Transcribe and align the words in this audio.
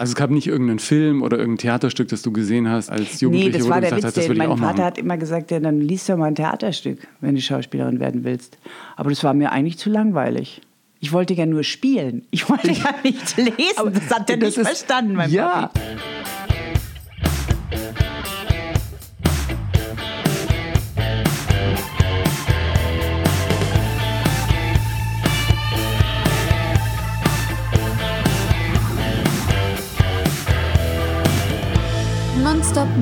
Also 0.00 0.12
es 0.12 0.14
gab 0.16 0.30
nicht 0.30 0.46
irgendeinen 0.46 0.78
Film 0.78 1.22
oder 1.22 1.38
irgendein 1.38 1.58
Theaterstück, 1.58 2.06
das 2.08 2.22
du 2.22 2.32
gesehen 2.32 2.68
hast 2.68 2.88
als 2.88 3.20
Jugendliche, 3.20 3.50
nee, 3.50 3.58
das 3.58 3.66
wo 3.66 3.70
war 3.70 3.80
du 3.80 3.88
der 3.88 3.90
gesagt 3.90 3.96
Witz, 3.98 4.06
hast, 4.06 4.16
das 4.16 4.24
will 4.28 4.32
ich 4.32 4.38
mein 4.38 4.48
auch 4.48 4.58
Vater 4.58 4.72
machen. 4.74 4.84
hat 4.84 4.98
immer 4.98 5.16
gesagt, 5.18 5.50
ja, 5.50 5.58
dann 5.60 5.80
liest 5.80 6.08
doch 6.08 6.16
mal 6.16 6.26
ein 6.26 6.36
Theaterstück, 6.36 7.06
wenn 7.20 7.34
du 7.34 7.40
Schauspielerin 7.40 7.98
werden 7.98 8.22
willst. 8.24 8.58
Aber 8.96 9.10
das 9.10 9.24
war 9.24 9.34
mir 9.34 9.50
eigentlich 9.50 9.76
zu 9.76 9.90
langweilig. 9.90 10.60
Ich 11.00 11.12
wollte 11.12 11.34
ja 11.34 11.46
nur 11.46 11.64
spielen. 11.64 12.22
Ich 12.30 12.48
wollte 12.48 12.70
ja 12.72 12.94
nicht 13.02 13.36
lesen. 13.36 13.92
das 13.92 14.10
hat 14.10 14.30
er 14.30 14.36
nicht 14.36 14.56
ist- 14.56 14.66
verstanden, 14.66 15.14
mein 15.14 15.30
Ja. 15.32 15.66
Papi. 15.66 15.80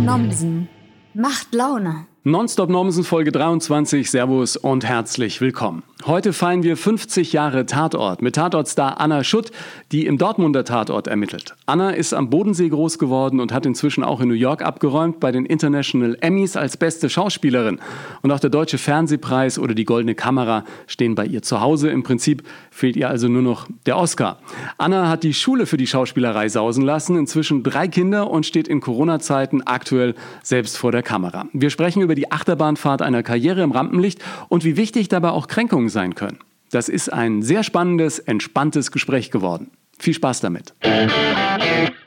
Nomsen. 0.04 0.68
Macht 1.14 1.54
Laune. 1.54 2.06
Nonstop 2.28 2.70
Nomsen 2.70 3.04
Folge 3.04 3.30
23, 3.30 4.10
Servus 4.10 4.56
und 4.56 4.84
herzlich 4.84 5.40
willkommen. 5.40 5.84
Heute 6.04 6.32
feiern 6.32 6.62
wir 6.62 6.76
50 6.76 7.32
Jahre 7.32 7.66
Tatort 7.66 8.20
mit 8.20 8.34
Tatortstar 8.34 9.00
Anna 9.00 9.24
Schutt, 9.24 9.50
die 9.92 10.06
im 10.06 10.18
Dortmunder 10.18 10.64
Tatort 10.64 11.06
ermittelt. 11.06 11.54
Anna 11.66 11.90
ist 11.90 12.12
am 12.12 12.28
Bodensee 12.28 12.68
groß 12.68 12.98
geworden 12.98 13.38
und 13.38 13.52
hat 13.52 13.64
inzwischen 13.64 14.02
auch 14.04 14.20
in 14.20 14.28
New 14.28 14.34
York 14.34 14.60
abgeräumt 14.62 15.20
bei 15.20 15.30
den 15.30 15.46
International 15.46 16.18
Emmys 16.20 16.56
als 16.56 16.76
beste 16.76 17.08
Schauspielerin. 17.08 17.78
Und 18.22 18.32
auch 18.32 18.40
der 18.40 18.50
Deutsche 18.50 18.78
Fernsehpreis 18.78 19.58
oder 19.58 19.74
die 19.74 19.84
Goldene 19.84 20.16
Kamera 20.16 20.64
stehen 20.88 21.14
bei 21.14 21.26
ihr 21.26 21.42
zu 21.42 21.60
Hause. 21.60 21.90
Im 21.90 22.02
Prinzip 22.02 22.42
fehlt 22.70 22.96
ihr 22.96 23.08
also 23.08 23.28
nur 23.28 23.42
noch 23.42 23.68
der 23.86 23.96
Oscar. 23.96 24.40
Anna 24.78 25.08
hat 25.08 25.22
die 25.22 25.32
Schule 25.32 25.66
für 25.66 25.76
die 25.76 25.86
Schauspielerei 25.86 26.48
sausen 26.48 26.84
lassen, 26.84 27.16
inzwischen 27.16 27.62
drei 27.62 27.86
Kinder 27.86 28.30
und 28.30 28.46
steht 28.46 28.66
in 28.66 28.80
Corona-Zeiten 28.80 29.62
aktuell 29.62 30.16
selbst 30.42 30.76
vor 30.76 30.90
der 30.90 31.04
Kamera. 31.04 31.46
Wir 31.52 31.70
sprechen 31.70 32.02
über 32.02 32.15
die 32.16 32.32
Achterbahnfahrt 32.32 33.02
einer 33.02 33.22
Karriere 33.22 33.62
im 33.62 33.70
Rampenlicht 33.70 34.20
und 34.48 34.64
wie 34.64 34.76
wichtig 34.76 35.08
dabei 35.08 35.30
auch 35.30 35.46
Kränkungen 35.46 35.88
sein 35.88 36.16
können. 36.16 36.38
Das 36.70 36.88
ist 36.88 37.12
ein 37.12 37.42
sehr 37.42 37.62
spannendes, 37.62 38.18
entspanntes 38.18 38.90
Gespräch 38.90 39.30
geworden. 39.30 39.70
Viel 39.98 40.14
Spaß 40.14 40.40
damit. 40.40 40.74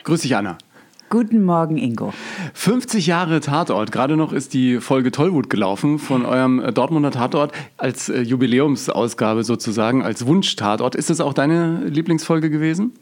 Grüß 0.04 0.22
dich, 0.22 0.36
Anna. 0.36 0.58
Guten 1.10 1.44
Morgen, 1.44 1.78
Ingo. 1.78 2.14
50 2.54 3.08
Jahre 3.08 3.40
Tatort. 3.40 3.92
Gerade 3.92 4.16
noch 4.16 4.32
ist 4.32 4.54
die 4.54 4.80
Folge 4.80 5.10
Tollwut 5.10 5.50
gelaufen 5.50 5.98
von 5.98 6.24
eurem 6.24 6.60
äh, 6.60 6.72
Dortmunder 6.72 7.10
Tatort 7.10 7.52
als 7.78 8.10
äh, 8.10 8.22
Jubiläumsausgabe 8.22 9.44
sozusagen, 9.44 10.04
als 10.04 10.28
Wunsch-Tatort. 10.28 10.94
Ist 10.94 11.10
das 11.10 11.20
auch 11.20 11.34
deine 11.34 11.84
Lieblingsfolge 11.86 12.52
gewesen? 12.52 12.94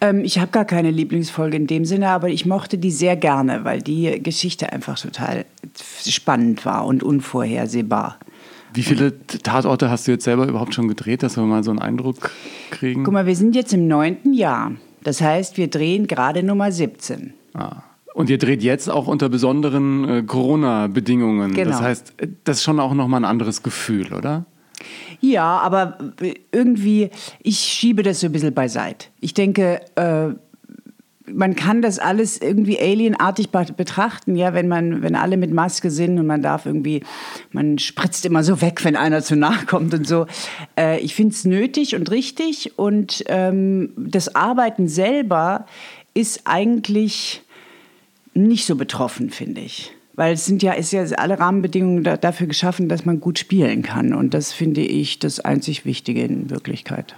Ähm, 0.00 0.24
ich 0.24 0.38
habe 0.38 0.50
gar 0.50 0.64
keine 0.64 0.90
Lieblingsfolge 0.90 1.56
in 1.56 1.66
dem 1.66 1.84
Sinne, 1.84 2.08
aber 2.10 2.28
ich 2.28 2.46
mochte 2.46 2.78
die 2.78 2.90
sehr 2.90 3.16
gerne, 3.16 3.64
weil 3.64 3.82
die 3.82 4.22
Geschichte 4.22 4.72
einfach 4.72 4.98
total 4.98 5.44
spannend 6.06 6.64
war 6.64 6.86
und 6.86 7.02
unvorhersehbar. 7.02 8.18
Wie 8.74 8.82
viele 8.82 9.14
Tatorte 9.26 9.90
hast 9.90 10.08
du 10.08 10.12
jetzt 10.12 10.24
selber 10.24 10.46
überhaupt 10.46 10.74
schon 10.74 10.88
gedreht, 10.88 11.22
dass 11.22 11.36
wir 11.36 11.44
mal 11.44 11.62
so 11.62 11.70
einen 11.70 11.80
Eindruck 11.80 12.30
kriegen? 12.70 13.04
Guck 13.04 13.12
mal, 13.12 13.26
wir 13.26 13.36
sind 13.36 13.54
jetzt 13.54 13.72
im 13.74 13.86
neunten 13.86 14.32
Jahr. 14.32 14.72
Das 15.02 15.20
heißt, 15.20 15.58
wir 15.58 15.68
drehen 15.68 16.06
gerade 16.06 16.42
Nummer 16.42 16.72
17. 16.72 17.34
Ah. 17.54 17.82
Und 18.14 18.30
ihr 18.30 18.38
dreht 18.38 18.62
jetzt 18.62 18.90
auch 18.90 19.06
unter 19.06 19.28
besonderen 19.28 20.08
äh, 20.08 20.22
Corona-Bedingungen. 20.22 21.54
Genau. 21.54 21.70
Das 21.70 21.80
heißt, 21.80 22.14
äh, 22.18 22.28
das 22.44 22.58
ist 22.58 22.62
schon 22.62 22.80
auch 22.80 22.94
nochmal 22.94 23.20
ein 23.20 23.24
anderes 23.24 23.62
Gefühl, 23.62 24.12
oder? 24.12 24.44
Ja, 25.20 25.58
aber 25.58 25.98
irgendwie, 26.50 27.10
ich 27.42 27.58
schiebe 27.58 28.02
das 28.02 28.20
so 28.20 28.26
ein 28.26 28.32
bisschen 28.32 28.54
beiseite. 28.54 29.08
Ich 29.20 29.34
denke, 29.34 29.80
äh, 29.96 30.28
man 31.30 31.54
kann 31.54 31.82
das 31.82 31.98
alles 31.98 32.38
irgendwie 32.38 32.78
alienartig 32.78 33.50
be- 33.50 33.72
betrachten, 33.76 34.34
ja, 34.36 34.54
wenn 34.54 34.68
man, 34.68 35.02
wenn 35.02 35.14
alle 35.14 35.36
mit 35.36 35.52
Maske 35.52 35.90
sind 35.90 36.18
und 36.18 36.26
man 36.26 36.42
darf 36.42 36.66
irgendwie, 36.66 37.02
man 37.52 37.78
spritzt 37.78 38.26
immer 38.26 38.42
so 38.42 38.60
weg, 38.60 38.84
wenn 38.84 38.96
einer 38.96 39.22
zu 39.22 39.36
nahe 39.36 39.64
kommt 39.66 39.94
und 39.94 40.06
so. 40.06 40.26
Äh, 40.76 40.98
ich 41.00 41.14
finde 41.14 41.32
es 41.34 41.44
nötig 41.44 41.94
und 41.94 42.10
richtig 42.10 42.76
und 42.78 43.24
ähm, 43.28 43.92
das 43.96 44.34
Arbeiten 44.34 44.88
selber 44.88 45.66
ist 46.12 46.42
eigentlich 46.44 47.42
nicht 48.34 48.66
so 48.66 48.76
betroffen, 48.76 49.30
finde 49.30 49.60
ich. 49.60 49.92
Weil 50.14 50.34
es 50.34 50.44
sind 50.44 50.62
ja, 50.62 50.72
ist 50.72 50.92
ja 50.92 51.02
alle 51.16 51.38
Rahmenbedingungen 51.38 52.04
da, 52.04 52.16
dafür 52.16 52.46
geschaffen, 52.46 52.88
dass 52.88 53.04
man 53.04 53.20
gut 53.20 53.38
spielen 53.38 53.82
kann. 53.82 54.12
Und 54.12 54.34
das 54.34 54.52
finde 54.52 54.82
ich 54.82 55.18
das 55.18 55.40
einzig 55.40 55.84
Wichtige 55.84 56.22
in 56.22 56.50
Wirklichkeit. 56.50 57.14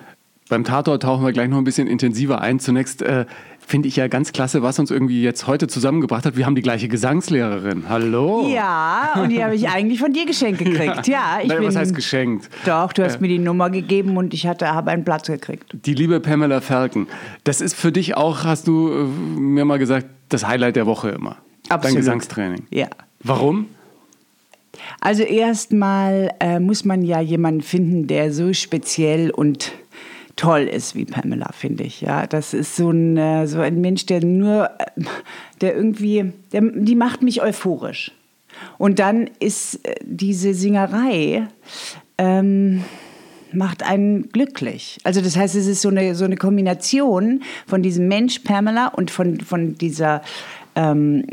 Beim 0.51 0.63
Tatort 0.63 1.03
tauchen 1.03 1.25
wir 1.25 1.33
gleich 1.33 1.49
noch 1.49 1.57
ein 1.57 1.65
bisschen 1.65 1.89
intensiver 1.89 2.43
ein. 2.43 2.61
Zunächst 2.61 3.01
äh, 3.01 3.25
finde 3.67 3.89
ich 3.89 3.97
ja 3.97 4.09
ganz 4.09 4.33
klasse, 4.33 4.63
was 4.63 4.79
uns 4.79 4.91
irgendwie 4.91 5.23
jetzt 5.23 5.47
heute 5.47 5.69
zusammengebracht 5.69 6.27
hat. 6.27 6.37
Wir 6.37 6.45
haben 6.45 6.55
die 6.55 6.63
gleiche 6.63 6.87
Gesangslehrerin. 6.87 7.85
Hallo. 7.89 8.51
Ja, 8.53 9.15
und 9.23 9.31
die 9.31 9.43
habe 9.43 9.55
ich 9.55 9.69
eigentlich 9.69 9.99
von 9.99 10.13
dir 10.13 10.27
geschenkt 10.27 10.59
gekriegt. 10.65 11.09
Ja, 11.09 11.39
ich 11.43 11.49
Nein, 11.49 11.59
bin. 11.59 11.69
was 11.69 11.77
heißt 11.77 11.95
geschenkt? 11.95 12.51
Doch, 12.67 12.93
du 12.93 13.03
hast 13.03 13.23
mir 13.23 13.29
die 13.29 13.39
Nummer 13.39 13.71
gegeben 13.71 14.19
und 14.19 14.35
ich 14.35 14.47
hatte, 14.47 14.69
habe 14.73 14.91
einen 14.91 15.05
Platz 15.05 15.29
gekriegt. 15.29 15.65
Die 15.73 15.95
liebe 15.95 16.21
Pamela 16.21 16.61
Falken. 16.61 17.07
Das 17.45 17.63
ist 17.63 17.75
für 17.75 17.91
dich 17.91 18.15
auch, 18.15 18.45
hast 18.45 18.69
du 18.69 18.91
äh, 18.91 19.41
mir 19.41 19.65
mal 19.65 19.79
gesagt, 19.79 20.07
das 20.29 20.47
Highlight 20.47 20.77
der 20.77 20.85
Woche 20.85 21.09
immer. 21.09 21.39
Dein 21.69 21.77
Absolut. 21.77 21.99
Gesangstraining. 21.99 22.67
Ja. 22.71 22.89
Warum? 23.21 23.69
Also 25.01 25.23
erstmal 25.23 26.35
äh, 26.41 26.61
muss 26.61 26.85
man 26.85 27.03
ja 27.03 27.21
jemanden 27.21 27.63
finden, 27.63 28.07
der 28.07 28.33
so 28.33 28.53
speziell 28.53 29.31
und 29.31 29.73
toll 30.37 30.63
ist 30.63 30.95
wie 30.95 31.05
Pamela, 31.05 31.51
finde 31.53 31.85
ich. 31.85 32.01
Ja, 32.01 32.27
das 32.27 32.55
ist 32.55 32.77
so 32.77 32.91
ein, 32.91 33.17
äh, 33.17 33.47
so 33.47 33.61
ein 33.61 33.81
Mensch, 33.81 34.07
der 34.07 34.25
nur, 34.25 34.71
äh, 34.79 35.03
der 35.61 35.77
irgendwie, 35.77 36.33
der, 36.53 36.63
die 36.63 36.97
macht 36.97 37.23
mich 37.23 37.43
euphorisch. 37.43 38.13
Und 38.79 38.99
dann 38.99 39.31
ist 39.41 39.87
äh, 39.87 39.95
diese 40.03 40.55
Singerei, 40.55 41.49
ähm, 42.19 42.85
macht 43.53 43.85
einen 43.85 44.31
glücklich. 44.31 44.99
Also 45.05 45.21
das 45.21 45.37
heißt, 45.37 45.55
es 45.55 45.67
ist 45.67 45.83
so 45.83 45.89
eine, 45.89 46.15
so 46.15 46.25
eine 46.25 46.37
Kombination 46.37 47.43
von 47.67 47.83
diesem 47.83 48.09
Mensch 48.09 48.41
Pamela 48.41 48.89
und 48.89 49.11
von, 49.13 49.41
von 49.41 49.77
dieser 49.77 50.23
ähm, 50.77 51.25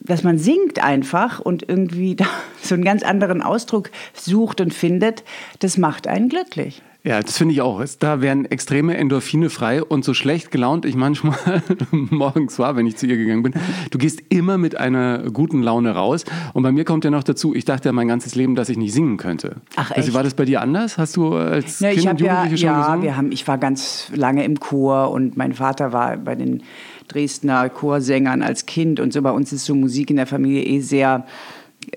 dass 0.00 0.22
man 0.22 0.36
singt 0.38 0.82
einfach 0.84 1.40
und 1.40 1.66
irgendwie 1.68 2.14
da 2.14 2.26
so 2.62 2.74
einen 2.74 2.84
ganz 2.84 3.02
anderen 3.02 3.40
Ausdruck 3.42 3.90
sucht 4.12 4.60
und 4.60 4.74
findet, 4.74 5.24
das 5.60 5.78
macht 5.78 6.06
einen 6.06 6.28
glücklich. 6.28 6.82
Ja, 7.06 7.20
das 7.20 7.36
finde 7.36 7.52
ich 7.52 7.60
auch. 7.60 7.82
Da 7.98 8.22
werden 8.22 8.46
extreme 8.46 8.96
Endorphine 8.96 9.50
frei 9.50 9.82
und 9.84 10.06
so 10.06 10.14
schlecht 10.14 10.50
gelaunt 10.50 10.86
ich 10.86 10.94
manchmal 10.96 11.36
morgens 11.90 12.58
war, 12.58 12.76
wenn 12.76 12.86
ich 12.86 12.96
zu 12.96 13.06
ihr 13.06 13.18
gegangen 13.18 13.42
bin. 13.42 13.52
Du 13.90 13.98
gehst 13.98 14.22
immer 14.30 14.56
mit 14.56 14.78
einer 14.78 15.18
guten 15.30 15.62
Laune 15.62 15.90
raus. 15.94 16.24
Und 16.54 16.62
bei 16.62 16.72
mir 16.72 16.84
kommt 16.86 17.04
ja 17.04 17.10
noch 17.10 17.22
dazu, 17.22 17.54
ich 17.54 17.66
dachte 17.66 17.90
ja 17.90 17.92
mein 17.92 18.08
ganzes 18.08 18.34
Leben, 18.36 18.54
dass 18.54 18.70
ich 18.70 18.78
nicht 18.78 18.94
singen 18.94 19.18
könnte. 19.18 19.56
Ach, 19.76 19.90
Also 19.90 20.08
echt? 20.08 20.14
war 20.14 20.22
das 20.22 20.32
bei 20.32 20.46
dir 20.46 20.62
anders? 20.62 20.96
Hast 20.96 21.16
du 21.18 21.34
als 21.34 21.80
Ja, 21.80 21.90
Kind 21.90 22.04
und 22.04 22.08
habe 22.08 22.24
ja, 22.24 22.32
Jugendliche 22.36 22.66
schon 22.66 22.74
ja 22.74 22.80
gesungen? 22.84 23.02
wir 23.02 23.16
haben, 23.18 23.32
ich 23.32 23.46
war 23.46 23.58
ganz 23.58 24.10
lange 24.14 24.42
im 24.44 24.58
Chor 24.58 25.10
und 25.10 25.36
mein 25.36 25.52
Vater 25.52 25.92
war 25.92 26.16
bei 26.16 26.34
den 26.36 26.62
Dresdner 27.08 27.68
Chorsängern 27.68 28.42
als 28.42 28.66
Kind 28.66 29.00
und 29.00 29.12
so. 29.12 29.22
Bei 29.22 29.30
uns 29.30 29.52
ist 29.52 29.64
so 29.64 29.74
Musik 29.74 30.10
in 30.10 30.16
der 30.16 30.26
Familie 30.26 30.64
eh 30.64 30.80
sehr, 30.80 31.26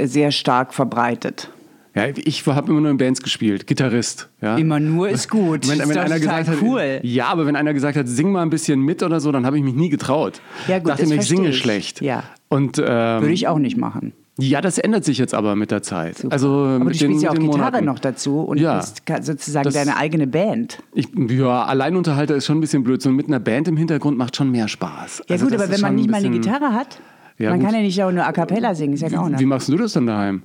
sehr 0.02 0.32
stark 0.32 0.74
verbreitet. 0.74 1.50
Ja, 1.96 2.06
ich 2.16 2.46
habe 2.46 2.70
immer 2.72 2.82
nur 2.82 2.92
in 2.92 2.98
Bands 2.98 3.24
gespielt, 3.24 3.66
Gitarrist. 3.66 4.30
Ja. 4.40 4.56
Immer 4.56 4.80
nur 4.80 5.10
ist 5.10 5.30
gut. 5.30 5.68
Wenn, 5.68 5.80
Das 5.80 5.88
ist 5.88 5.96
wenn 5.96 5.98
einer 5.98 6.16
total 6.20 6.20
gesagt 6.20 6.48
hat, 6.50 6.58
cool. 6.62 7.00
ja, 7.02 7.26
aber 7.26 7.48
wenn 7.48 7.56
einer 7.56 7.74
gesagt 7.74 7.98
hat, 7.98 8.08
sing 8.08 8.32
mal 8.32 8.44
ein 8.44 8.52
bisschen 8.52 8.82
mit 8.82 9.02
oder 9.02 9.20
so, 9.20 9.32
dann 9.32 9.48
habe 9.48 9.58
ich 9.58 9.64
mich 9.64 9.74
nie 9.74 9.90
getraut. 9.90 10.40
Ja, 10.68 10.78
gut, 10.78 10.90
dachte 10.90 11.08
mir, 11.08 11.16
ich 11.16 11.28
singe 11.28 11.50
ich. 11.50 11.58
schlecht. 11.58 12.02
Ja. 12.02 12.22
Und 12.50 12.78
ähm, 12.78 12.86
Würde 12.86 13.32
ich 13.34 13.48
auch 13.48 13.58
nicht 13.58 13.78
machen. 13.78 14.14
Ja, 14.40 14.62
das 14.62 14.78
ändert 14.78 15.04
sich 15.06 15.18
jetzt 15.18 15.34
aber 15.34 15.56
mit 15.56 15.72
der 15.72 15.82
Zeit. 15.82 16.26
Also 16.30 16.50
Aber 16.50 16.80
mit 16.80 16.96
du 16.96 17.00
den, 17.00 17.10
spielst 17.10 17.24
ja 17.24 17.30
auch 17.32 17.36
Gitarre 17.36 17.58
Monaten. 17.58 17.86
noch 17.86 18.00
dazu 18.00 18.42
und 18.42 18.60
Ja. 18.60 18.78
bist 18.78 19.02
sozusagen 19.22 19.64
Das- 19.66 19.74
deine 19.74 19.98
eigene 19.98 20.28
Band. 20.28 20.80
Ich, 20.94 21.08
ja, 21.30 21.64
Alleinunterhalter 21.66 22.36
ist 22.36 22.46
schon 22.46 22.58
ein 22.58 22.62
bisschen 22.62 22.84
blöd. 22.84 23.02
So 23.02 23.10
mit 23.10 23.28
einer 23.28 23.40
Band 23.40 23.68
im 23.68 23.78
Hintergrund 23.78 24.18
macht 24.18 24.36
schon 24.36 24.52
mehr 24.52 24.68
Spaß. 24.68 25.24
Ja 25.28 25.34
Also 25.34 25.46
gut, 25.46 25.56
aber 25.56 25.70
wenn 25.72 25.82
man 25.82 25.96
nicht 25.96 26.10
mal 26.10 26.18
eine 26.18 26.30
Gitarre 26.30 26.74
hat, 26.74 27.00
Ja, 27.38 27.50
man 27.50 27.60
gut. 27.60 27.68
kann 27.68 27.76
ja 27.76 27.82
nicht 27.82 28.02
auch 28.04 28.12
nur 28.12 28.26
A 28.26 28.32
Cappella 28.32 28.76
singen, 28.76 28.94
ist 28.94 29.02
ja 29.02 29.20
auch 29.20 29.30
Wie 29.38 29.46
machst 29.46 29.70
du 29.70 29.76
das 29.78 29.94
dann 29.94 30.06
daheim? 30.08 30.44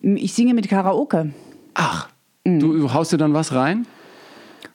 Ich 0.00 0.32
singe 0.34 0.54
mit 0.54 0.68
Karaoke. 0.68 1.30
Ach, 1.74 2.08
Mhm. 2.44 2.60
du 2.60 2.92
haust 2.92 3.12
dir 3.12 3.18
dann 3.18 3.34
was 3.34 3.52
rein? 3.54 3.86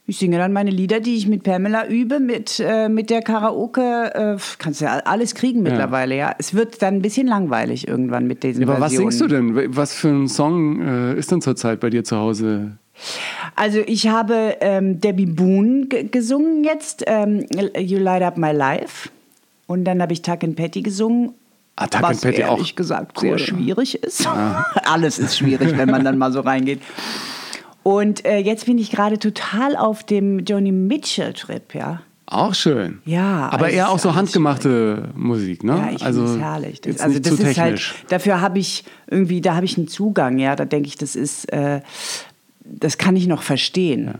Ich 0.06 0.18
singe 0.18 0.38
dann 0.38 0.52
meine 0.52 0.70
Lieder, 0.70 1.00
die 1.00 1.16
ich 1.16 1.28
mit 1.28 1.44
Pamela 1.44 1.88
übe, 1.88 2.20
mit, 2.20 2.60
äh, 2.60 2.90
mit 2.90 3.10
der 3.10 3.22
Karaoke. 3.22 4.36
Äh, 4.38 4.38
kannst 4.58 4.82
ja 4.82 4.98
alles 5.06 5.34
kriegen 5.34 5.64
mittlerweile, 5.64 6.18
ja. 6.18 6.36
Es 6.38 6.54
wird 6.54 6.82
dann 6.82 6.96
ein 6.96 7.02
bisschen 7.02 7.26
langweilig 7.26 7.88
irgendwann 7.88 8.28
mit 8.28 8.44
diesen 8.44 8.64
Aber 8.64 8.74
was 8.82 8.92
Versionen. 8.92 9.12
singst 9.12 9.22
du 9.22 9.28
denn? 9.28 9.76
Was 9.78 9.94
für 9.94 10.10
ein 10.10 10.28
Song 10.28 10.82
äh, 10.82 11.18
ist 11.18 11.32
denn 11.32 11.42
zurzeit 11.42 11.80
bei 11.80 11.90
dir 11.90 12.04
zu 12.04 12.18
Hause? 12.18 12.78
Also 13.56 13.80
ich 13.86 14.08
habe 14.10 14.58
ähm, 14.60 15.00
Debbie 15.00 15.26
Boone 15.26 15.88
gesungen 15.88 16.66
jetzt, 16.66 17.06
ähm, 17.08 17.46
You 17.78 17.98
Light 17.98 18.24
Up 18.24 18.38
My 18.38 18.52
Life. 18.52 19.10
Und 19.68 19.86
dann 19.86 20.02
habe 20.02 20.12
ich 20.12 20.22
Tuck 20.22 20.44
and 20.44 20.58
Patty 20.58 20.82
gesungen. 20.82 21.32
Ah, 21.78 21.88
Tuck 21.88 22.02
was 22.02 22.10
and 22.10 22.22
Patty 22.24 22.44
auch 22.44 22.58
ehrlich 22.58 22.76
gesagt 22.76 23.18
cool. 23.22 23.30
sehr 23.30 23.38
schwierig 23.38 24.04
ist. 24.04 24.28
Alles 24.84 25.18
ist 25.18 25.38
schwierig, 25.38 25.78
wenn 25.78 25.90
man 25.90 26.04
dann 26.04 26.18
mal 26.18 26.34
so 26.34 26.42
reingeht. 26.42 26.82
Und 27.84 28.26
äh, 28.26 28.38
jetzt 28.38 28.66
bin 28.66 28.78
ich 28.78 28.92
gerade 28.92 29.20
total 29.20 29.76
auf 29.76 30.04
dem 30.04 30.40
Joni 30.40 30.72
Mitchell-Trip, 30.72 31.76
ja. 31.76 32.02
Auch 32.26 32.56
schön. 32.56 33.02
Ja, 33.06 33.50
Aber 33.52 33.66
also 33.66 33.76
eher 33.76 33.90
auch 33.90 34.00
so 34.00 34.16
handgemachte 34.16 35.10
Musik, 35.14 35.64
ne? 35.64 35.76
Ja, 35.76 35.92
ich 35.92 36.04
also 36.04 36.22
finde 36.22 36.36
es 36.36 36.42
herrlich. 36.42 36.82
Das, 36.82 37.00
also 37.00 37.20
das 37.20 37.34
ist 37.34 37.44
halt, 37.44 37.56
technisch. 37.56 37.96
dafür 38.08 38.40
habe 38.42 38.60
ich 38.60 38.86
irgendwie, 39.08 39.42
da 39.42 39.56
habe 39.56 39.66
ich 39.66 39.78
einen 39.78 39.90
Zugang, 39.90 40.40
ja. 40.40 40.56
Da 40.56 40.64
denke 40.66 40.88
ich, 40.88 40.98
das 40.98 41.16
ist, 41.16 41.52
äh, 41.52 41.82
das 42.64 42.98
kann 42.98 43.18
ich 43.18 43.28
noch 43.28 43.44
verstehen. 43.44 44.16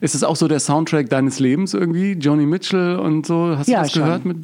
Ist 0.00 0.14
es 0.14 0.22
auch 0.24 0.36
so 0.36 0.48
der 0.48 0.60
Soundtrack 0.60 1.08
deines 1.08 1.38
Lebens 1.40 1.74
irgendwie? 1.74 2.12
Joni 2.12 2.46
Mitchell 2.46 2.96
und 2.96 3.26
so? 3.26 3.56
Hast 3.56 3.68
Ja, 3.68 3.78
du 3.78 3.82
das 3.84 3.92
schon. 3.92 4.02
gehört? 4.02 4.24
Mit 4.24 4.36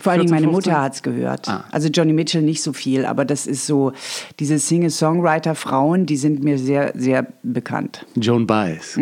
Vor 0.00 0.12
allen 0.12 0.20
14, 0.22 0.26
Dingen 0.26 0.30
meine 0.30 0.46
15? 0.46 0.50
Mutter 0.52 0.82
hat 0.82 0.94
es 0.94 1.02
gehört. 1.02 1.48
Ah. 1.48 1.64
Also 1.70 1.88
Johnny 1.88 2.12
Mitchell 2.12 2.42
nicht 2.42 2.62
so 2.62 2.72
viel, 2.72 3.04
aber 3.04 3.24
das 3.24 3.46
ist 3.46 3.66
so, 3.66 3.92
diese 4.38 4.58
Singer-Songwriter-Frauen, 4.58 6.06
die 6.06 6.16
sind 6.16 6.42
mir 6.42 6.58
sehr, 6.58 6.92
sehr 6.96 7.26
bekannt. 7.42 8.06
Joan 8.16 8.46
Baez. 8.46 8.98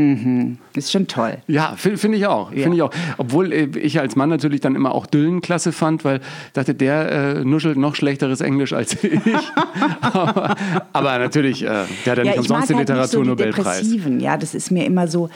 Ist 0.78 0.92
schon 0.92 1.06
toll. 1.06 1.38
Ja, 1.46 1.75
finde 1.76 1.98
find 1.98 2.14
ich 2.14 2.26
auch. 2.26 2.52
Ja. 2.52 2.62
Finde 2.62 2.76
ich 2.76 2.82
auch. 2.82 2.90
Obwohl 3.16 3.52
äh, 3.52 3.69
ich 3.78 4.00
als 4.00 4.16
Mann 4.16 4.28
natürlich 4.28 4.60
dann 4.60 4.75
immer 4.75 4.94
auch 4.94 5.06
Dylan 5.06 5.40
klasse 5.40 5.72
fand, 5.72 6.04
weil 6.04 6.19
ich 6.19 6.52
dachte, 6.52 6.75
der 6.75 7.10
äh, 7.10 7.44
nuschelt 7.44 7.76
noch 7.76 7.94
schlechteres 7.94 8.40
Englisch 8.40 8.72
als 8.72 9.02
ich. 9.02 9.20
aber, 10.00 10.56
aber 10.92 11.19
natürlich, 11.19 11.62
äh, 11.62 11.84
der 12.04 12.12
hat 12.12 12.19
ja, 12.19 12.25
nicht 12.25 12.38
umsonst 12.38 12.70
den 12.70 12.76
halt 12.76 12.88
so 12.88 12.94
Literaturnobelpreis. 12.94 13.80
Depressiven. 13.80 14.20
Ja, 14.20 14.36
das 14.36 14.54
ist 14.54 14.70
mir 14.70 14.86
immer 14.86 15.08
so, 15.08 15.28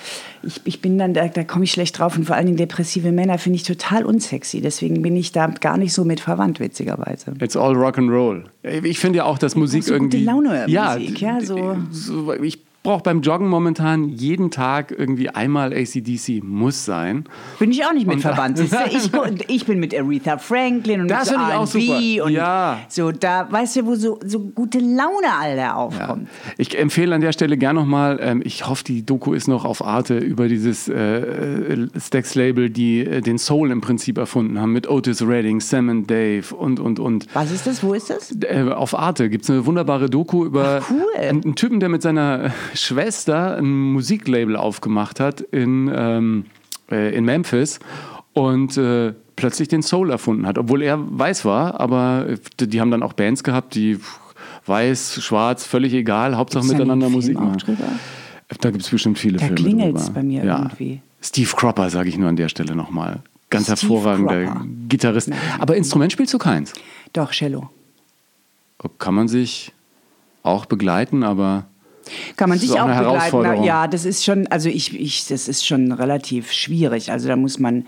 ich, 0.42 0.60
ich 0.64 0.80
bin 0.80 0.98
dann, 0.98 1.14
da, 1.14 1.28
da 1.28 1.44
komme 1.44 1.64
ich 1.64 1.72
schlecht 1.72 1.98
drauf 1.98 2.16
und 2.16 2.24
vor 2.24 2.36
allen 2.36 2.46
Dingen 2.46 2.58
depressive 2.58 3.12
Männer 3.12 3.38
finde 3.38 3.56
ich 3.56 3.62
total 3.62 4.04
unsexy. 4.04 4.60
Deswegen 4.60 5.02
bin 5.02 5.16
ich 5.16 5.32
da 5.32 5.46
gar 5.48 5.76
nicht 5.76 5.92
so 5.92 6.04
mit 6.04 6.20
verwandt, 6.20 6.60
witzigerweise. 6.60 7.34
It's 7.40 7.56
all 7.56 7.74
rock 7.74 7.98
and 7.98 8.10
roll. 8.10 8.44
Ich 8.62 8.98
finde 8.98 9.18
ja 9.18 9.24
auch, 9.24 9.38
dass 9.38 9.56
Musik 9.56 9.82
so 9.82 9.92
gute 9.98 10.16
irgendwie. 10.16 10.24
Laune 10.24 10.64
ja, 10.68 10.94
Musik, 10.94 11.20
ja, 11.20 11.40
so. 11.40 11.76
so. 11.90 12.32
Ich 12.34 12.62
brauche 12.82 13.02
beim 13.02 13.20
Joggen 13.20 13.49
momentan 13.49 14.08
jeden 14.08 14.50
Tag 14.50 14.90
irgendwie 14.96 15.29
einmal 15.31 15.73
ACDC. 15.73 16.43
Muss 16.43 16.84
sein. 16.84 17.25
Bin 17.58 17.70
ich 17.70 17.84
auch 17.84 17.93
nicht 17.93 18.06
mit 18.06 18.25
Und-? 18.25 18.58
Ich, 19.43 19.49
ich 19.49 19.67
bin 19.67 19.79
mit 19.79 19.94
Aretha 19.94 20.38
Franklin 20.38 21.02
und 21.02 21.08
Das 21.08 21.31
mit 21.31 21.38
so 21.38 21.79
R&B 21.79 22.14
super. 22.14 22.25
und 22.26 22.32
Ja. 22.32 22.79
so 22.88 23.12
da, 23.12 23.46
weißt 23.50 23.76
du, 23.76 23.87
wo 23.87 23.94
so, 23.94 24.19
so 24.25 24.40
gute 24.40 24.79
Laune 24.79 25.32
all 25.40 25.56
da 25.56 25.75
aufkommt. 25.75 26.29
Ich 26.58 26.76
empfehle 26.79 27.14
an 27.14 27.20
der 27.20 27.32
Stelle 27.32 27.56
gern 27.56 27.76
nochmal, 27.76 28.19
ähm, 28.20 28.43
ich 28.44 28.67
hoffe, 28.67 28.85
die 28.85 29.05
Doku 29.06 29.32
ist 29.32 29.46
noch 29.49 29.64
auf 29.64 29.85
Arte 29.85 30.19
über 30.19 30.49
dieses 30.49 30.88
äh, 30.88 30.94
äh, 30.94 31.88
Stax-Label, 31.99 32.70
die 32.70 33.00
äh, 33.00 33.20
den 33.20 33.38
Soul 33.38 33.70
im 33.70 33.81
Prinzip 33.81 34.19
erfunden 34.19 34.61
haben, 34.61 34.73
mit 34.73 34.88
Otis 34.88 35.23
Redding, 35.23 35.61
Sam 35.61 35.88
and 35.88 36.11
Dave 36.11 36.55
und, 36.55 36.81
und, 36.81 36.99
und. 36.99 37.26
Was 37.35 37.50
ist 37.52 37.67
das? 37.67 37.82
Wo 37.82 37.94
ist 37.94 38.11
das? 38.11 38.37
Äh, 38.43 38.70
auf 38.73 38.99
Arte 38.99 39.31
gibt 39.31 39.44
es 39.44 39.50
eine 39.50 39.64
wunderbare 39.67 40.11
Doku 40.11 40.44
über 40.44 40.81
Ach, 40.82 40.90
cool. 40.90 41.05
einen, 41.20 41.44
einen 41.44 41.55
Typen, 41.55 41.78
der 41.81 41.88
mit 41.88 42.02
seiner 42.02 42.50
Schwester 42.74 43.56
ein 43.56 43.92
Musiklabel 43.92 44.56
aufgemacht 44.56 45.20
hat 45.20 45.40
in, 45.40 45.90
ähm, 45.94 46.44
äh, 46.90 47.14
in 47.14 47.24
Memphis 47.24 47.80
und 48.32 48.76
äh, 48.76 49.12
plötzlich 49.36 49.69
den 49.69 49.82
Soul 49.82 50.10
erfunden 50.10 50.46
hat, 50.46 50.58
obwohl 50.58 50.82
er 50.82 50.98
weiß 51.00 51.44
war, 51.44 51.80
aber 51.80 52.26
äh, 52.28 52.66
die 52.66 52.80
haben 52.80 52.90
dann 52.90 53.02
auch 53.02 53.12
Bands 53.12 53.44
gehabt, 53.44 53.74
die 53.74 53.98
weiß, 54.66 55.22
schwarz, 55.22 55.66
völlig 55.66 55.92
egal, 55.92 56.36
Hauptsache 56.36 56.62
Gibt's 56.62 56.72
da 56.72 56.78
miteinander 56.78 57.08
Musik 57.08 57.38
machen. 57.38 57.58
Da 58.60 58.70
gibt 58.70 58.84
es 58.84 58.90
bestimmt 58.90 59.18
viele 59.18 59.38
Da 59.38 59.46
Filme 59.46 59.60
klingelt's 59.60 60.06
drüber. 60.06 60.20
bei 60.20 60.22
mir 60.22 60.44
ja. 60.44 60.58
irgendwie. 60.58 61.00
Steve 61.20 61.50
Cropper, 61.56 61.88
sage 61.90 62.08
ich 62.08 62.18
nur 62.18 62.28
an 62.28 62.36
der 62.36 62.48
Stelle 62.48 62.75
nochmal. 62.75 63.20
Ganz 63.48 63.64
Steve 63.64 63.80
hervorragender 63.80 64.44
Cropper. 64.44 64.66
Gitarrist. 64.88 65.30
Aber 65.58 65.76
Instrument 65.76 66.12
spielst 66.12 66.34
du 66.34 66.38
keins. 66.38 66.72
Doch, 67.12 67.30
Cello. 67.30 67.70
Kann 68.98 69.14
man 69.14 69.28
sich 69.28 69.72
auch 70.42 70.66
begleiten, 70.66 71.22
aber 71.22 71.66
Kann 72.37 72.49
man 72.49 72.58
Das 72.58 72.69
sich 72.69 72.78
auch 72.78 72.88
auch 72.88 73.31
begleiten. 73.31 73.64
Ja, 73.64 73.87
das 73.87 74.04
ist 74.04 74.25
schon, 74.25 74.46
also 74.49 74.69
ich, 74.69 74.99
ich, 74.99 75.26
das 75.26 75.49
ist 75.49 75.66
schon 75.66 75.93
relativ 75.93 76.52
schwierig. 76.52 77.10
Also 77.10 77.28
da 77.28 77.37
muss 77.37 77.58
man. 77.58 77.87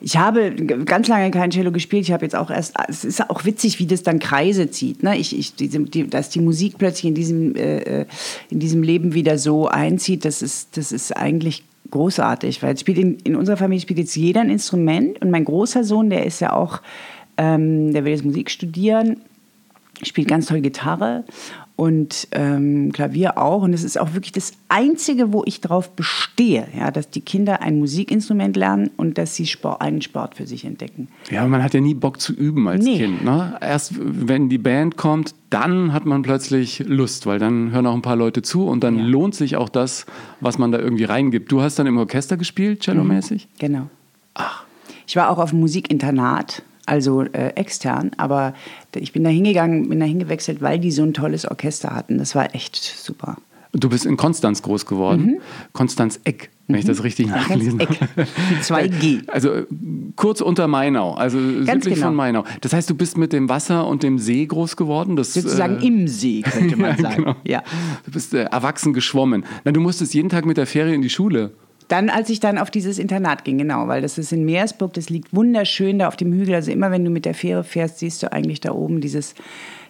Ich 0.00 0.18
habe 0.18 0.50
ganz 0.84 1.08
lange 1.08 1.30
kein 1.30 1.50
Cello 1.50 1.72
gespielt. 1.72 2.02
Ich 2.02 2.12
habe 2.12 2.24
jetzt 2.24 2.36
auch 2.36 2.50
erst. 2.50 2.74
Es 2.88 3.04
ist 3.04 3.30
auch 3.30 3.44
witzig, 3.44 3.78
wie 3.78 3.86
das 3.86 4.02
dann 4.02 4.18
Kreise 4.18 4.70
zieht. 4.70 5.02
Ne? 5.02 5.16
Ich, 5.16 5.36
ich, 5.38 5.54
diese, 5.54 5.80
die, 5.80 6.08
dass 6.08 6.28
die 6.28 6.40
Musik 6.40 6.76
plötzlich 6.78 7.06
in 7.06 7.14
diesem, 7.14 7.56
äh, 7.56 7.78
äh, 7.78 8.06
in 8.50 8.58
diesem 8.58 8.82
Leben 8.82 9.14
wieder 9.14 9.38
so 9.38 9.68
einzieht, 9.68 10.24
das 10.24 10.42
ist, 10.42 10.76
das 10.76 10.92
ist 10.92 11.16
eigentlich 11.16 11.64
großartig. 11.90 12.62
Weil 12.62 12.76
spielt 12.76 12.98
in, 12.98 13.18
in 13.20 13.36
unserer 13.36 13.56
Familie 13.56 13.80
spielt 13.80 13.98
jetzt 13.98 14.16
jeder 14.16 14.42
ein 14.42 14.50
Instrument. 14.50 15.22
Und 15.22 15.30
mein 15.30 15.44
großer 15.44 15.84
Sohn, 15.84 16.10
der 16.10 16.26
ist 16.26 16.40
ja 16.40 16.52
auch, 16.52 16.82
ähm, 17.38 17.92
der 17.92 18.04
will 18.04 18.12
jetzt 18.12 18.24
Musik 18.24 18.50
studieren 18.50 19.20
spielt 20.02 20.28
ganz 20.28 20.46
toll 20.46 20.60
Gitarre 20.60 21.24
und 21.76 22.28
ähm, 22.30 22.92
Klavier 22.92 23.36
auch. 23.36 23.62
Und 23.62 23.72
es 23.72 23.82
ist 23.82 23.98
auch 23.98 24.14
wirklich 24.14 24.30
das 24.32 24.52
Einzige, 24.68 25.32
wo 25.32 25.42
ich 25.44 25.60
darauf 25.60 25.90
bestehe, 25.90 26.68
ja, 26.78 26.90
dass 26.92 27.10
die 27.10 27.20
Kinder 27.20 27.62
ein 27.62 27.78
Musikinstrument 27.78 28.56
lernen 28.56 28.90
und 28.96 29.18
dass 29.18 29.34
sie 29.34 29.46
Sport, 29.46 29.80
einen 29.80 30.00
Sport 30.00 30.36
für 30.36 30.46
sich 30.46 30.64
entdecken. 30.64 31.08
ja, 31.30 31.44
man 31.48 31.62
hat 31.64 31.74
ja 31.74 31.80
nie 31.80 31.94
Bock 31.94 32.20
zu 32.20 32.32
üben 32.32 32.68
als 32.68 32.84
Nee. 32.84 32.98
Kind. 32.98 33.24
Ne? 33.24 33.56
Erst 33.60 33.94
wenn 33.98 34.48
die 34.48 34.58
Band 34.58 34.96
kommt, 34.96 35.34
dann 35.50 35.92
hat 35.92 36.06
man 36.06 36.22
plötzlich 36.22 36.84
Lust, 36.86 37.26
weil 37.26 37.38
dann 37.40 37.72
hören 37.72 37.86
auch 37.86 37.94
ein 37.94 38.02
paar 38.02 38.16
Leute 38.16 38.42
zu 38.42 38.66
und 38.66 38.84
dann 38.84 38.98
lohnt 38.98 39.34
sich 39.34 39.56
auch 39.56 39.68
das, 39.68 40.06
was 40.40 40.58
man 40.58 40.70
da 40.70 40.78
irgendwie 40.78 41.04
reingibt. 41.04 41.50
Du 41.50 41.60
hast 41.60 41.78
dann 41.78 41.86
im 41.88 41.98
Orchester 41.98 42.36
gespielt, 42.36 42.82
cellomäßig? 42.84 43.48
Genau. 43.58 43.88
Ich 45.06 45.16
war 45.16 45.28
auch 45.30 45.38
auf 45.38 45.50
einem 45.50 45.60
Musikinternat, 45.60 46.62
also 46.86 47.22
äh, 47.22 47.48
extern, 47.54 48.10
aber 48.16 48.54
ich 48.94 49.12
bin 49.12 49.24
da 49.24 49.30
hingegangen, 49.30 49.88
bin 49.88 50.00
da 50.00 50.06
hingewechselt, 50.06 50.60
weil 50.62 50.78
die 50.78 50.90
so 50.90 51.02
ein 51.02 51.14
tolles 51.14 51.46
Orchester 51.46 51.90
hatten. 51.94 52.18
Das 52.18 52.34
war 52.34 52.54
echt 52.54 52.76
super. 52.76 53.36
Du 53.76 53.88
bist 53.88 54.06
in 54.06 54.16
Konstanz 54.16 54.62
groß 54.62 54.86
geworden. 54.86 55.40
Konstanz 55.72 56.20
Eck, 56.22 56.50
wenn 56.68 56.78
ich 56.78 56.84
das 56.84 57.02
richtig 57.02 57.26
nachgelesen 57.26 57.74
Mhm. 57.74 57.80
Eck. 57.80 58.00
habe. 58.00 58.26
Mit 58.50 58.62
zwei 58.62 58.86
G. 58.86 59.22
Also 59.26 59.50
kurz 60.14 60.40
unter 60.40 60.68
Mainau, 60.68 61.14
also 61.14 61.40
südlich 61.40 61.94
genau. 61.94 62.06
von 62.06 62.14
Mainau. 62.14 62.44
Das 62.60 62.72
heißt, 62.72 62.88
du 62.88 62.94
bist 62.94 63.18
mit 63.18 63.32
dem 63.32 63.48
Wasser 63.48 63.88
und 63.88 64.04
dem 64.04 64.20
See 64.20 64.46
groß 64.46 64.76
geworden? 64.76 65.16
Das, 65.16 65.34
Sozusagen 65.34 65.80
äh, 65.80 65.86
im 65.88 66.06
See, 66.06 66.42
könnte 66.42 66.76
man 66.80 66.96
sagen. 66.98 67.16
genau. 67.24 67.36
Ja. 67.42 67.64
Du 68.04 68.12
bist 68.12 68.32
äh, 68.34 68.44
erwachsen 68.44 68.92
geschwommen. 68.92 69.44
Na, 69.64 69.72
du 69.72 69.80
musstest 69.80 70.14
jeden 70.14 70.28
Tag 70.28 70.46
mit 70.46 70.56
der 70.56 70.66
Fähre 70.68 70.94
in 70.94 71.02
die 71.02 71.10
Schule. 71.10 71.50
Dann, 71.88 72.08
als 72.08 72.30
ich 72.30 72.40
dann 72.40 72.58
auf 72.58 72.70
dieses 72.70 72.98
Internat 72.98 73.44
ging, 73.44 73.58
genau, 73.58 73.88
weil 73.88 74.00
das 74.00 74.16
ist 74.16 74.32
in 74.32 74.44
Meersburg, 74.44 74.94
das 74.94 75.10
liegt 75.10 75.34
wunderschön 75.34 75.98
da 75.98 76.08
auf 76.08 76.16
dem 76.16 76.32
Hügel. 76.32 76.54
Also 76.54 76.70
immer 76.70 76.90
wenn 76.90 77.04
du 77.04 77.10
mit 77.10 77.24
der 77.24 77.34
Fähre 77.34 77.62
fährst, 77.62 77.98
siehst 77.98 78.22
du 78.22 78.32
eigentlich 78.32 78.60
da 78.60 78.72
oben 78.72 79.00
dieses, 79.00 79.34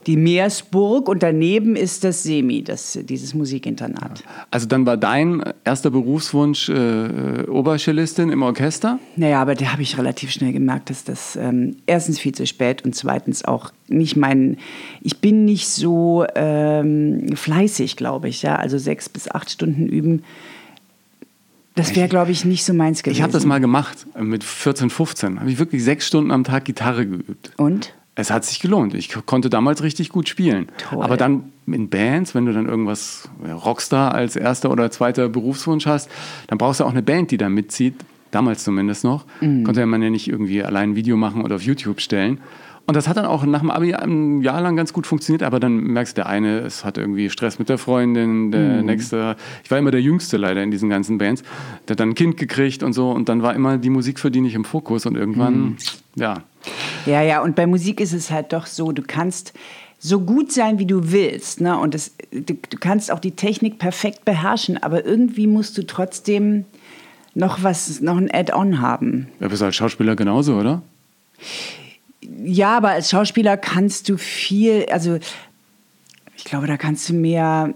die 0.06 0.16
Meersburg 0.16 1.08
und 1.08 1.22
daneben 1.22 1.76
ist 1.76 2.04
das 2.04 2.22
Semi, 2.22 2.62
das, 2.62 2.98
dieses 3.02 3.32
Musikinternat. 3.34 4.22
Also 4.50 4.66
dann 4.66 4.86
war 4.86 4.96
dein 4.96 5.42
erster 5.64 5.90
Berufswunsch 5.90 6.68
äh, 6.68 7.44
Obercellistin 7.48 8.30
im 8.30 8.42
Orchester? 8.42 8.98
Naja, 9.16 9.40
aber 9.40 9.54
da 9.54 9.72
habe 9.72 9.82
ich 9.82 9.96
relativ 9.96 10.30
schnell 10.30 10.52
gemerkt, 10.52 10.90
dass 10.90 11.04
das 11.04 11.36
ähm, 11.36 11.76
erstens 11.86 12.18
viel 12.18 12.32
zu 12.32 12.46
spät 12.46 12.84
und 12.84 12.94
zweitens 12.94 13.44
auch 13.44 13.72
nicht 13.88 14.16
mein, 14.16 14.58
ich 15.00 15.18
bin 15.18 15.44
nicht 15.44 15.68
so 15.68 16.26
ähm, 16.34 17.34
fleißig, 17.34 17.96
glaube 17.96 18.28
ich, 18.28 18.42
ja, 18.42 18.56
also 18.56 18.78
sechs 18.78 19.08
bis 19.08 19.30
acht 19.30 19.50
Stunden 19.50 19.86
üben. 19.86 20.22
Das 21.74 21.96
wäre, 21.96 22.08
glaube 22.08 22.30
ich, 22.30 22.44
nicht 22.44 22.64
so 22.64 22.72
meins 22.72 23.02
gewesen. 23.02 23.16
Ich 23.16 23.22
habe 23.22 23.32
das 23.32 23.44
mal 23.44 23.60
gemacht 23.60 24.06
mit 24.18 24.44
14, 24.44 24.90
15. 24.90 25.40
Habe 25.40 25.50
ich 25.50 25.58
wirklich 25.58 25.82
sechs 25.82 26.06
Stunden 26.06 26.30
am 26.30 26.44
Tag 26.44 26.64
Gitarre 26.64 27.06
geübt. 27.06 27.52
Und? 27.56 27.94
Es 28.14 28.30
hat 28.30 28.44
sich 28.44 28.60
gelohnt. 28.60 28.94
Ich 28.94 29.12
konnte 29.26 29.50
damals 29.50 29.82
richtig 29.82 30.10
gut 30.10 30.28
spielen. 30.28 30.68
Toll. 30.78 31.02
Aber 31.02 31.16
dann 31.16 31.52
in 31.66 31.88
Bands, 31.88 32.34
wenn 32.34 32.46
du 32.46 32.52
dann 32.52 32.66
irgendwas 32.66 33.28
ja, 33.44 33.54
Rockstar 33.54 34.14
als 34.14 34.36
erster 34.36 34.70
oder 34.70 34.90
zweiter 34.92 35.28
Berufswunsch 35.28 35.86
hast, 35.86 36.08
dann 36.46 36.58
brauchst 36.58 36.78
du 36.78 36.84
auch 36.84 36.90
eine 36.90 37.02
Band, 37.02 37.32
die 37.32 37.38
da 37.38 37.48
mitzieht. 37.48 37.94
Damals 38.30 38.64
zumindest 38.64 39.02
noch. 39.02 39.26
Mhm. 39.40 39.64
Konnte 39.64 39.80
ja 39.80 39.86
man 39.86 40.02
ja 40.02 40.10
nicht 40.10 40.28
irgendwie 40.28 40.62
allein 40.62 40.90
ein 40.90 40.96
Video 40.96 41.16
machen 41.16 41.42
oder 41.42 41.56
auf 41.56 41.62
YouTube 41.62 42.00
stellen. 42.00 42.38
Und 42.86 42.94
das 42.96 43.08
hat 43.08 43.16
dann 43.16 43.24
auch 43.24 43.44
nach 43.46 43.60
dem 43.60 43.70
Abi 43.70 43.94
ein 43.94 44.42
Jahr 44.42 44.60
lang 44.60 44.76
ganz 44.76 44.92
gut 44.92 45.06
funktioniert, 45.06 45.42
aber 45.42 45.58
dann 45.58 45.76
merkst 45.78 46.16
du, 46.18 46.20
der 46.22 46.26
eine, 46.28 46.58
es 46.60 46.84
hat 46.84 46.98
irgendwie 46.98 47.30
Stress 47.30 47.58
mit 47.58 47.70
der 47.70 47.78
Freundin, 47.78 48.50
der 48.52 48.80
Mhm. 48.80 48.86
nächste, 48.86 49.36
ich 49.64 49.70
war 49.70 49.78
immer 49.78 49.90
der 49.90 50.02
Jüngste 50.02 50.36
leider 50.36 50.62
in 50.62 50.70
diesen 50.70 50.90
ganzen 50.90 51.16
Bands, 51.16 51.42
der 51.88 51.94
hat 51.94 52.00
dann 52.00 52.10
ein 52.10 52.14
Kind 52.14 52.36
gekriegt 52.36 52.82
und 52.82 52.92
so 52.92 53.10
und 53.10 53.28
dann 53.30 53.42
war 53.42 53.54
immer 53.54 53.78
die 53.78 53.88
Musik 53.88 54.18
für 54.20 54.30
die 54.30 54.42
nicht 54.42 54.54
im 54.54 54.64
Fokus 54.66 55.06
und 55.06 55.16
irgendwann, 55.16 55.62
Mhm. 55.62 55.76
ja, 56.16 56.34
Ja, 57.06 57.22
ja, 57.22 57.42
und 57.42 57.54
bei 57.56 57.66
Musik 57.66 58.00
ist 58.00 58.12
es 58.12 58.30
halt 58.30 58.52
doch 58.52 58.66
so, 58.66 58.92
du 58.92 59.02
kannst 59.06 59.54
so 59.98 60.20
gut 60.20 60.52
sein, 60.52 60.78
wie 60.78 60.84
du 60.86 61.10
willst. 61.12 61.62
Ne? 61.62 61.78
Und 61.78 61.94
das, 61.94 62.12
du, 62.30 62.42
du 62.54 62.76
kannst 62.78 63.10
auch 63.10 63.18
die 63.20 63.30
Technik 63.30 63.78
perfekt 63.78 64.26
beherrschen, 64.26 64.82
aber 64.82 65.06
irgendwie 65.06 65.46
musst 65.46 65.78
du 65.78 65.86
trotzdem 65.86 66.66
noch 67.34 67.62
was, 67.62 68.00
noch 68.02 68.16
ein 68.18 68.30
Add-on 68.30 68.80
haben. 68.82 69.28
Ja, 69.40 69.48
bist 69.48 69.62
als 69.62 69.76
Schauspieler 69.76 70.14
genauso, 70.16 70.56
oder? 70.56 70.82
Ja, 72.42 72.76
aber 72.76 72.90
als 72.90 73.10
Schauspieler 73.10 73.56
kannst 73.56 74.08
du 74.08 74.16
viel, 74.16 74.86
also 74.90 75.18
ich 76.36 76.44
glaube, 76.44 76.66
da 76.66 76.76
kannst 76.76 77.08
du 77.08 77.14
mehr 77.14 77.74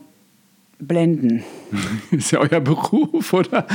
blenden. 0.80 1.42
Ist 2.10 2.30
ja 2.30 2.40
euer 2.40 2.60
Beruf, 2.60 3.32
oder? 3.32 3.66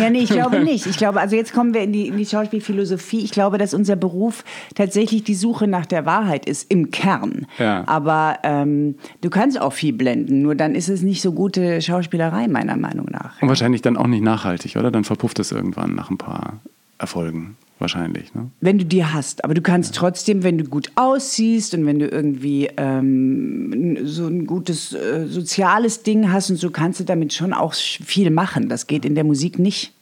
Ja, 0.00 0.10
nee, 0.10 0.20
ich 0.20 0.30
glaube 0.30 0.60
nicht. 0.64 0.86
Ich 0.86 0.96
glaube, 0.96 1.20
also 1.20 1.36
jetzt 1.36 1.52
kommen 1.52 1.74
wir 1.74 1.82
in 1.82 1.92
die, 1.92 2.08
in 2.08 2.16
die 2.16 2.26
Schauspielphilosophie. 2.26 3.20
Ich 3.20 3.30
glaube, 3.30 3.58
dass 3.58 3.74
unser 3.74 3.96
Beruf 3.96 4.44
tatsächlich 4.74 5.24
die 5.24 5.34
Suche 5.34 5.66
nach 5.66 5.86
der 5.86 6.06
Wahrheit 6.06 6.46
ist, 6.46 6.70
im 6.70 6.90
Kern. 6.90 7.46
Ja. 7.58 7.84
Aber 7.86 8.38
ähm, 8.42 8.96
du 9.20 9.30
kannst 9.30 9.60
auch 9.60 9.72
viel 9.72 9.92
blenden, 9.92 10.42
nur 10.42 10.54
dann 10.54 10.74
ist 10.74 10.88
es 10.88 11.02
nicht 11.02 11.20
so 11.20 11.32
gute 11.32 11.82
Schauspielerei, 11.82 12.48
meiner 12.48 12.76
Meinung 12.76 13.06
nach. 13.10 13.40
Und 13.42 13.48
wahrscheinlich 13.48 13.82
dann 13.82 13.96
auch 13.96 14.06
nicht 14.06 14.22
nachhaltig, 14.22 14.76
oder? 14.76 14.90
Dann 14.90 15.04
verpufft 15.04 15.38
es 15.38 15.52
irgendwann 15.52 15.94
nach 15.94 16.10
ein 16.10 16.18
paar 16.18 16.60
Erfolgen. 16.98 17.56
Wahrscheinlich. 17.78 18.34
Ne? 18.34 18.50
Wenn 18.60 18.78
du 18.78 18.84
die 18.84 19.04
hast. 19.04 19.44
Aber 19.44 19.54
du 19.54 19.60
kannst 19.60 19.94
trotzdem, 19.94 20.42
wenn 20.42 20.58
du 20.58 20.64
gut 20.64 20.90
aussiehst 20.94 21.74
und 21.74 21.86
wenn 21.86 21.98
du 21.98 22.08
irgendwie 22.08 22.68
ähm, 22.76 23.98
so 24.06 24.26
ein 24.26 24.46
gutes 24.46 24.92
äh, 24.92 25.26
soziales 25.26 26.02
Ding 26.02 26.32
hast 26.32 26.50
und 26.50 26.56
so, 26.56 26.70
kannst 26.70 27.00
du 27.00 27.04
damit 27.04 27.32
schon 27.32 27.52
auch 27.52 27.74
viel 27.74 28.30
machen. 28.30 28.68
Das 28.68 28.86
geht 28.86 29.04
in 29.04 29.14
der 29.14 29.24
Musik 29.24 29.58
nicht. 29.58 29.92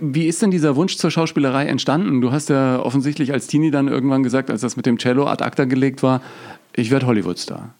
Wie 0.00 0.26
ist 0.26 0.40
denn 0.42 0.50
dieser 0.50 0.76
Wunsch 0.76 0.96
zur 0.96 1.10
Schauspielerei 1.10 1.66
entstanden? 1.66 2.20
Du 2.20 2.32
hast 2.32 2.48
ja 2.48 2.80
offensichtlich 2.80 3.32
als 3.32 3.46
Teenie 3.46 3.70
dann 3.70 3.88
irgendwann 3.88 4.22
gesagt, 4.22 4.50
als 4.50 4.60
das 4.60 4.76
mit 4.76 4.86
dem 4.86 4.98
Cello 4.98 5.26
ad 5.26 5.42
acta 5.44 5.64
gelegt 5.64 6.02
war, 6.02 6.20
ich 6.74 6.90
werde 6.90 7.06
Hollywoodstar. 7.06 7.74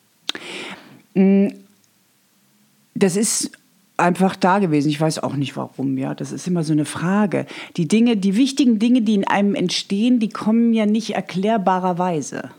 Das 2.95 3.17
ist 3.17 3.52
einfach 3.97 4.37
da 4.37 4.59
gewesen. 4.59 4.89
Ich 4.89 5.01
weiß 5.01 5.23
auch 5.23 5.35
nicht 5.35 5.57
warum, 5.57 5.97
ja. 5.99 6.15
Das 6.15 6.33
ist 6.33 6.47
immer 6.47 6.65
so 6.65 6.73
eine 6.73 6.85
Frage. 6.85 7.47
Die 7.77 7.89
Dinge, 7.89 8.17
die 8.17 8.37
wichtigen 8.37 8.79
Dinge, 8.79 9.03
die 9.03 9.15
in 9.15 9.27
einem 9.27 9.55
entstehen, 9.55 10.19
die 10.19 10.29
kommen 10.29 10.73
ja 10.73 10.87
nicht 10.87 11.15
erklärbarerweise. 11.15 12.51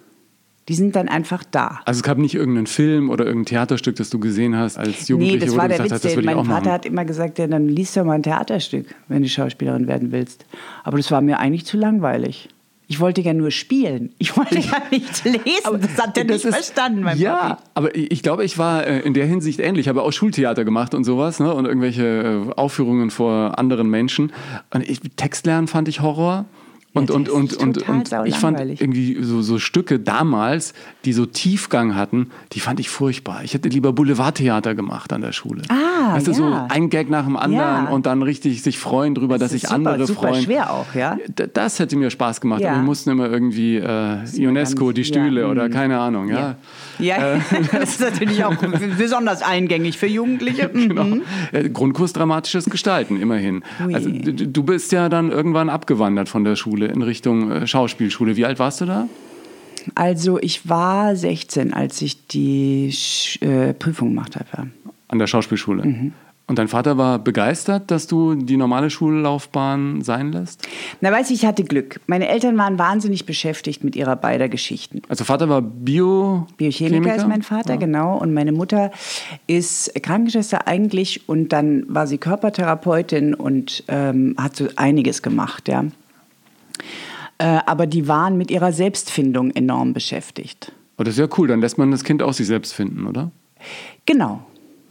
Die 0.70 0.75
sind 0.75 0.96
dann 0.96 1.10
einfach 1.10 1.44
da. 1.44 1.82
Also 1.84 2.00
es 2.00 2.04
gab 2.04 2.18
nicht 2.18 2.36
irgendeinen 2.36 2.68
Film 2.68 3.10
oder 3.10 3.25
irgendein 3.25 3.48
Theaterstück, 3.48 3.98
das 3.98 4.10
du 4.10 4.20
gesehen 4.20 4.56
hast 4.56 4.78
als 4.78 5.10
Jugendliche, 5.10 5.40
nee, 5.40 5.46
das 5.46 5.58
war 5.58 5.68
der 5.68 5.78
gesagt 5.80 6.04
Witz. 6.06 6.12
hast, 6.12 6.18
das 6.18 6.24
mein 6.24 6.36
Vater 6.38 6.50
machen. 6.50 6.72
hat 6.72 6.86
immer 6.86 7.04
gesagt, 7.04 7.38
ja, 7.38 7.48
dann 7.48 7.68
liest 7.68 7.98
doch 7.98 8.06
mal 8.06 8.13
ein 8.13 8.24
Theaterstück, 8.24 8.96
wenn 9.10 9.24
du 9.24 9.28
Schauspielerin 9.28 9.88
werden 9.88 10.13
willst. 10.13 10.46
Aber 10.86 10.96
das 10.96 11.12
war 11.12 11.20
mir 11.20 11.40
eigentlich 11.40 11.66
zu 11.66 11.75
langweilig. 11.75 12.48
Ich 12.94 13.00
wollte 13.00 13.22
ja 13.22 13.34
nur 13.34 13.50
spielen. 13.50 14.14
Ich 14.20 14.38
wollte 14.38 14.60
ja 14.60 14.78
nicht 14.92 15.24
lesen. 15.26 15.82
das 15.82 15.98
hat 16.00 16.16
er 16.16 16.26
nicht 16.26 16.46
ist- 16.46 16.54
verstanden, 16.54 17.02
mein 17.02 17.18
Ja, 17.18 17.36
Papi. 17.56 17.64
aber 17.74 17.96
ich 17.96 18.12
ich 18.12 18.22
glaube, 18.22 18.46
ich 18.46 18.60
war 18.60 18.86
äh, 18.86 19.00
in 19.00 19.16
der 19.16 19.26
Hinsicht 19.26 19.60
ähnlich. 19.60 19.86
Ich 19.86 19.90
habe 19.90 20.04
auch 20.04 20.14
Schultheater 20.14 20.64
gemacht 20.64 20.94
und 20.94 21.04
sowas 21.06 21.40
ne? 21.40 21.52
und 21.54 21.66
irgendwelche 21.66 22.48
äh, 22.50 22.54
Aufführungen 22.54 23.10
vor 23.10 23.58
anderen 23.58 23.90
Menschen. 23.90 24.32
Und 24.72 24.88
ich, 24.88 25.00
Text 25.16 25.46
lernen 25.48 25.68
fand 25.68 25.88
ich 25.88 26.02
Horror. 26.02 26.46
Und, 26.96 27.10
das 27.10 27.16
und, 27.16 27.30
und, 27.30 27.58
und, 27.58 27.90
und 27.90 28.14
ich 28.26 28.36
fand 28.36 28.60
irgendwie 28.60 29.18
so, 29.24 29.42
so 29.42 29.58
Stücke 29.58 30.00
damals, 30.00 30.74
die 31.06 31.14
so 31.14 31.26
Tiefgang 31.26 31.96
hatten, 31.96 32.30
die 32.52 32.60
fand 32.60 32.80
ich 32.80 32.90
furchtbar. 32.90 33.44
Ich 33.44 33.56
hätte 33.56 33.68
lieber 33.68 33.94
Boulevardtheater 33.94 34.76
gemacht 34.76 35.12
an 35.12 35.22
der 35.22 35.32
Schule. 35.32 35.64
Ah, 35.70 36.14
weißt 36.14 36.28
du, 36.28 36.34
so 36.36 36.50
ja. 36.50 36.68
ein 36.70 36.92
Gag 36.92 37.10
nach 37.10 37.26
dem 37.26 37.36
anderen 37.36 37.86
Ja. 37.86 37.90
und 37.90 38.06
dann 38.06 38.22
richtig 38.22 38.62
sich 38.62 38.78
freuen 38.78 39.16
drüber, 39.16 39.40
dass 39.40 39.54
ist 39.54 39.62
sich 39.62 39.72
andere 39.72 40.06
super 40.06 40.28
freuen. 40.30 40.44
schwer 40.44 40.72
auch, 40.72 40.94
ja? 40.94 41.18
Das 41.54 41.80
hätte 41.80 41.96
mir 41.96 42.12
Spaß 42.12 42.42
gemacht. 42.42 42.62
Ja. 42.62 42.70
Aber 42.70 42.78
wir 42.80 42.84
mussten 42.84 43.10
immer 43.10 43.28
irgendwie 43.28 43.78
äh, 43.78 44.18
UNESCO, 44.38 44.86
ganz- 44.86 44.96
die 44.96 45.04
Stühle 45.04 45.42
ja, 45.42 45.48
oder 45.48 45.70
keine 45.70 45.98
Ahnung. 46.00 46.30
Ja. 46.30 46.58
Ja, 47.00 47.38
das 47.72 47.92
ist 47.96 48.02
natürlich 48.02 48.46
auch 48.46 48.56
besonders 48.98 49.42
eingängig 49.42 49.98
für 49.98 50.08
Jugendliche. 50.08 50.70
Mhm. 50.74 50.90
Genau. 50.90 51.08
Äh, 51.52 51.70
Grundkurs 51.70 52.14
dramatisches 52.14 52.66
Gestalten, 52.66 53.20
immerhin. 53.20 53.64
Ui. 53.86 53.94
Also, 53.94 54.10
du 54.10 54.64
bist 54.64 54.92
ja 54.92 55.08
dann 55.10 55.32
irgendwann 55.32 55.70
abgewandert 55.70 56.30
von 56.30 56.44
der 56.44 56.56
Schule 56.56 56.83
in 56.86 57.02
Richtung 57.02 57.52
äh, 57.52 57.68
Schauspielschule. 57.68 58.36
Wie 58.36 58.46
alt 58.46 58.60
warst 58.60 58.82
du 58.82 58.86
da? 58.86 59.08
Also 59.96 60.40
ich 60.40 60.70
war 60.70 61.16
16, 61.16 61.74
als 61.74 62.02
ich 62.02 62.28
die 62.28 62.92
Sch 62.92 63.42
äh, 63.42 63.74
Prüfung 63.74 64.10
gemacht 64.10 64.36
habe. 64.36 64.70
An 65.08 65.20
der 65.20 65.28
Schauspielschule. 65.28 65.86
Mhm. 65.86 66.13
Und 66.46 66.60
dein 66.60 66.68
Vater 66.68 66.98
war 66.98 67.20
begeistert, 67.20 67.90
dass 67.90 68.06
du 68.06 68.36
die 68.36 68.58
normale 68.58 68.90
Schullaufbahn 68.90 70.02
sein 70.02 70.34
lässt? 70.34 70.68
Na, 71.00 71.10
weiß 71.10 71.30
ich, 71.30 71.42
ich 71.42 71.46
hatte 71.46 71.63
Glück. 71.63 72.02
Meine 72.06 72.28
Eltern 72.28 72.58
waren 72.58 72.78
wahnsinnig 72.78 73.25
beschäftigt 73.25 73.84
mit 73.86 73.96
ihrer 73.96 74.18
beider 74.18 74.50
Geschichten. 74.50 75.02
Also 75.08 75.24
Vater 75.24 75.48
war 75.48 75.62
Bio 75.62 76.46
Biochemiker 76.58 77.16
ist 77.16 77.28
mein 77.28 77.44
Vater, 77.44 77.74
Ja. 77.74 77.80
genau. 77.80 78.18
Und 78.18 78.34
meine 78.34 78.52
Mutter 78.52 78.92
ist 79.48 79.94
Krankenschwester 80.04 80.68
eigentlich 80.68 81.30
und 81.30 81.54
dann 81.54 81.86
war 81.88 82.08
sie 82.08 82.18
Körpertherapeutin 82.18 83.34
und 83.34 83.86
ähm, 83.88 84.36
hat 84.38 84.58
so 84.58 84.68
einiges 84.75 85.22
gemacht, 85.22 85.70
ja. 85.70 85.86
Äh, 87.38 87.60
aber 87.65 87.88
die 87.88 88.08
waren 88.08 88.38
mit 88.38 88.51
ihrer 88.51 88.72
Selbstfindung 88.72 89.51
enorm 89.51 89.94
beschäftigt. 89.94 90.72
Oh, 90.98 91.03
das 91.03 91.15
ist 91.15 91.20
ja 91.20 91.27
cool, 91.38 91.48
dann 91.48 91.62
lässt 91.62 91.77
man 91.77 91.92
das 91.92 92.03
Kind 92.03 92.22
auch 92.22 92.34
sich 92.34 92.48
selbst 92.48 92.74
finden, 92.74 93.08
oder? 93.08 93.32
Genau, 94.06 94.42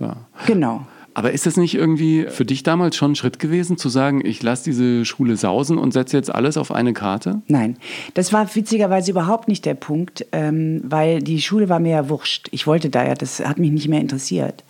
Ja. 0.00 0.16
genau. 0.46 0.86
Aber 1.14 1.32
ist 1.32 1.44
das 1.44 1.58
nicht 1.58 1.74
irgendwie 1.74 2.24
für 2.30 2.46
dich 2.46 2.62
damals 2.62 2.96
schon 2.96 3.12
ein 3.12 3.16
Schritt 3.16 3.38
gewesen, 3.38 3.76
zu 3.76 3.90
sagen, 3.90 4.24
ich 4.24 4.42
lasse 4.42 4.64
diese 4.64 5.04
Schule 5.04 5.36
sausen 5.36 5.76
und 5.76 5.92
setze 5.92 6.16
jetzt 6.16 6.34
alles 6.34 6.56
auf 6.56 6.72
eine 6.72 6.94
Karte? 6.94 7.42
Nein, 7.48 7.76
das 8.14 8.32
war 8.32 8.52
witzigerweise 8.54 9.10
überhaupt 9.10 9.46
nicht 9.46 9.66
der 9.66 9.74
Punkt, 9.74 10.24
ähm, 10.32 10.80
weil 10.84 11.20
die 11.20 11.42
Schule 11.42 11.68
war 11.68 11.80
mir 11.80 11.90
ja 11.90 12.08
wurscht. 12.08 12.48
Ich 12.50 12.66
wollte 12.66 12.88
da 12.88 13.04
ja, 13.06 13.14
das 13.14 13.40
hat 13.46 13.58
mich 13.58 13.70
nicht 13.72 13.88
mehr 13.88 14.00
interessiert. 14.00 14.64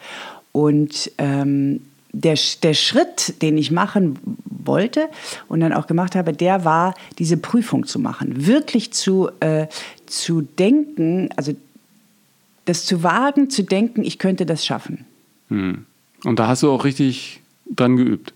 Und 0.50 1.12
ähm, 1.18 1.80
der, 2.12 2.38
der 2.62 2.74
Schritt, 2.74 3.42
den 3.42 3.56
ich 3.58 3.70
machen 3.70 4.18
wollte 4.46 5.08
und 5.48 5.60
dann 5.60 5.72
auch 5.72 5.86
gemacht 5.86 6.14
habe, 6.14 6.32
der 6.32 6.64
war, 6.64 6.94
diese 7.18 7.36
Prüfung 7.36 7.86
zu 7.86 7.98
machen. 7.98 8.46
Wirklich 8.46 8.92
zu, 8.92 9.30
äh, 9.40 9.66
zu 10.06 10.42
denken, 10.42 11.30
also 11.36 11.54
das 12.64 12.84
zu 12.84 13.02
wagen, 13.02 13.50
zu 13.50 13.64
denken, 13.64 14.04
ich 14.04 14.18
könnte 14.18 14.46
das 14.46 14.64
schaffen. 14.64 15.04
Hm. 15.48 15.86
Und 16.24 16.38
da 16.38 16.48
hast 16.48 16.62
du 16.62 16.70
auch 16.70 16.84
richtig 16.84 17.40
dran 17.66 17.96
geübt. 17.96 18.32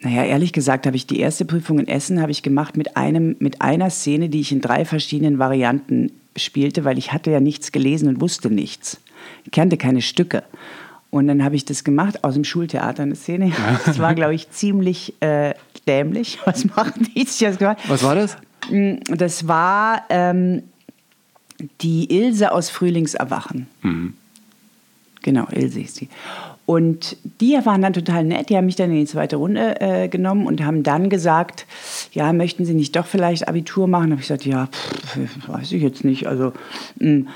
Naja, 0.00 0.24
ehrlich 0.24 0.52
gesagt 0.52 0.86
habe 0.86 0.96
ich 0.96 1.06
die 1.06 1.20
erste 1.20 1.44
Prüfung 1.44 1.78
in 1.78 1.88
Essen 1.88 2.20
habe 2.20 2.30
ich 2.30 2.42
gemacht 2.42 2.76
mit, 2.76 2.96
einem, 2.96 3.36
mit 3.38 3.62
einer 3.62 3.90
Szene, 3.90 4.28
die 4.28 4.40
ich 4.40 4.52
in 4.52 4.60
drei 4.60 4.84
verschiedenen 4.84 5.38
Varianten 5.38 6.12
spielte, 6.36 6.84
weil 6.84 6.98
ich 6.98 7.12
hatte 7.12 7.30
ja 7.30 7.40
nichts 7.40 7.72
gelesen 7.72 8.08
und 8.08 8.20
wusste 8.20 8.50
nichts. 8.50 9.00
Ich 9.44 9.52
kannte 9.52 9.76
keine 9.76 10.02
Stücke. 10.02 10.42
Und 11.10 11.28
dann 11.28 11.44
habe 11.44 11.56
ich 11.56 11.64
das 11.64 11.84
gemacht 11.84 12.24
aus 12.24 12.34
dem 12.34 12.44
Schultheater, 12.44 13.02
eine 13.02 13.16
Szene. 13.16 13.52
Das 13.86 13.98
war, 13.98 14.14
glaube 14.14 14.34
ich, 14.34 14.50
ziemlich 14.50 15.14
äh, 15.20 15.54
dämlich. 15.86 16.38
Was 16.44 16.64
machen 16.64 17.08
die? 17.14 17.22
Ich 17.22 17.38
das 17.38 17.58
gemacht. 17.58 17.78
Was 17.88 18.02
war 18.02 18.14
das? 18.14 18.36
Das 19.08 19.46
war 19.46 20.02
ähm, 20.08 20.64
die 21.80 22.12
Ilse 22.12 22.52
aus 22.52 22.68
Frühlingserwachen. 22.68 23.68
Genau, 25.22 25.46
Ilse 25.52 25.80
ist 25.80 26.00
die. 26.00 26.08
Und 26.66 27.16
die 27.40 27.56
waren 27.64 27.80
dann 27.80 27.92
total 27.92 28.24
nett. 28.24 28.50
Die 28.50 28.56
haben 28.56 28.66
mich 28.66 28.74
dann 28.74 28.90
in 28.90 28.96
die 28.96 29.06
zweite 29.06 29.36
Runde 29.36 29.80
äh, 29.80 30.08
genommen 30.08 30.46
und 30.46 30.64
haben 30.64 30.82
dann 30.82 31.08
gesagt, 31.08 31.64
ja, 32.12 32.32
möchten 32.32 32.64
Sie 32.64 32.74
nicht 32.74 32.96
doch 32.96 33.06
vielleicht 33.06 33.46
Abitur 33.46 33.86
machen? 33.86 34.10
Da 34.10 34.12
habe 34.12 34.20
ich 34.20 34.26
gesagt, 34.26 34.44
ja, 34.46 34.66
pff, 34.66 35.48
weiß 35.48 35.70
ich 35.72 35.82
jetzt 35.82 36.04
nicht. 36.04 36.26
Also, 36.26 36.52
mh. 36.98 37.26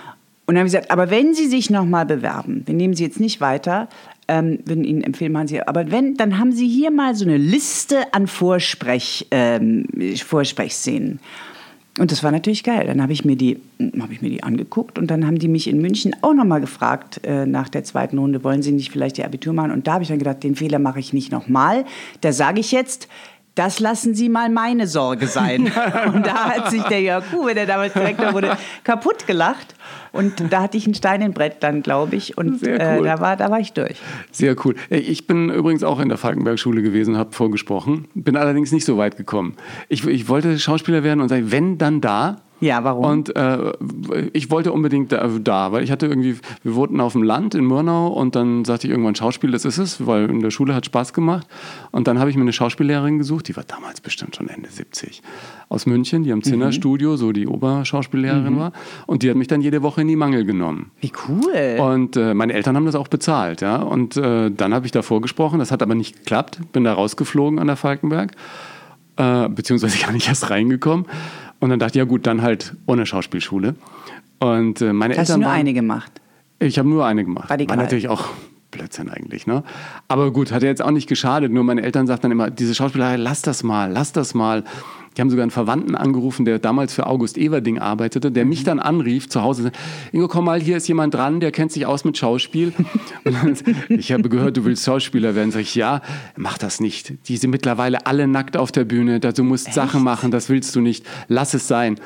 Und 0.51 0.57
dann 0.57 0.63
haben 0.63 0.69
sie 0.69 0.77
gesagt, 0.77 0.91
aber 0.91 1.11
wenn 1.11 1.33
Sie 1.33 1.47
sich 1.47 1.71
noch 1.71 1.85
mal 1.85 2.05
bewerben, 2.05 2.63
wir 2.67 2.75
nehmen 2.75 2.95
Sie 2.95 3.05
jetzt 3.05 3.21
nicht 3.21 3.41
weiter, 3.41 3.89
ähm, 4.27 4.59
würden 4.65 4.83
Ihnen 4.83 5.03
empfehlen, 5.03 5.31
machen 5.33 5.47
Sie, 5.47 5.63
aber 5.63 5.91
wenn, 5.93 6.17
dann 6.17 6.39
haben 6.39 6.51
Sie 6.51 6.67
hier 6.69 6.91
mal 6.91 7.15
so 7.15 7.25
eine 7.25 7.37
Liste 7.37 8.13
an 8.13 8.27
Vorsprech, 8.27 9.29
ähm, 9.31 9.87
Vorsprechszenen. 10.27 11.21
Und 11.99 12.11
das 12.13 12.23
war 12.25 12.31
natürlich 12.33 12.65
geil. 12.65 12.85
Dann 12.87 13.01
habe 13.03 13.13
ich, 13.13 13.25
mir 13.25 13.37
die- 13.37 13.59
habe 14.01 14.13
ich 14.13 14.23
mir 14.23 14.31
die 14.31 14.43
angeguckt 14.43 14.99
und 14.99 15.09
dann 15.09 15.27
haben 15.27 15.39
die 15.39 15.49
mich 15.49 15.69
in 15.69 15.81
München 15.81 16.17
auch 16.23 16.35
nochmal 16.35 16.61
gefragt 16.61 17.21
äh, 17.25 17.47
nach 17.47 17.69
der 17.69 17.85
zweiten 17.85 18.19
Runde, 18.19 18.43
wollen 18.43 18.63
Sie 18.63 18.73
nicht 18.73 18.91
vielleicht 18.91 19.19
Ihr 19.19 19.25
Abitur 19.27 19.53
machen? 19.53 19.71
Und 19.71 19.87
da 19.87 19.93
habe 19.95 20.03
ich 20.03 20.09
dann 20.09 20.19
gedacht, 20.19 20.43
den 20.43 20.57
Fehler 20.57 20.79
mache 20.79 20.99
ich 20.99 21.13
nicht 21.13 21.31
nochmal. 21.31 21.85
Da 22.23 22.33
sage 22.33 22.61
ich 22.61 22.73
jetzt, 22.73 23.09
das 23.57 23.81
lassen 23.81 24.15
Sie 24.15 24.29
mal 24.29 24.49
meine 24.49 24.87
Sorge 24.87 25.27
sein. 25.27 25.65
und 26.15 26.25
da 26.27 26.51
hat 26.51 26.71
sich 26.71 26.83
der 26.85 27.03
Jörg 27.03 27.25
Kuhn, 27.31 27.53
der 27.55 27.67
damals 27.67 27.93
Direktor 27.93 28.33
wurde, 28.33 28.57
kaputt 28.85 29.27
gelacht. 29.27 29.75
Und 30.13 30.53
da 30.53 30.63
hatte 30.63 30.77
ich 30.77 30.87
ein 30.87 30.95
Stein 30.95 31.23
im 31.23 31.33
Brett 31.33 31.57
dann, 31.61 31.83
glaube 31.83 32.17
ich. 32.17 32.37
Und 32.37 32.63
äh, 32.63 32.97
cool. 32.99 33.05
da, 33.05 33.21
war, 33.21 33.37
da 33.37 33.51
war 33.51 33.61
ich 33.61 33.73
durch. 33.73 33.97
Sehr 34.31 34.57
cool. 34.65 34.75
Äh, 34.91 34.99
Ich 34.99 35.27
bin 35.27 35.51
übrigens 35.51 35.83
auch 35.83 36.01
in 36.01 36.09
der 36.09 36.19
Falkenberg-Schule 36.19 36.83
gewesen, 36.83 37.17
habe 37.17 37.33
vorgesprochen. 37.33 38.07
Bin 38.15 38.37
allerdings 38.37 38.73
nicht 38.73 38.85
so 38.85 38.97
weit 38.97 39.17
gekommen. 39.17 39.55
Ich, 39.89 40.07
ich 40.07 40.29
wollte 40.29 40.59
Schauspieler 40.59 41.03
werden 41.03 41.21
und 41.21 41.29
sage, 41.29 41.51
wenn, 41.53 41.79
dann 41.79 42.01
da. 42.01 42.43
Ja, 42.61 42.85
warum? 42.85 43.05
Und 43.07 43.35
äh, 43.37 43.73
ich 44.35 44.51
wollte 44.51 44.73
unbedingt 44.73 45.13
da, 45.13 45.27
da, 45.43 45.73
weil 45.73 45.83
ich 45.83 45.91
hatte 45.91 46.07
irgendwie, 46.07 46.37
wir 46.63 46.75
wohnten 46.75 47.01
auf 47.01 47.13
dem 47.15 47.23
Land 47.23 47.55
in 47.55 47.65
Murnau 47.65 48.09
und 48.09 48.37
dann 48.37 48.67
sagte 48.67 48.87
ich 48.87 48.91
irgendwann 48.91 49.15
Schauspiel, 49.15 49.51
das 49.51 49.65
ist 49.65 49.79
es, 49.79 50.07
weil 50.07 50.29
in 50.29 50.41
der 50.41 50.51
Schule 50.51 50.75
hat 50.75 50.85
Spaß 50.85 51.15
gemacht. 51.15 51.47
Und 51.91 52.07
dann 52.07 52.19
habe 52.19 52.29
ich 52.29 52.37
mir 52.37 52.43
eine 52.43 52.53
Schauspiellehrerin 52.53 53.17
gesucht, 53.17 53.49
die 53.49 53.57
war 53.57 53.65
damals 53.65 54.03
bestimmt 54.03 54.37
schon 54.37 54.49
Ende 54.49 54.69
70, 54.69 55.23
aus 55.71 55.87
München, 55.87 56.23
die 56.23 56.33
am 56.33 56.43
Zinnerstudio 56.43 57.17
so 57.17 57.33
die 57.33 57.47
Oberschauspiellehrerin 57.47 58.59
war. 58.59 58.73
Und 59.07 59.23
die 59.23 59.31
hat 59.31 59.37
mich 59.37 59.49
dann 59.49 59.63
jede 59.63 59.83
Woche 59.83 60.00
in 60.01 60.09
die 60.09 60.17
Mangel 60.17 60.45
genommen. 60.45 60.91
Wie 61.01 61.13
cool. 61.29 61.79
Und 61.79 62.17
äh, 62.17 62.35
meine 62.35 62.53
Eltern 62.53 62.77
haben 62.77 62.87
das 62.87 62.95
auch 62.95 63.09
bezahlt, 63.09 63.61
ja. 63.61 63.77
Und 63.77 64.17
äh, 64.17 64.51
dann 64.51 64.75
habe 64.75 64.87
ich 64.87 64.93
da 64.93 65.03
vorgesprochen, 65.03 65.59
das 65.59 65.71
hat 65.71 65.83
aber 65.83 65.95
nicht 65.95 66.19
geklappt. 66.19 66.61
Bin 66.73 66.85
da 66.85 66.93
rausgeflogen 66.93 67.59
an 67.59 67.67
der 67.67 67.77
Falkenberg, 67.77 68.33
äh, 69.17 69.49
beziehungsweise 69.49 69.99
gar 70.05 70.13
nicht 70.13 70.29
erst 70.29 70.51
reingekommen. 70.51 71.07
Und 71.61 71.71
dann 71.71 71.79
dachte 71.79 71.93
ich, 71.93 71.99
ja 71.99 72.05
gut, 72.05 72.27
dann 72.27 72.43
halt 72.43 72.75
ohne 72.87 73.07
Schauspielschule. 73.07 73.75
Und 74.39 74.81
äh, 74.81 74.93
meine 74.93 75.17
Hast 75.17 75.29
du 75.29 75.33
Eltern 75.35 75.41
nur 75.41 75.51
waren, 75.51 75.59
eine 75.61 75.75
gemacht? 75.75 76.13
Ich 76.59 76.79
habe 76.79 76.89
nur 76.89 77.07
eine 77.07 77.25
gemacht. 77.25 77.51
Radikal. 77.51 77.77
War 77.77 77.85
natürlich 77.85 78.09
auch 78.09 78.29
Blödsinn 78.71 79.11
eigentlich, 79.11 79.47
ne? 79.47 79.63
Aber 80.09 80.33
gut, 80.33 80.53
hat 80.53 80.63
ja 80.63 80.69
jetzt 80.69 80.83
auch 80.83 80.91
nicht 80.91 81.09
geschadet. 81.09 81.53
Nur 81.53 81.65
meine 81.65 81.83
Eltern 81.83 82.07
sagten 82.07 82.23
dann 82.23 82.33
immer, 82.33 82.51
diese 82.51 82.75
Schauspielerei, 82.75 83.17
lass 83.17 83.43
das 83.43 83.63
mal, 83.63 83.91
lass 83.91 84.13
das 84.13 84.35
mal. 84.35 84.65
Die 85.17 85.21
haben 85.21 85.31
sogar 85.31 85.43
einen 85.43 85.51
Verwandten 85.51 85.97
angerufen, 85.97 86.45
der 86.45 86.59
damals 86.59 86.95
für 86.95 87.07
August 87.07 87.37
Everding 87.37 87.79
arbeitete, 87.79 88.31
der 88.31 88.45
mich 88.45 88.63
dann 88.63 88.79
anrief 88.79 89.29
zu 89.29 89.43
Hause. 89.43 89.73
Ingo, 90.13 90.29
komm 90.29 90.45
mal, 90.45 90.61
hier 90.61 90.77
ist 90.77 90.87
jemand 90.87 91.15
dran, 91.15 91.41
der 91.41 91.51
kennt 91.51 91.73
sich 91.73 91.85
aus 91.85 92.05
mit 92.05 92.17
Schauspiel. 92.17 92.73
Und 93.25 93.35
dann, 93.35 93.59
ich 93.89 94.13
habe 94.13 94.29
gehört, 94.29 94.57
du 94.57 94.65
willst 94.65 94.85
Schauspieler 94.85 95.35
werden. 95.35 95.51
Sag 95.51 95.63
ich, 95.63 95.75
ja, 95.75 96.01
mach 96.37 96.59
das 96.59 96.81
nicht. 96.81 97.15
Die 97.29 97.37
sind 97.37 97.51
mittlerweile 97.51 98.07
alle 98.07 98.29
nackt 98.29 98.57
auf 98.57 98.71
der 98.71 98.85
Bühne. 98.85 99.19
Du 99.19 99.43
musst 99.43 99.73
Sachen 99.75 100.05
machen, 100.05 100.31
das 100.31 100.49
willst 100.49 100.77
du 100.77 100.81
nicht. 100.81 101.05
Lass 101.29 101.55
es 101.55 101.67
sein. 101.67 101.97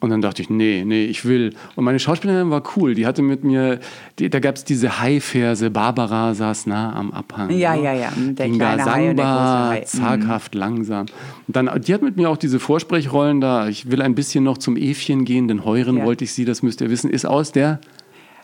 Und 0.00 0.08
dann 0.10 0.22
dachte 0.22 0.40
ich, 0.40 0.48
nee, 0.48 0.82
nee, 0.86 1.04
ich 1.04 1.26
will. 1.26 1.54
Und 1.76 1.84
meine 1.84 1.98
Schauspielerin 1.98 2.50
war 2.50 2.62
cool. 2.76 2.94
Die 2.94 3.06
hatte 3.06 3.20
mit 3.20 3.44
mir, 3.44 3.80
die, 4.18 4.30
da 4.30 4.40
gab 4.40 4.56
es 4.56 4.64
diese 4.64 4.98
Hai-Verse. 4.98 5.70
Barbara 5.70 6.32
saß 6.34 6.66
nah 6.66 6.94
am 6.94 7.10
Abhang. 7.12 7.50
Ja, 7.50 7.76
ne? 7.76 7.82
ja, 7.84 7.92
ja. 7.92 8.12
Der 8.16 8.48
Ging 8.48 8.58
da 8.58 8.74
kleine 8.76 9.14
große 9.14 9.16
sangbar, 9.16 9.68
Hai. 9.70 9.80
Mhm. 9.80 9.84
zaghaft, 9.84 10.54
langsam. 10.54 11.06
Und 11.46 11.54
dann, 11.56 11.70
die 11.82 11.92
hat 11.92 12.00
mit 12.00 12.16
mir 12.16 12.30
auch 12.30 12.38
diese 12.38 12.58
Vorsprechrollen 12.60 13.42
da. 13.42 13.68
Ich 13.68 13.90
will 13.90 14.00
ein 14.00 14.14
bisschen 14.14 14.42
noch 14.42 14.56
zum 14.56 14.76
Evchen 14.78 15.26
gehen, 15.26 15.48
denn 15.48 15.64
heuren 15.66 15.98
Ja. 15.98 16.04
wollte 16.06 16.24
ich 16.24 16.32
sie, 16.32 16.46
das 16.46 16.62
müsst 16.62 16.80
ihr 16.80 16.88
wissen, 16.88 17.10
ist 17.10 17.26
aus 17.26 17.52
der 17.52 17.78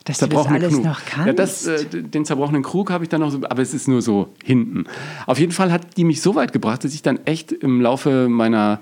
Dass 0.04 0.18
du 0.18 0.26
das 0.26 0.46
alles 0.46 0.74
Krug. 0.74 0.84
noch 0.84 1.00
kannst. 1.06 1.26
Ja, 1.26 1.32
das, 1.32 1.66
äh, 1.66 1.84
den 2.02 2.26
zerbrochenen 2.26 2.62
Krug 2.64 2.90
habe 2.90 3.02
ich 3.04 3.08
dann 3.08 3.22
noch 3.22 3.30
so, 3.30 3.40
aber 3.48 3.62
es 3.62 3.72
ist 3.72 3.88
nur 3.88 4.02
so 4.02 4.28
hinten. 4.44 4.84
Auf 5.26 5.38
jeden 5.40 5.52
Fall 5.52 5.72
hat 5.72 5.96
die 5.96 6.04
mich 6.04 6.20
so 6.20 6.34
weit 6.34 6.52
gebracht, 6.52 6.84
dass 6.84 6.92
ich 6.92 7.00
dann 7.00 7.18
echt 7.24 7.50
im 7.50 7.80
Laufe 7.80 8.28
meiner 8.28 8.78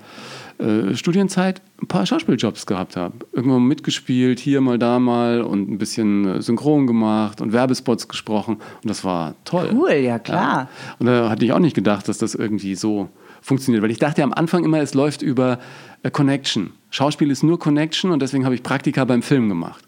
äh, 0.57 0.95
Studienzeit 0.95 1.61
ein 1.81 1.87
paar 1.87 2.05
Schauspieljobs 2.05 2.65
gehabt 2.65 2.95
habe. 2.95 3.15
Irgendwann 3.33 3.63
mitgespielt, 3.63 4.39
hier 4.39 4.61
mal, 4.61 4.79
da 4.79 4.99
mal 4.99 5.41
und 5.41 5.69
ein 5.69 5.77
bisschen 5.77 6.25
äh, 6.25 6.41
synchron 6.41 6.87
gemacht 6.87 7.41
und 7.41 7.53
Werbespots 7.53 8.07
gesprochen 8.07 8.55
und 8.55 8.89
das 8.89 9.03
war 9.03 9.35
toll. 9.45 9.69
Cool, 9.73 9.93
ja, 9.93 10.19
klar. 10.19 10.69
Und 10.99 11.07
da 11.07 11.29
hatte 11.29 11.45
ich 11.45 11.53
auch 11.53 11.59
nicht 11.59 11.75
gedacht, 11.75 12.07
dass 12.07 12.17
das 12.17 12.35
irgendwie 12.35 12.75
so 12.75 13.09
funktioniert, 13.41 13.83
weil 13.83 13.91
ich 13.91 13.99
dachte 13.99 14.23
am 14.23 14.33
Anfang 14.33 14.63
immer, 14.63 14.79
es 14.79 14.93
läuft 14.93 15.21
über 15.21 15.59
äh, 16.03 16.09
Connection. 16.09 16.71
Schauspiel 16.89 17.29
ist 17.31 17.43
nur 17.43 17.59
Connection 17.59 18.11
und 18.11 18.21
deswegen 18.21 18.45
habe 18.45 18.55
ich 18.55 18.63
Praktika 18.63 19.05
beim 19.05 19.21
Film 19.21 19.49
gemacht 19.49 19.84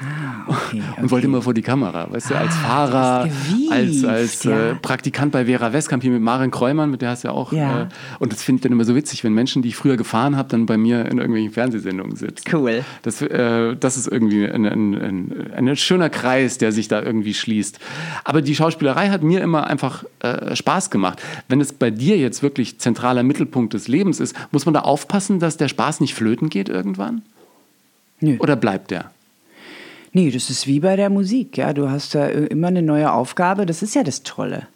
Ah, 0.00 0.44
okay, 0.46 0.82
und 0.96 1.10
wollte 1.10 1.26
immer 1.26 1.42
vor 1.42 1.54
die 1.54 1.62
Kamera, 1.62 2.10
weißt 2.10 2.30
du, 2.30 2.34
als 2.36 2.54
Fahrer, 2.56 2.98
Ah, 2.98 3.24
du 3.24 3.30
bist 3.86 4.04
als, 4.04 4.04
als 4.04 4.44
ja. 4.44 4.70
äh, 4.70 4.74
Praktikant 4.76 5.32
bei 5.32 5.46
Vera 5.46 5.72
Westkamp 5.72 6.02
hier 6.02 6.12
mit 6.12 6.22
Maren 6.22 6.50
Kreumann, 6.52 6.90
mit 6.90 7.02
der 7.02 7.10
hast 7.10 7.24
du 7.24 7.28
ja 7.28 7.34
auch. 7.34 7.52
Ja. 7.52 7.82
Äh, 7.82 7.86
und 8.20 8.32
das 8.32 8.42
finde 8.42 8.60
ich 8.60 8.62
dann 8.62 8.72
immer 8.72 8.84
so 8.84 8.94
witzig, 8.94 9.24
wenn 9.24 9.32
Menschen, 9.34 9.62
die 9.62 9.70
ich 9.70 9.76
früher 9.76 9.96
gefahren 9.96 10.36
habe, 10.36 10.48
dann 10.48 10.66
bei 10.66 10.76
mir 10.76 11.06
in 11.06 11.18
irgendwelchen 11.18 11.50
Fernsehsendungen 11.52 12.14
sitzen. 12.16 12.44
Cool. 12.52 12.84
Das, 13.02 13.20
äh, 13.22 13.76
das 13.76 13.96
ist 13.96 14.06
irgendwie 14.06 14.46
ein, 14.48 14.66
ein, 14.66 14.94
ein, 14.94 15.68
ein 15.68 15.76
schöner 15.76 16.10
Kreis, 16.10 16.58
der 16.58 16.70
sich 16.70 16.86
da 16.86 17.02
irgendwie 17.02 17.34
schließt. 17.34 17.80
Aber 18.22 18.40
die 18.40 18.54
Schauspielerei 18.54 19.08
hat 19.08 19.22
mir 19.22 19.40
immer 19.40 19.66
einfach 19.66 20.04
äh, 20.20 20.54
Spaß 20.54 20.90
gemacht. 20.90 21.20
Wenn 21.48 21.60
es 21.60 21.72
bei 21.72 21.90
dir 21.90 22.16
jetzt 22.16 22.42
wirklich 22.42 22.78
zentraler 22.78 23.24
Mittelpunkt 23.24 23.74
des 23.74 23.88
Lebens 23.88 24.20
ist, 24.20 24.36
muss 24.52 24.64
man 24.64 24.74
da 24.74 24.80
aufpassen, 24.80 25.40
dass 25.40 25.56
der 25.56 25.68
Spaß 25.68 26.00
nicht 26.00 26.14
flöten 26.14 26.48
geht 26.50 26.68
irgendwann? 26.68 27.22
Nö. 28.20 28.36
Oder 28.38 28.56
bleibt 28.56 28.90
der? 28.90 29.10
Nee, 30.12 30.30
das 30.30 30.50
ist 30.50 30.66
wie 30.66 30.80
bei 30.80 30.96
der 30.96 31.10
Musik, 31.10 31.58
ja. 31.58 31.72
Du 31.72 31.90
hast 31.90 32.14
da 32.14 32.26
äh, 32.28 32.46
immer 32.46 32.68
eine 32.68 32.82
neue 32.82 33.12
Aufgabe. 33.12 33.66
Das 33.66 33.82
ist 33.82 33.94
ja 33.94 34.02
das 34.02 34.22
Tolle. 34.22 34.66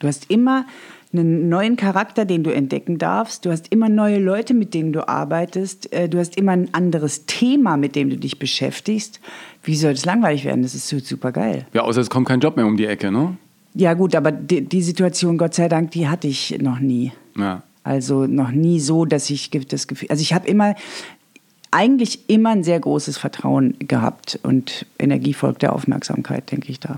Du 0.00 0.06
hast 0.08 0.30
immer 0.30 0.66
einen 1.12 1.48
neuen 1.48 1.76
Charakter, 1.76 2.24
den 2.24 2.42
du 2.44 2.52
entdecken 2.52 2.98
darfst. 2.98 3.44
Du 3.46 3.50
hast 3.50 3.72
immer 3.72 3.88
neue 3.88 4.18
Leute, 4.18 4.54
mit 4.54 4.74
denen 4.74 4.92
du 4.92 5.08
arbeitest. 5.08 5.92
Äh, 5.92 6.08
Du 6.08 6.18
hast 6.18 6.36
immer 6.36 6.52
ein 6.52 6.72
anderes 6.74 7.26
Thema, 7.26 7.76
mit 7.76 7.96
dem 7.96 8.10
du 8.10 8.16
dich 8.16 8.38
beschäftigst. 8.38 9.20
Wie 9.62 9.76
soll 9.76 9.94
das 9.94 10.04
langweilig 10.04 10.44
werden? 10.44 10.62
Das 10.62 10.74
ist 10.74 10.88
super 10.88 11.32
geil. 11.32 11.66
Ja, 11.72 11.82
außer 11.82 12.00
es 12.00 12.10
kommt 12.10 12.28
kein 12.28 12.40
Job 12.40 12.56
mehr 12.56 12.66
um 12.66 12.76
die 12.76 12.86
Ecke, 12.86 13.10
ne? 13.10 13.36
Ja 13.74 13.94
gut, 13.94 14.14
aber 14.14 14.32
die, 14.32 14.62
die 14.62 14.82
Situation, 14.82 15.36
Gott 15.36 15.54
sei 15.54 15.68
Dank, 15.68 15.90
die 15.90 16.08
hatte 16.08 16.28
ich 16.28 16.56
noch 16.60 16.78
nie. 16.78 17.12
Ja. 17.36 17.62
Also 17.84 18.26
noch 18.26 18.50
nie 18.50 18.80
so, 18.80 19.04
dass 19.04 19.30
ich 19.30 19.50
das 19.50 19.86
Gefühl, 19.86 20.08
also 20.10 20.20
ich 20.20 20.32
habe 20.32 20.48
immer, 20.48 20.74
eigentlich 21.76 22.30
immer 22.30 22.50
ein 22.50 22.64
sehr 22.64 22.80
großes 22.80 23.18
Vertrauen 23.18 23.74
gehabt 23.80 24.38
und 24.42 24.86
Energie 24.98 25.34
folgt 25.34 25.60
der 25.60 25.74
Aufmerksamkeit, 25.74 26.50
denke 26.50 26.72
ich 26.72 26.80
da. 26.80 26.96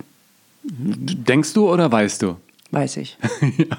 Denkst 0.62 1.52
du 1.54 1.68
oder 1.68 1.90
weißt 1.90 2.22
du? 2.22 2.36
Weiß 2.70 2.98
ich. 2.98 3.18
ja. 3.56 3.76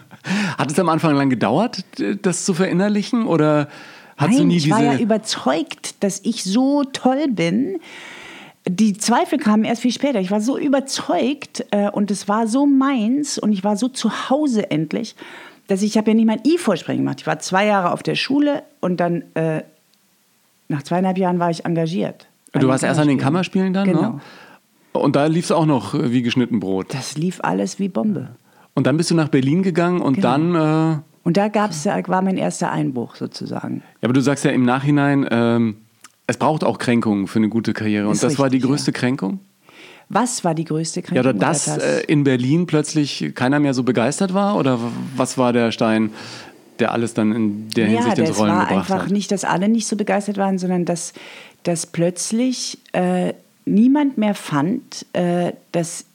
Hat 0.58 0.70
es 0.70 0.78
am 0.78 0.90
Anfang 0.90 1.16
lang 1.16 1.30
gedauert, 1.30 1.86
das 2.22 2.44
zu 2.44 2.54
verinnerlichen? 2.54 3.26
Oder 3.28 3.70
hast 4.18 4.34
du 4.34 4.40
Nein, 4.40 4.48
nie 4.48 4.58
ich 4.58 4.64
diese. 4.64 4.76
war 4.76 4.84
ja 4.84 4.98
überzeugt, 5.00 6.04
dass 6.04 6.20
ich 6.26 6.44
so 6.44 6.84
toll 6.84 7.28
bin. 7.30 7.80
Die 8.68 8.98
Zweifel 8.98 9.40
kamen 9.40 9.64
erst 9.64 9.84
viel 9.84 9.94
später. 9.94 10.20
Ich 10.20 10.32
war 10.32 10.42
so 10.42 10.58
überzeugt 10.58 11.66
äh, 11.72 11.90
und 11.90 12.12
es 12.12 12.28
war 12.28 12.46
so 12.46 12.66
meins 12.66 13.38
und 13.38 13.54
ich 13.54 13.64
war 13.64 13.78
so 13.78 13.88
zu 13.88 14.30
Hause 14.30 14.70
endlich, 14.70 15.16
dass 15.68 15.82
ich 15.82 15.98
habe 15.98 16.12
ja 16.12 16.16
nicht 16.16 16.26
mal 16.26 16.34
ein 16.34 16.46
I-Vorsprechen 16.46 17.04
gemacht. 17.04 17.22
Ich 17.22 17.28
war 17.28 17.40
zwei 17.40 17.68
Jahre 17.68 17.92
auf 17.94 18.04
der 18.04 18.16
Schule 18.16 18.64
und 18.82 19.00
dann 19.00 19.24
äh, 19.36 19.64
nach 20.70 20.84
zweieinhalb 20.84 21.18
Jahren 21.18 21.40
war 21.40 21.50
ich 21.50 21.66
engagiert. 21.66 22.28
du 22.54 22.68
warst 22.68 22.84
erst 22.84 23.00
an 23.00 23.08
den 23.08 23.18
Kammerspielen 23.18 23.74
dann, 23.74 23.86
Genau. 23.88 24.02
ne? 24.02 24.20
Und 24.94 25.16
da 25.16 25.26
lief 25.28 25.46
es 25.46 25.52
auch 25.52 25.66
noch 25.68 25.94
äh, 25.94 26.12
wie 26.12 26.22
geschnitten 26.24 26.60
Brot. 26.60 26.94
Das 26.94 27.16
lief 27.18 27.40
alles 27.44 27.78
wie 27.80 27.90
Bombe. 27.90 28.30
Und 28.74 28.88
dann 28.88 28.98
bist 28.98 29.12
du 29.12 29.16
nach 29.16 29.28
Berlin 29.30 29.62
gegangen 29.62 30.02
und 30.02 30.16
Genau. 30.16 30.28
dann. 30.30 30.56
Äh, 30.96 30.98
Und 31.24 31.38
da 31.38 31.48
gab's, 31.48 31.84
da 31.84 32.02
war 32.08 32.22
mein 32.22 32.38
erster 32.38 32.72
Einbruch 32.72 33.16
sozusagen. 33.16 33.84
ja, 34.02 34.08
aber 34.08 34.14
du 34.14 34.22
sagst 34.22 34.46
ja 34.46 34.52
im 34.52 34.64
Nachhinein, 34.64 35.28
ähm, 35.30 35.78
es 36.28 36.38
braucht 36.38 36.64
auch 36.64 36.78
Kränkungen 36.80 37.28
für 37.28 37.40
eine 37.40 37.50
gute 37.50 37.74
Karriere. 37.74 38.08
Und 38.08 38.14
Ist 38.14 38.24
das 38.24 38.40
war 38.40 38.50
die 38.50 38.58
richtig, 38.58 38.70
größte 38.72 38.92
Kränkung? 38.92 39.40
Was 40.12 40.44
war 40.44 40.56
die 40.56 40.66
größte 40.66 41.02
Ja, 41.02 41.06
Kränkung? 41.06 41.30
oder 41.32 41.34
dass 41.40 41.66
das? 41.66 41.78
äh, 41.78 42.02
in 42.08 42.24
Berlin 42.24 42.66
plötzlich 42.66 43.32
keiner 43.36 43.60
mehr 43.60 43.76
so 43.76 43.84
begeistert 43.84 44.34
war? 44.34 44.56
Oder 44.58 44.80
was 45.16 45.38
war 45.38 45.54
der 45.54 45.72
Stein, 45.72 46.10
der 46.80 46.92
alles 46.94 47.14
dann 47.14 47.32
in 47.32 47.70
der 47.70 47.88
ja, 47.88 48.00
Hinsicht 48.00 48.18
ins 48.20 48.30
das 48.30 48.40
Rollen 48.40 48.52
war 48.52 48.68
gebracht 48.68 48.92
einfach 48.92 49.06
hat? 49.06 49.12
nicht, 49.12 49.32
dass 49.32 49.44
alle 49.44 49.70
nicht 49.70 49.88
so 49.88 49.96
begeistert 49.96 50.38
waren, 50.38 50.58
sondern 50.58 50.86
dass, 50.86 51.14
dass 51.64 51.86
plötzlich 51.86 52.78
äh, 52.94 53.34
niemand 53.66 54.18
mehr 54.18 54.36
fand, 54.36 55.06
äh, 55.14 55.54
dass, 55.72 56.06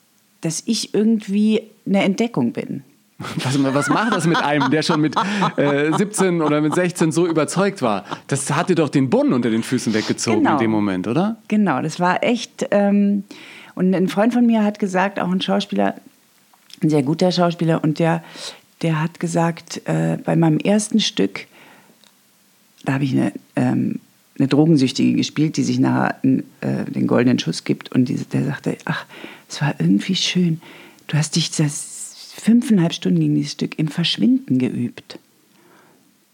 dass 0.41 0.63
ich 0.67 0.95
irgendwie 0.95 1.63
eine 1.87 2.03
Entdeckung 2.03 2.53
bin. 2.53 2.83
Was, 3.45 3.63
was 3.63 3.89
macht 3.91 4.13
das 4.13 4.27
mit 4.27 4.39
einem, 4.39 4.71
der 4.73 4.83
schon 4.83 5.01
mit 5.01 5.15
äh, 5.57 5.93
17 5.97 6.43
oder 6.43 6.61
mit 6.61 6.75
16 6.75 7.13
so 7.13 7.29
überzeugt 7.29 7.81
war? 7.81 8.05
Das 8.27 8.51
hat 8.51 8.71
dir 8.71 8.75
doch 8.75 8.89
den 8.89 9.09
Boden 9.09 9.33
unter 9.33 9.51
den 9.51 9.63
Füßen 9.63 9.95
weggezogen 9.95 10.39
Genau. 10.39 10.55
in 10.55 10.59
dem 10.59 10.71
Moment, 10.73 11.07
oder? 11.07 11.37
Genau, 11.47 11.81
das 11.81 12.01
war 12.01 12.25
echt. 12.25 12.67
Ähm, 12.73 13.23
und 13.77 13.95
ein 13.95 14.09
Freund 14.09 14.35
von 14.35 14.45
mir 14.45 14.65
hat 14.65 14.81
gesagt, 14.81 15.21
auch 15.21 15.31
ein 15.31 15.41
Schauspieler, 15.41 15.95
ein 16.83 16.91
sehr 16.91 17.05
guter 17.05 17.31
Schauspieler, 17.31 17.85
und 17.85 18.01
der, 18.01 18.23
der 18.85 19.01
hat 19.01 19.19
gesagt, 19.19 19.81
äh, 19.87 20.19
bei 20.23 20.37
meinem 20.37 20.59
ersten 20.59 21.01
Stück, 21.01 21.47
da 22.85 22.93
habe 22.93 23.05
ich 23.05 23.13
eine, 23.13 23.33
ähm, 23.57 23.99
eine 24.39 24.47
Drogensüchtige 24.47 25.17
gespielt, 25.17 25.57
die 25.57 25.63
sich 25.63 25.79
nachher 25.79 26.19
äh, 26.61 26.85
den 26.85 27.07
goldenen 27.07 27.39
Schuss 27.39 27.65
gibt. 27.65 27.93
Und 27.93 28.11
die, 28.11 28.17
der 28.17 28.45
sagte, 28.45 28.77
ach, 28.85 29.07
es 29.49 29.63
war 29.63 29.75
irgendwie 29.79 30.15
schön. 30.15 30.61
Du 31.07 31.17
hast 31.17 31.35
dich 31.37 31.51
das 31.51 32.35
fünfeinhalb 32.37 32.93
Stunden 32.93 33.21
gegen 33.21 33.35
dieses 33.35 33.53
Stück 33.53 33.79
im 33.79 33.89
Verschwinden 33.89 34.59
geübt. 34.59 35.19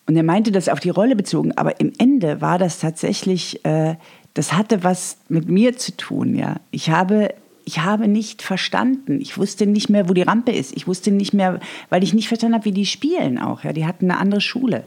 Und 0.07 0.17
er 0.17 0.25
meinte 0.25 0.51
das 0.51 0.69
auf 0.69 0.81
die 0.81 0.91
Rolle 0.91 1.15
bezogen, 1.15 1.53
aber 1.57 1.79
im 1.79 1.93
Ende 1.99 2.41
war 2.41 2.59
das 2.59 2.81
tatsächlich, 2.81 3.65
äh, 3.65 3.95
das 4.35 4.55
hatte 4.55 4.83
was 4.83 5.19
mit 5.29 5.49
mir 5.49 5.77
zu 5.77 5.97
tun, 5.97 6.35
ja. 6.35 6.57
Ich 6.73 6.91
habe, 6.91 7.33
ich 7.65 7.81
habe 7.81 8.09
nicht 8.09 8.43
verstanden. 8.43 9.21
Ich 9.21 9.39
wusste 9.39 9.67
nicht 9.67 9.89
mehr, 9.89 10.09
wo 10.09 10.15
die 10.15 10.23
Rampe 10.23 10.53
ist. 10.53 10.77
Ich 10.77 10.87
wusste 10.87 11.11
nicht 11.11 11.33
mehr, 11.33 11.61
weil 11.89 12.03
ich 12.03 12.15
nicht 12.15 12.29
verstanden 12.29 12.55
habe, 12.55 12.65
wie 12.65 12.73
die 12.73 12.87
spielen 12.87 13.39
auch, 13.39 13.65
ja. 13.65 13.73
Die 13.73 13.87
hatten 13.87 14.11
eine 14.11 14.21
andere 14.21 14.41
Schule. 14.41 14.85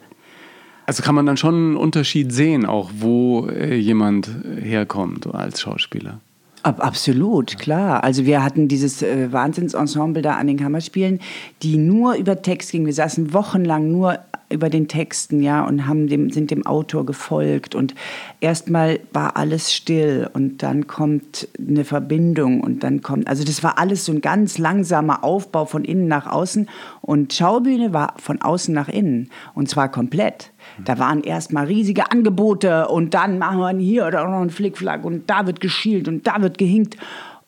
Also 0.86 1.02
kann 1.02 1.16
man 1.16 1.26
dann 1.26 1.38
schon 1.38 1.56
einen 1.56 1.76
Unterschied 1.78 2.32
sehen, 2.34 2.66
auch 2.66 2.92
wo 2.98 3.48
äh, 3.48 3.76
jemand 3.76 4.30
herkommt 4.62 5.34
als 5.34 5.62
Schauspieler. 5.62 6.20
Ab, 6.64 6.84
absolut, 6.84 7.58
klar. 7.58 8.04
Also 8.04 8.26
wir 8.26 8.44
hatten 8.44 8.68
dieses 8.68 9.02
äh, 9.02 9.32
Wahnsinnsensemble 9.32 10.22
da 10.22 10.36
an 10.36 10.48
den 10.48 10.58
Kammerspielen, 10.58 11.20
die 11.62 11.78
nur 11.78 12.16
über 12.16 12.42
Text 12.42 12.72
ging. 12.72 12.86
Wir 12.86 12.94
saßen 12.94 13.34
wochenlang 13.34 13.92
nur 13.92 14.20
über 14.54 14.70
den 14.70 14.88
Texten, 14.88 15.42
ja, 15.42 15.66
und 15.66 15.88
haben 15.88 16.08
dem, 16.08 16.30
sind 16.30 16.52
dem 16.52 16.66
Autor 16.66 17.06
gefolgt. 17.06 17.76
Und 17.76 17.94
erstmal 18.40 19.00
war 19.12 19.36
alles 19.36 19.74
still 19.74 20.30
und 20.34 20.64
dann 20.64 20.88
kommt 20.88 21.48
eine 21.58 21.84
Verbindung 21.84 22.62
und 22.62 22.84
dann 22.84 23.02
kommt, 23.02 23.28
also 23.28 23.44
das 23.44 23.64
war 23.64 23.78
alles 23.78 24.06
so 24.06 24.12
ein 24.12 24.22
ganz 24.22 24.58
langsamer 24.58 25.24
Aufbau 25.24 25.66
von 25.66 25.84
innen 25.84 26.08
nach 26.08 26.28
außen. 26.28 26.70
Und 27.02 27.34
Schaubühne 27.34 27.94
war 27.94 28.14
von 28.18 28.42
außen 28.42 28.74
nach 28.74 28.88
innen 28.88 29.30
und 29.54 29.70
zwar 29.70 29.90
komplett. 29.90 30.52
Da 30.86 30.98
waren 30.98 31.22
erstmal 31.22 31.66
riesige 31.66 32.12
Angebote 32.12 32.88
und 32.88 33.14
dann 33.14 33.38
machen 33.38 33.60
wir 33.60 33.78
hier 33.78 34.08
oder 34.08 34.24
noch 34.26 34.42
einen 34.42 34.50
Flickflack 34.50 35.04
und 35.04 35.30
da 35.30 35.46
wird 35.46 35.60
geschielt 35.60 36.08
und 36.08 36.26
da 36.26 36.42
wird 36.42 36.58
gehinkt. 36.58 36.98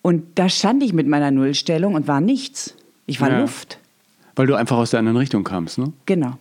Und 0.01 0.23
da 0.35 0.49
stand 0.49 0.83
ich 0.83 0.93
mit 0.93 1.07
meiner 1.07 1.31
Nullstellung 1.31 1.95
und 1.95 2.07
war 2.07 2.21
nichts. 2.21 2.75
Ich 3.07 3.21
war 3.21 3.29
Ja. 3.29 3.39
Luft. 3.39 3.79
Weil 4.35 4.47
du 4.47 4.55
einfach 4.55 4.77
aus 4.77 4.91
der 4.91 4.99
anderen 4.99 5.17
Richtung 5.17 5.43
kamst, 5.43 5.77
ne? 5.77 5.93
Genau. 6.05 6.33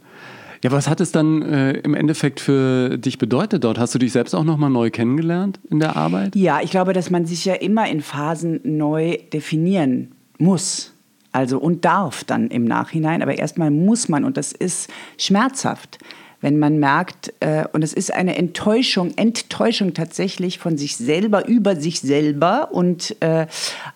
Ja, 0.64 0.72
was 0.72 0.88
hat 0.88 1.02
es 1.02 1.12
dann 1.12 1.42
äh, 1.42 1.72
im 1.72 1.92
Endeffekt 1.92 2.40
für 2.40 2.96
dich 2.96 3.18
bedeutet 3.18 3.64
dort? 3.64 3.78
Hast 3.78 3.94
du 3.94 3.98
dich 3.98 4.12
selbst 4.12 4.34
auch 4.34 4.44
nochmal 4.44 4.70
neu 4.70 4.88
kennengelernt 4.88 5.60
in 5.68 5.78
der 5.78 5.94
Arbeit? 5.94 6.34
Ja, 6.34 6.62
ich 6.62 6.70
glaube, 6.70 6.94
dass 6.94 7.10
man 7.10 7.26
sich 7.26 7.44
ja 7.44 7.52
immer 7.52 7.86
in 7.86 8.00
Phasen 8.00 8.60
neu 8.64 9.18
definieren 9.30 10.12
muss. 10.38 10.94
Also 11.32 11.58
und 11.58 11.84
darf 11.84 12.24
dann 12.24 12.48
im 12.48 12.64
Nachhinein, 12.64 13.20
aber 13.20 13.36
erstmal 13.36 13.70
muss 13.70 14.08
man 14.08 14.24
und 14.24 14.38
das 14.38 14.52
ist 14.52 14.88
schmerzhaft, 15.18 15.98
wenn 16.44 16.58
man 16.58 16.78
merkt, 16.78 17.32
äh, 17.40 17.64
und 17.72 17.82
es 17.82 17.94
ist 17.94 18.12
eine 18.12 18.36
Enttäuschung, 18.36 19.16
Enttäuschung 19.16 19.94
tatsächlich 19.94 20.58
von 20.58 20.76
sich 20.76 20.98
selber, 20.98 21.48
über 21.48 21.74
sich 21.74 22.00
selber 22.00 22.68
und 22.70 23.16
äh, 23.20 23.46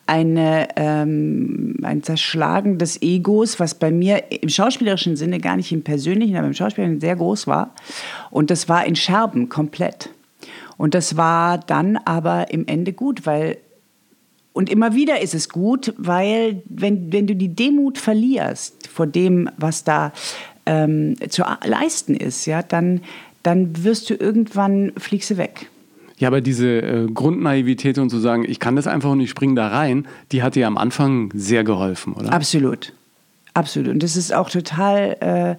eine, 0.06 0.68
ähm, 0.76 1.76
ein 1.82 2.02
Zerschlagen 2.02 2.78
des 2.78 3.02
Egos, 3.02 3.60
was 3.60 3.74
bei 3.74 3.90
mir 3.90 4.32
im 4.32 4.48
schauspielerischen 4.48 5.14
Sinne 5.14 5.40
gar 5.40 5.58
nicht 5.58 5.72
im 5.72 5.84
persönlichen, 5.84 6.36
aber 6.36 6.46
im 6.46 6.54
schauspielerischen 6.54 7.02
sehr 7.02 7.16
groß 7.16 7.48
war. 7.48 7.74
Und 8.30 8.50
das 8.50 8.66
war 8.66 8.86
in 8.86 8.96
Scherben 8.96 9.50
komplett. 9.50 10.08
Und 10.78 10.94
das 10.94 11.18
war 11.18 11.58
dann 11.58 11.98
aber 11.98 12.50
im 12.50 12.66
Ende 12.66 12.94
gut, 12.94 13.26
weil 13.26 13.58
und 14.54 14.70
immer 14.70 14.94
wieder 14.94 15.20
ist 15.20 15.34
es 15.34 15.50
gut, 15.50 15.92
weil 15.98 16.62
wenn, 16.64 17.12
wenn 17.12 17.26
du 17.26 17.36
die 17.36 17.54
Demut 17.54 17.98
verlierst 17.98 18.88
vor 18.88 19.06
dem, 19.06 19.50
was 19.56 19.84
da 19.84 20.12
ähm, 20.68 21.16
zu 21.30 21.42
leisten 21.64 22.14
ist, 22.14 22.46
ja, 22.46 22.62
dann, 22.62 23.00
dann 23.42 23.82
wirst 23.82 24.10
du 24.10 24.14
irgendwann, 24.14 24.92
fliegst 24.98 25.30
du 25.30 25.38
weg. 25.38 25.68
Ja, 26.18 26.28
aber 26.28 26.40
diese 26.40 26.80
äh, 26.80 27.06
Grundnaivität 27.06 27.98
und 27.98 28.10
zu 28.10 28.18
sagen, 28.18 28.44
ich 28.46 28.60
kann 28.60 28.76
das 28.76 28.86
einfach 28.86 29.10
und 29.10 29.20
ich 29.20 29.30
springe 29.30 29.54
da 29.54 29.68
rein, 29.68 30.06
die 30.32 30.42
hat 30.42 30.56
dir 30.56 30.66
am 30.66 30.76
Anfang 30.76 31.30
sehr 31.34 31.64
geholfen, 31.64 32.12
oder? 32.12 32.32
Absolut. 32.32 32.92
Absolut. 33.54 33.88
Und 33.90 34.02
das 34.02 34.16
ist 34.16 34.34
auch 34.34 34.50
total, 34.50 35.16
äh, 35.20 35.56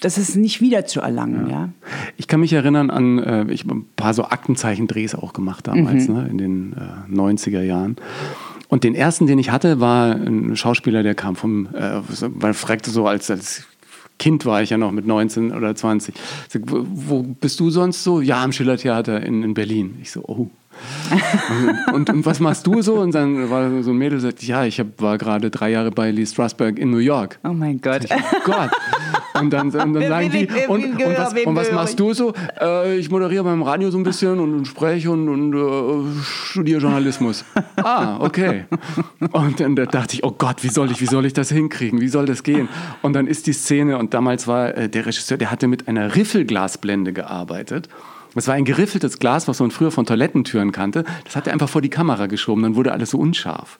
das 0.00 0.18
ist 0.18 0.36
nicht 0.36 0.60
wieder 0.60 0.86
zu 0.86 1.00
erlangen, 1.00 1.48
ja. 1.48 1.52
ja. 1.52 1.68
Ich 2.16 2.28
kann 2.28 2.40
mich 2.40 2.52
erinnern 2.52 2.90
an, 2.90 3.18
äh, 3.18 3.52
ich 3.52 3.64
habe 3.64 3.76
ein 3.76 3.86
paar 3.94 4.14
so 4.14 4.24
Aktenzeichendrehs 4.24 5.14
auch 5.14 5.32
gemacht 5.32 5.66
damals, 5.66 6.08
mhm. 6.08 6.14
ne, 6.14 6.28
in 6.28 6.38
den 6.38 6.72
äh, 6.72 7.14
90er 7.14 7.62
Jahren. 7.62 7.96
Und 8.68 8.84
den 8.84 8.94
ersten, 8.94 9.26
den 9.26 9.38
ich 9.38 9.50
hatte, 9.50 9.80
war 9.80 10.12
ein 10.12 10.56
Schauspieler, 10.56 11.02
der 11.02 11.14
kam 11.14 11.36
vom, 11.36 11.68
äh, 11.74 12.00
man 12.38 12.54
fragte 12.54 12.90
so 12.90 13.06
als, 13.06 13.30
als 13.30 13.66
Kind 14.18 14.46
war 14.46 14.62
ich 14.62 14.70
ja 14.70 14.78
noch 14.78 14.92
mit 14.92 15.06
19 15.06 15.52
oder 15.52 15.74
20. 15.74 16.14
Sag, 16.48 16.62
wo, 16.66 17.22
bist 17.22 17.60
du 17.60 17.70
sonst 17.70 18.02
so? 18.02 18.20
Ja, 18.20 18.42
am 18.42 18.52
Schillertheater 18.52 19.22
in, 19.22 19.42
in 19.42 19.54
Berlin. 19.54 19.98
Ich 20.00 20.10
so, 20.10 20.22
oh. 20.22 20.50
Und, 21.50 21.94
und, 21.94 22.10
und, 22.10 22.26
was 22.26 22.40
machst 22.40 22.66
du 22.66 22.82
so? 22.82 22.94
Und 22.94 23.14
dann 23.14 23.50
war 23.50 23.82
so 23.82 23.90
ein 23.90 23.96
Mädel, 23.96 24.20
sagt, 24.20 24.42
ja, 24.42 24.64
ich 24.64 24.80
hab, 24.80 25.00
war 25.00 25.18
gerade 25.18 25.50
drei 25.50 25.70
Jahre 25.70 25.90
bei 25.90 26.10
Lee 26.10 26.26
Strasberg 26.26 26.78
in 26.78 26.90
New 26.90 26.98
York. 26.98 27.38
Oh 27.44 27.52
mein 27.52 27.80
Gott. 27.80 28.04
Ich, 28.04 28.10
oh 28.12 28.36
Gott. 28.44 28.70
Und 29.40 29.52
dann, 29.52 29.70
und 29.70 29.94
dann 29.94 30.08
sagen 30.08 30.30
die, 30.30 30.48
und, 30.68 30.84
und, 30.84 31.16
was, 31.16 31.34
und 31.34 31.56
was 31.56 31.72
machst 31.72 32.00
du 32.00 32.12
so? 32.14 32.32
Äh, 32.60 32.96
ich 32.96 33.10
moderiere 33.10 33.44
beim 33.44 33.62
Radio 33.62 33.90
so 33.90 33.98
ein 33.98 34.04
bisschen 34.04 34.38
und, 34.38 34.54
und 34.54 34.64
spreche 34.66 35.10
und, 35.10 35.28
und 35.28 35.54
äh, 35.54 36.22
studiere 36.24 36.80
Journalismus. 36.80 37.44
ah, 37.76 38.18
okay. 38.20 38.64
Und 39.32 39.60
dann 39.60 39.74
dachte 39.74 40.14
ich, 40.14 40.24
oh 40.24 40.32
Gott, 40.36 40.62
wie 40.62 40.68
soll 40.68 40.90
ich, 40.90 41.00
wie 41.00 41.06
soll 41.06 41.26
ich 41.26 41.32
das 41.32 41.50
hinkriegen? 41.50 42.00
Wie 42.00 42.08
soll 42.08 42.26
das 42.26 42.42
gehen? 42.42 42.68
Und 43.02 43.12
dann 43.12 43.26
ist 43.26 43.46
die 43.46 43.52
Szene, 43.52 43.98
und 43.98 44.14
damals 44.14 44.46
war 44.46 44.76
äh, 44.76 44.88
der 44.88 45.06
Regisseur, 45.06 45.36
der 45.36 45.50
hatte 45.50 45.68
mit 45.68 45.88
einer 45.88 46.14
Riffelglasblende 46.16 47.12
gearbeitet. 47.12 47.88
Es 48.36 48.48
war 48.48 48.54
ein 48.54 48.64
geriffeltes 48.64 49.18
Glas, 49.18 49.48
was 49.48 49.60
man 49.60 49.70
früher 49.70 49.90
von 49.90 50.06
Toilettentüren 50.06 50.72
kannte. 50.72 51.04
Das 51.24 51.36
hat 51.36 51.46
er 51.46 51.52
einfach 51.52 51.68
vor 51.68 51.82
die 51.82 51.90
Kamera 51.90 52.26
geschoben, 52.26 52.62
dann 52.62 52.76
wurde 52.76 52.92
alles 52.92 53.10
so 53.10 53.18
unscharf. 53.18 53.78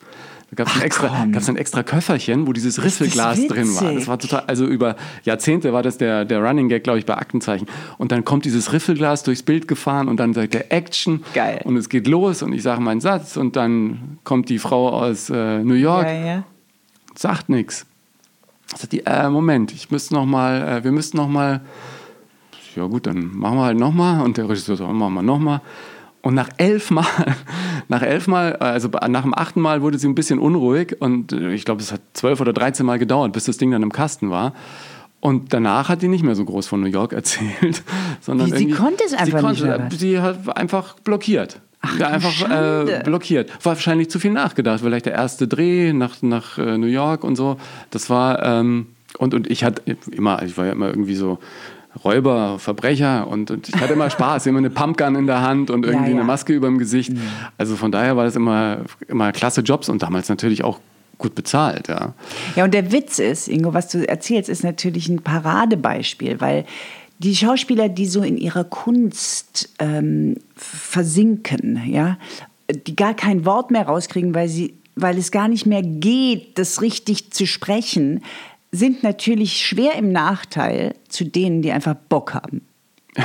Da 0.49 0.55
gab 0.55 0.67
es 0.67 0.75
ein, 0.75 0.81
extra, 0.81 1.11
ein 1.11 1.57
extra 1.57 1.83
Köfferchen, 1.83 2.47
wo 2.47 2.53
dieses 2.53 2.81
Riffelglas 2.81 3.47
drin 3.47 3.75
war. 3.75 3.93
Das 3.93 4.07
war 4.07 4.17
total, 4.17 4.43
also 4.47 4.65
über 4.65 4.95
Jahrzehnte 5.23 5.73
war 5.73 5.83
das 5.83 5.97
der, 5.97 6.23
der 6.23 6.41
Running 6.41 6.69
Gag, 6.69 6.85
glaube 6.85 6.99
ich, 6.99 7.05
bei 7.05 7.17
Aktenzeichen. 7.17 7.67
Und 7.97 8.13
dann 8.13 8.23
kommt 8.23 8.45
dieses 8.45 8.71
Riffelglas 8.71 9.23
durchs 9.23 9.43
Bild 9.43 9.67
gefahren 9.67 10.07
und 10.07 10.17
dann 10.17 10.33
sagt 10.33 10.53
der 10.53 10.71
Action. 10.71 11.25
Geil. 11.33 11.59
Und 11.65 11.75
es 11.75 11.89
geht 11.89 12.07
los 12.07 12.43
und 12.43 12.53
ich 12.53 12.63
sage 12.63 12.79
meinen 12.79 13.01
Satz 13.01 13.35
und 13.35 13.57
dann 13.57 14.19
kommt 14.23 14.47
die 14.47 14.57
Frau 14.57 14.89
aus 14.89 15.29
äh, 15.29 15.59
New 15.59 15.73
York, 15.73 16.07
ja, 16.07 16.25
ja. 16.25 16.43
sagt 17.13 17.49
nichts. 17.49 17.85
Sagt 18.73 18.93
die, 18.93 19.05
äh, 19.05 19.29
Moment, 19.29 19.73
ich 19.73 19.91
müsste 19.91 20.13
noch 20.13 20.25
mal, 20.25 20.61
äh, 20.61 20.83
wir 20.85 20.93
müssten 20.93 21.17
noch 21.17 21.27
mal, 21.27 21.59
ja 22.77 22.85
gut, 22.85 23.07
dann 23.07 23.35
machen 23.35 23.57
wir 23.57 23.65
halt 23.65 23.77
noch 23.77 23.93
mal. 23.93 24.21
Und 24.23 24.37
der 24.37 24.47
Regisseur 24.47 24.77
sagt, 24.77 24.91
machen 24.93 25.13
wir 25.13 25.23
noch 25.23 25.39
mal. 25.39 25.61
Und 26.21 26.33
nach 26.33 26.49
elf 26.57 26.91
Mal, 26.91 27.05
nach 27.87 28.01
elf 28.01 28.27
Mal, 28.27 28.55
also 28.57 28.89
nach 29.07 29.21
dem 29.21 29.33
achten 29.33 29.61
Mal 29.61 29.81
wurde 29.81 29.97
sie 29.97 30.07
ein 30.07 30.15
bisschen 30.15 30.39
unruhig 30.39 30.97
und 30.99 31.31
äh, 31.31 31.53
ich 31.53 31.63
glaube, 31.63 31.81
es 31.81 31.91
hat 31.91 32.01
zwölf 32.13 32.41
oder 32.41 32.53
dreizehn 32.53 32.85
Mal 32.85 32.99
gedauert, 32.99 33.33
bis 33.33 33.45
das 33.45 33.57
Ding 33.57 33.71
dann 33.71 33.83
im 33.83 33.91
Kasten 33.91 34.29
war. 34.29 34.53
Und 35.19 35.53
danach 35.53 35.89
hat 35.89 36.01
die 36.01 36.07
nicht 36.07 36.23
mehr 36.23 36.35
so 36.35 36.45
groß 36.45 36.67
von 36.67 36.81
New 36.81 36.87
York 36.87 37.13
erzählt, 37.21 37.83
sondern 38.19 38.51
sie, 38.51 38.57
sie 38.57 38.71
konnte 38.71 39.03
es 39.05 39.13
einfach 39.13 39.39
sie 39.39 39.47
nicht 39.47 39.63
mehr. 39.63 39.89
Sie 39.91 40.19
hat 40.19 40.57
einfach 40.57 40.95
blockiert. 40.99 41.61
Ach, 41.81 41.99
einfach 42.01 42.49
äh, 42.49 43.03
blockiert. 43.03 43.51
War 43.63 43.75
wahrscheinlich 43.75 44.09
zu 44.09 44.19
viel 44.19 44.31
nachgedacht. 44.31 44.81
Vielleicht 44.81 45.05
der 45.05 45.13
erste 45.13 45.47
Dreh 45.47 45.93
nach, 45.93 46.21
nach 46.21 46.57
äh, 46.57 46.77
New 46.77 46.87
York 46.87 47.23
und 47.23 47.35
so. 47.35 47.57
Das 47.91 48.09
war 48.09 48.43
ähm, 48.43 48.87
und 49.17 49.33
und 49.33 49.49
ich 49.49 49.63
hatte 49.63 49.97
immer, 50.11 50.41
ich 50.43 50.57
war 50.57 50.65
ja 50.65 50.71
immer 50.73 50.87
irgendwie 50.87 51.15
so 51.15 51.39
Räuber, 52.03 52.59
Verbrecher 52.59 53.27
und, 53.27 53.51
und, 53.51 53.69
ich 53.69 53.75
hatte 53.75 53.93
immer 53.93 54.09
Spaß, 54.09 54.45
immer 54.45 54.59
eine 54.59 54.69
Pumpgun 54.69 55.15
in 55.15 55.27
der 55.27 55.41
Hand 55.41 55.69
und 55.69 55.85
irgendwie 55.85 56.05
ja, 56.05 56.11
ja. 56.11 56.15
eine 56.17 56.23
Maske 56.23 56.53
über 56.53 56.67
dem 56.67 56.77
Gesicht. 56.77 57.11
Mhm. 57.11 57.21
Also 57.57 57.75
von 57.75 57.91
daher 57.91 58.17
war 58.17 58.25
das 58.25 58.35
immer, 58.35 58.79
immer 59.07 59.31
klasse 59.31 59.61
Jobs 59.61 59.89
und 59.89 60.01
damals 60.01 60.29
natürlich 60.29 60.63
auch 60.63 60.79
gut 61.17 61.33
bezahlt, 61.35 61.87
ja. 61.87 62.13
Ja, 62.55 62.63
und 62.63 62.73
der 62.73 62.91
Witz 62.91 63.19
ist, 63.19 63.47
Ingo, 63.47 63.73
was 63.73 63.87
du 63.89 64.07
erzählst, 64.07 64.49
ist 64.49 64.63
natürlich 64.63 65.09
ein 65.09 65.21
Paradebeispiel, 65.21 66.39
weil 66.39 66.65
die 67.19 67.35
Schauspieler, 67.35 67.89
die 67.89 68.05
so 68.05 68.21
in 68.21 68.37
ihrer 68.37 68.63
Kunst 68.63 69.69
ähm, 69.79 70.35
versinken, 70.55 71.81
ja, 71.87 72.17
die 72.69 72.95
gar 72.95 73.15
kein 73.15 73.45
Wort 73.45 73.71
mehr 73.71 73.87
rauskriegen, 73.87 74.35
weil 74.35 74.47
sie 74.47 74.75
weil 74.97 75.17
es 75.17 75.31
gar 75.31 75.47
nicht 75.47 75.65
mehr 75.65 75.83
geht, 75.83 76.57
das 76.57 76.81
richtig 76.81 77.31
zu 77.31 77.45
sprechen, 77.45 78.23
sind 78.77 79.03
natürlich 79.03 79.65
schwer 79.65 79.95
im 79.95 80.11
Nachteil 80.11 80.93
zu 81.09 81.25
denen, 81.25 81.61
die 81.61 81.71
einfach 81.71 81.95
Bock 82.09 82.33
haben. 82.33 82.61
ja, 83.15 83.19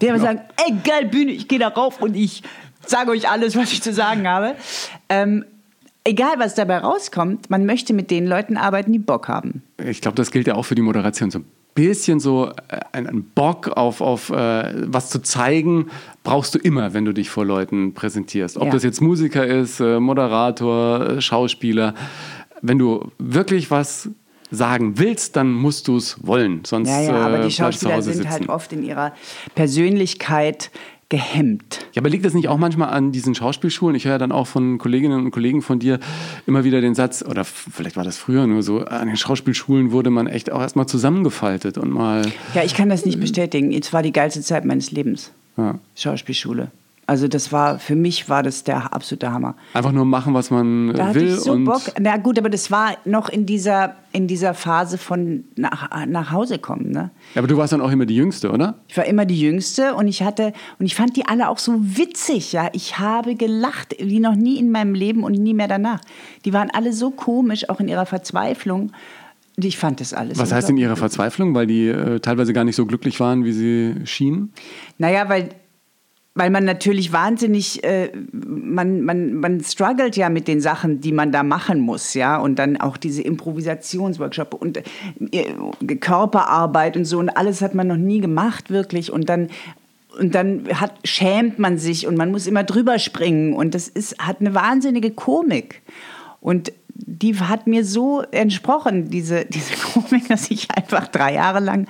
die 0.00 0.10
aber 0.10 0.18
genau. 0.18 0.18
sagen, 0.18 0.40
ey, 0.66 0.74
geil, 0.84 1.06
Bühne, 1.06 1.32
ich 1.32 1.48
gehe 1.48 1.58
da 1.58 1.68
rauf 1.68 2.00
und 2.00 2.14
ich 2.16 2.42
sage 2.86 3.10
euch 3.10 3.28
alles, 3.28 3.56
was 3.56 3.72
ich 3.72 3.82
zu 3.82 3.92
sagen 3.92 4.28
habe. 4.28 4.54
Ähm, 5.08 5.44
egal, 6.04 6.34
was 6.38 6.54
dabei 6.54 6.78
rauskommt, 6.78 7.50
man 7.50 7.64
möchte 7.64 7.94
mit 7.94 8.10
den 8.10 8.26
Leuten 8.26 8.56
arbeiten, 8.56 8.92
die 8.92 8.98
Bock 8.98 9.28
haben. 9.28 9.62
Ich 9.84 10.00
glaube, 10.00 10.16
das 10.16 10.30
gilt 10.30 10.46
ja 10.46 10.54
auch 10.54 10.64
für 10.64 10.74
die 10.74 10.82
Moderation. 10.82 11.30
So 11.30 11.38
ein 11.38 11.44
bisschen 11.74 12.20
so 12.20 12.50
äh, 12.68 12.80
ein 12.92 13.24
Bock 13.34 13.68
auf, 13.68 14.00
auf 14.00 14.30
äh, 14.30 14.72
was 14.92 15.10
zu 15.10 15.22
zeigen, 15.22 15.90
brauchst 16.24 16.54
du 16.54 16.58
immer, 16.58 16.92
wenn 16.92 17.04
du 17.04 17.12
dich 17.12 17.30
vor 17.30 17.44
Leuten 17.44 17.94
präsentierst. 17.94 18.56
Ob 18.56 18.66
ja. 18.66 18.70
das 18.70 18.82
jetzt 18.82 19.00
Musiker 19.00 19.46
ist, 19.46 19.80
äh, 19.80 20.00
Moderator, 20.00 21.00
äh, 21.00 21.20
Schauspieler. 21.20 21.94
Wenn 22.60 22.78
du 22.78 23.10
wirklich 23.18 23.70
was 23.70 24.10
sagen 24.52 24.98
willst, 24.98 25.34
dann 25.34 25.52
musst 25.52 25.88
du 25.88 25.96
es 25.96 26.16
wollen. 26.24 26.60
Sonst 26.64 26.88
ja, 26.88 27.00
ja, 27.00 27.14
aber 27.14 27.38
die 27.38 27.48
äh, 27.48 27.50
Schauspieler 27.50 28.02
sind 28.02 28.14
sitzen. 28.14 28.30
halt 28.30 28.48
oft 28.48 28.72
in 28.72 28.84
ihrer 28.84 29.12
Persönlichkeit 29.54 30.70
gehemmt. 31.08 31.86
Ja, 31.92 32.00
aber 32.00 32.08
liegt 32.08 32.24
das 32.24 32.32
nicht 32.32 32.48
auch 32.48 32.56
manchmal 32.56 32.88
an 32.88 33.12
diesen 33.12 33.34
Schauspielschulen? 33.34 33.96
Ich 33.96 34.04
höre 34.04 34.12
ja 34.12 34.18
dann 34.18 34.32
auch 34.32 34.46
von 34.46 34.78
Kolleginnen 34.78 35.26
und 35.26 35.30
Kollegen 35.30 35.60
von 35.60 35.78
dir 35.78 36.00
immer 36.46 36.64
wieder 36.64 36.80
den 36.80 36.94
Satz, 36.94 37.22
oder 37.22 37.44
vielleicht 37.44 37.96
war 37.96 38.04
das 38.04 38.16
früher 38.16 38.46
nur 38.46 38.62
so, 38.62 38.80
an 38.80 39.08
den 39.08 39.16
Schauspielschulen 39.16 39.92
wurde 39.92 40.08
man 40.08 40.26
echt 40.26 40.50
auch 40.50 40.62
erstmal 40.62 40.86
zusammengefaltet 40.86 41.76
und 41.76 41.90
mal. 41.90 42.22
Ja, 42.54 42.62
ich 42.62 42.74
kann 42.74 42.88
das 42.88 43.04
nicht 43.04 43.20
bestätigen. 43.20 43.72
Es 43.72 43.92
war 43.92 44.02
die 44.02 44.12
geilste 44.12 44.40
Zeit 44.40 44.64
meines 44.64 44.90
Lebens. 44.90 45.32
Ja. 45.58 45.78
Schauspielschule. 45.94 46.70
Also 47.12 47.28
das 47.28 47.52
war 47.52 47.78
für 47.78 47.94
mich 47.94 48.30
war 48.30 48.42
das 48.42 48.64
der 48.64 48.94
absolute 48.94 49.30
Hammer. 49.30 49.54
Einfach 49.74 49.92
nur 49.92 50.06
machen, 50.06 50.32
was 50.32 50.50
man 50.50 50.94
da 50.94 51.14
will. 51.14 51.24
Hatte 51.24 51.34
ich 51.34 51.40
so 51.40 51.52
und 51.52 51.64
Bock. 51.66 51.82
Na 52.00 52.16
gut, 52.16 52.38
aber 52.38 52.48
das 52.48 52.70
war 52.70 52.96
noch 53.04 53.28
in 53.28 53.44
dieser 53.44 53.96
in 54.12 54.28
dieser 54.28 54.54
Phase 54.54 54.96
von 54.96 55.44
nach, 55.54 56.06
nach 56.06 56.32
Hause 56.32 56.58
kommen. 56.58 56.90
Ne? 56.90 57.10
Aber 57.34 57.46
du 57.46 57.58
warst 57.58 57.74
dann 57.74 57.82
auch 57.82 57.90
immer 57.90 58.06
die 58.06 58.16
Jüngste, 58.16 58.50
oder? 58.50 58.76
Ich 58.88 58.96
war 58.96 59.04
immer 59.04 59.26
die 59.26 59.38
Jüngste 59.38 59.94
und 59.94 60.08
ich 60.08 60.22
hatte 60.22 60.54
und 60.78 60.86
ich 60.86 60.94
fand 60.94 61.14
die 61.18 61.26
alle 61.26 61.50
auch 61.50 61.58
so 61.58 61.74
witzig. 61.78 62.54
Ja, 62.54 62.70
ich 62.72 62.98
habe 62.98 63.34
gelacht 63.34 63.94
wie 63.98 64.18
noch 64.18 64.34
nie 64.34 64.58
in 64.58 64.70
meinem 64.70 64.94
Leben 64.94 65.22
und 65.22 65.32
nie 65.32 65.52
mehr 65.52 65.68
danach. 65.68 66.00
Die 66.46 66.54
waren 66.54 66.70
alle 66.72 66.94
so 66.94 67.10
komisch, 67.10 67.68
auch 67.68 67.80
in 67.80 67.88
ihrer 67.88 68.06
Verzweiflung. 68.06 68.90
Ich 69.56 69.76
fand 69.76 70.00
das 70.00 70.14
alles. 70.14 70.38
Was 70.38 70.50
heißt 70.50 70.70
in 70.70 70.78
ihrer 70.78 70.96
Verzweiflung? 70.96 71.54
Weil 71.54 71.66
die 71.66 71.88
äh, 71.88 72.20
teilweise 72.20 72.54
gar 72.54 72.64
nicht 72.64 72.76
so 72.76 72.86
glücklich 72.86 73.20
waren, 73.20 73.44
wie 73.44 73.52
sie 73.52 73.96
schienen? 74.06 74.54
Naja, 74.96 75.28
weil 75.28 75.50
weil 76.34 76.50
man 76.50 76.64
natürlich 76.64 77.12
wahnsinnig, 77.12 77.84
äh, 77.84 78.10
man, 78.32 79.02
man, 79.02 79.34
man 79.34 79.60
struggelt 79.62 80.16
ja 80.16 80.30
mit 80.30 80.48
den 80.48 80.60
Sachen, 80.60 81.00
die 81.00 81.12
man 81.12 81.30
da 81.30 81.42
machen 81.42 81.80
muss, 81.80 82.14
ja, 82.14 82.38
und 82.38 82.58
dann 82.58 82.78
auch 82.78 82.96
diese 82.96 83.22
Improvisationsworkshop 83.22 84.54
und 84.54 84.78
äh, 84.78 85.94
Körperarbeit 85.96 86.96
und 86.96 87.04
so. 87.04 87.18
Und 87.18 87.28
alles 87.28 87.60
hat 87.60 87.74
man 87.74 87.86
noch 87.86 87.96
nie 87.96 88.20
gemacht, 88.20 88.70
wirklich, 88.70 89.12
und 89.12 89.28
dann 89.28 89.48
und 90.18 90.34
dann 90.34 90.68
hat, 90.74 90.92
schämt 91.04 91.58
man 91.58 91.78
sich 91.78 92.06
und 92.06 92.18
man 92.18 92.30
muss 92.30 92.46
immer 92.46 92.64
drüber 92.64 92.98
springen. 92.98 93.54
Und 93.54 93.74
das 93.74 93.88
ist, 93.88 94.18
hat 94.18 94.40
eine 94.40 94.54
wahnsinnige 94.54 95.10
Komik. 95.10 95.80
Und 96.42 96.70
die 96.94 97.38
hat 97.38 97.66
mir 97.66 97.84
so 97.84 98.22
entsprochen, 98.30 99.08
diese, 99.08 99.46
diese 99.46 99.74
Komik, 99.92 100.28
dass 100.28 100.50
ich 100.50 100.70
einfach 100.70 101.08
drei 101.08 101.34
Jahre 101.34 101.60
lang 101.60 101.86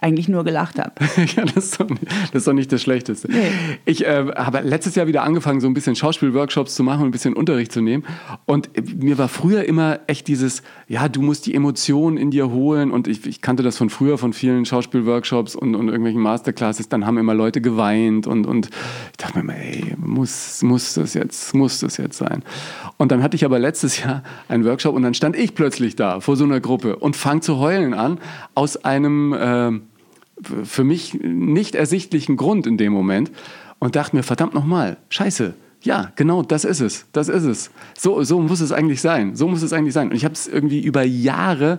eigentlich 0.00 0.28
nur 0.28 0.44
gelacht 0.44 0.78
habe. 0.78 0.92
ja, 1.36 1.44
das 1.44 1.64
ist, 1.64 1.80
doch, 1.80 1.86
das 1.88 2.34
ist 2.34 2.46
doch 2.46 2.52
nicht 2.52 2.72
das 2.72 2.82
Schlechteste. 2.82 3.30
Nee. 3.30 3.50
Ich 3.84 4.06
äh, 4.06 4.26
habe 4.36 4.60
letztes 4.60 4.94
Jahr 4.94 5.06
wieder 5.06 5.22
angefangen, 5.22 5.60
so 5.60 5.66
ein 5.66 5.74
bisschen 5.74 5.96
Schauspielworkshops 5.96 6.74
zu 6.74 6.82
machen 6.82 7.02
und 7.02 7.08
ein 7.08 7.12
bisschen 7.12 7.34
Unterricht 7.34 7.72
zu 7.72 7.80
nehmen. 7.80 8.04
Und 8.46 8.70
mir 9.00 9.18
war 9.18 9.28
früher 9.28 9.64
immer 9.64 10.00
echt 10.06 10.28
dieses, 10.28 10.62
ja, 10.88 11.08
du 11.08 11.22
musst 11.22 11.46
die 11.46 11.54
Emotionen 11.54 12.16
in 12.16 12.30
dir 12.30 12.50
holen. 12.50 12.90
Und 12.90 13.08
ich, 13.08 13.26
ich 13.26 13.40
kannte 13.40 13.62
das 13.62 13.76
von 13.76 13.90
früher, 13.90 14.18
von 14.18 14.32
vielen 14.32 14.64
Schauspielworkshops 14.64 15.54
und, 15.54 15.74
und 15.74 15.88
irgendwelchen 15.88 16.22
Masterclasses. 16.22 16.88
Dann 16.88 17.06
haben 17.06 17.18
immer 17.18 17.34
Leute 17.34 17.60
geweint 17.60 18.26
und, 18.26 18.46
und 18.46 18.70
ich 19.10 19.16
dachte 19.18 19.38
mir 19.38 19.42
immer, 19.42 19.56
ey, 19.56 19.94
muss, 19.98 20.62
muss 20.62 20.94
das 20.94 21.14
jetzt, 21.14 21.54
muss 21.54 21.80
das 21.80 21.98
jetzt 21.98 22.16
sein. 22.18 22.42
Und 22.96 23.12
dann 23.12 23.22
hatte 23.22 23.36
ich 23.36 23.44
aber 23.44 23.58
letztes 23.58 24.02
Jahr 24.02 24.22
einen 24.48 24.64
Workshop 24.64 24.94
und 24.94 25.02
dann 25.02 25.14
stand 25.14 25.36
ich 25.36 25.54
plötzlich 25.54 25.96
da 25.96 26.20
vor 26.20 26.36
so 26.36 26.44
einer 26.44 26.60
Gruppe 26.60 26.96
und 26.96 27.16
fang 27.16 27.42
zu 27.42 27.58
heulen 27.58 27.94
an 27.94 28.18
aus 28.54 28.76
einem 28.78 29.32
äh, 29.32 29.89
für 30.64 30.84
mich 30.84 31.14
nicht 31.14 31.74
ersichtlichen 31.74 32.36
Grund 32.36 32.66
in 32.66 32.76
dem 32.76 32.92
Moment 32.92 33.30
und 33.78 33.96
dachte 33.96 34.16
mir, 34.16 34.22
verdammt 34.22 34.54
nochmal, 34.54 34.96
scheiße, 35.08 35.54
ja, 35.82 36.12
genau, 36.16 36.42
das 36.42 36.64
ist 36.64 36.80
es, 36.80 37.06
das 37.12 37.28
ist 37.28 37.44
es. 37.44 37.70
So, 37.96 38.22
so 38.22 38.40
muss 38.40 38.60
es 38.60 38.70
eigentlich 38.70 39.00
sein, 39.00 39.34
so 39.34 39.48
muss 39.48 39.62
es 39.62 39.72
eigentlich 39.72 39.94
sein. 39.94 40.10
Und 40.10 40.16
ich 40.16 40.24
habe 40.24 40.34
es 40.34 40.46
irgendwie 40.46 40.80
über 40.80 41.02
Jahre 41.02 41.78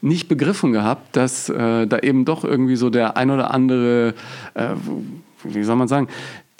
nicht 0.00 0.28
begriffen 0.28 0.72
gehabt, 0.72 1.16
dass 1.16 1.48
äh, 1.48 1.86
da 1.86 1.98
eben 2.00 2.24
doch 2.24 2.44
irgendwie 2.44 2.76
so 2.76 2.90
der 2.90 3.16
ein 3.16 3.30
oder 3.30 3.52
andere, 3.52 4.14
äh, 4.54 4.70
wie 5.44 5.62
soll 5.62 5.76
man 5.76 5.88
sagen, 5.88 6.08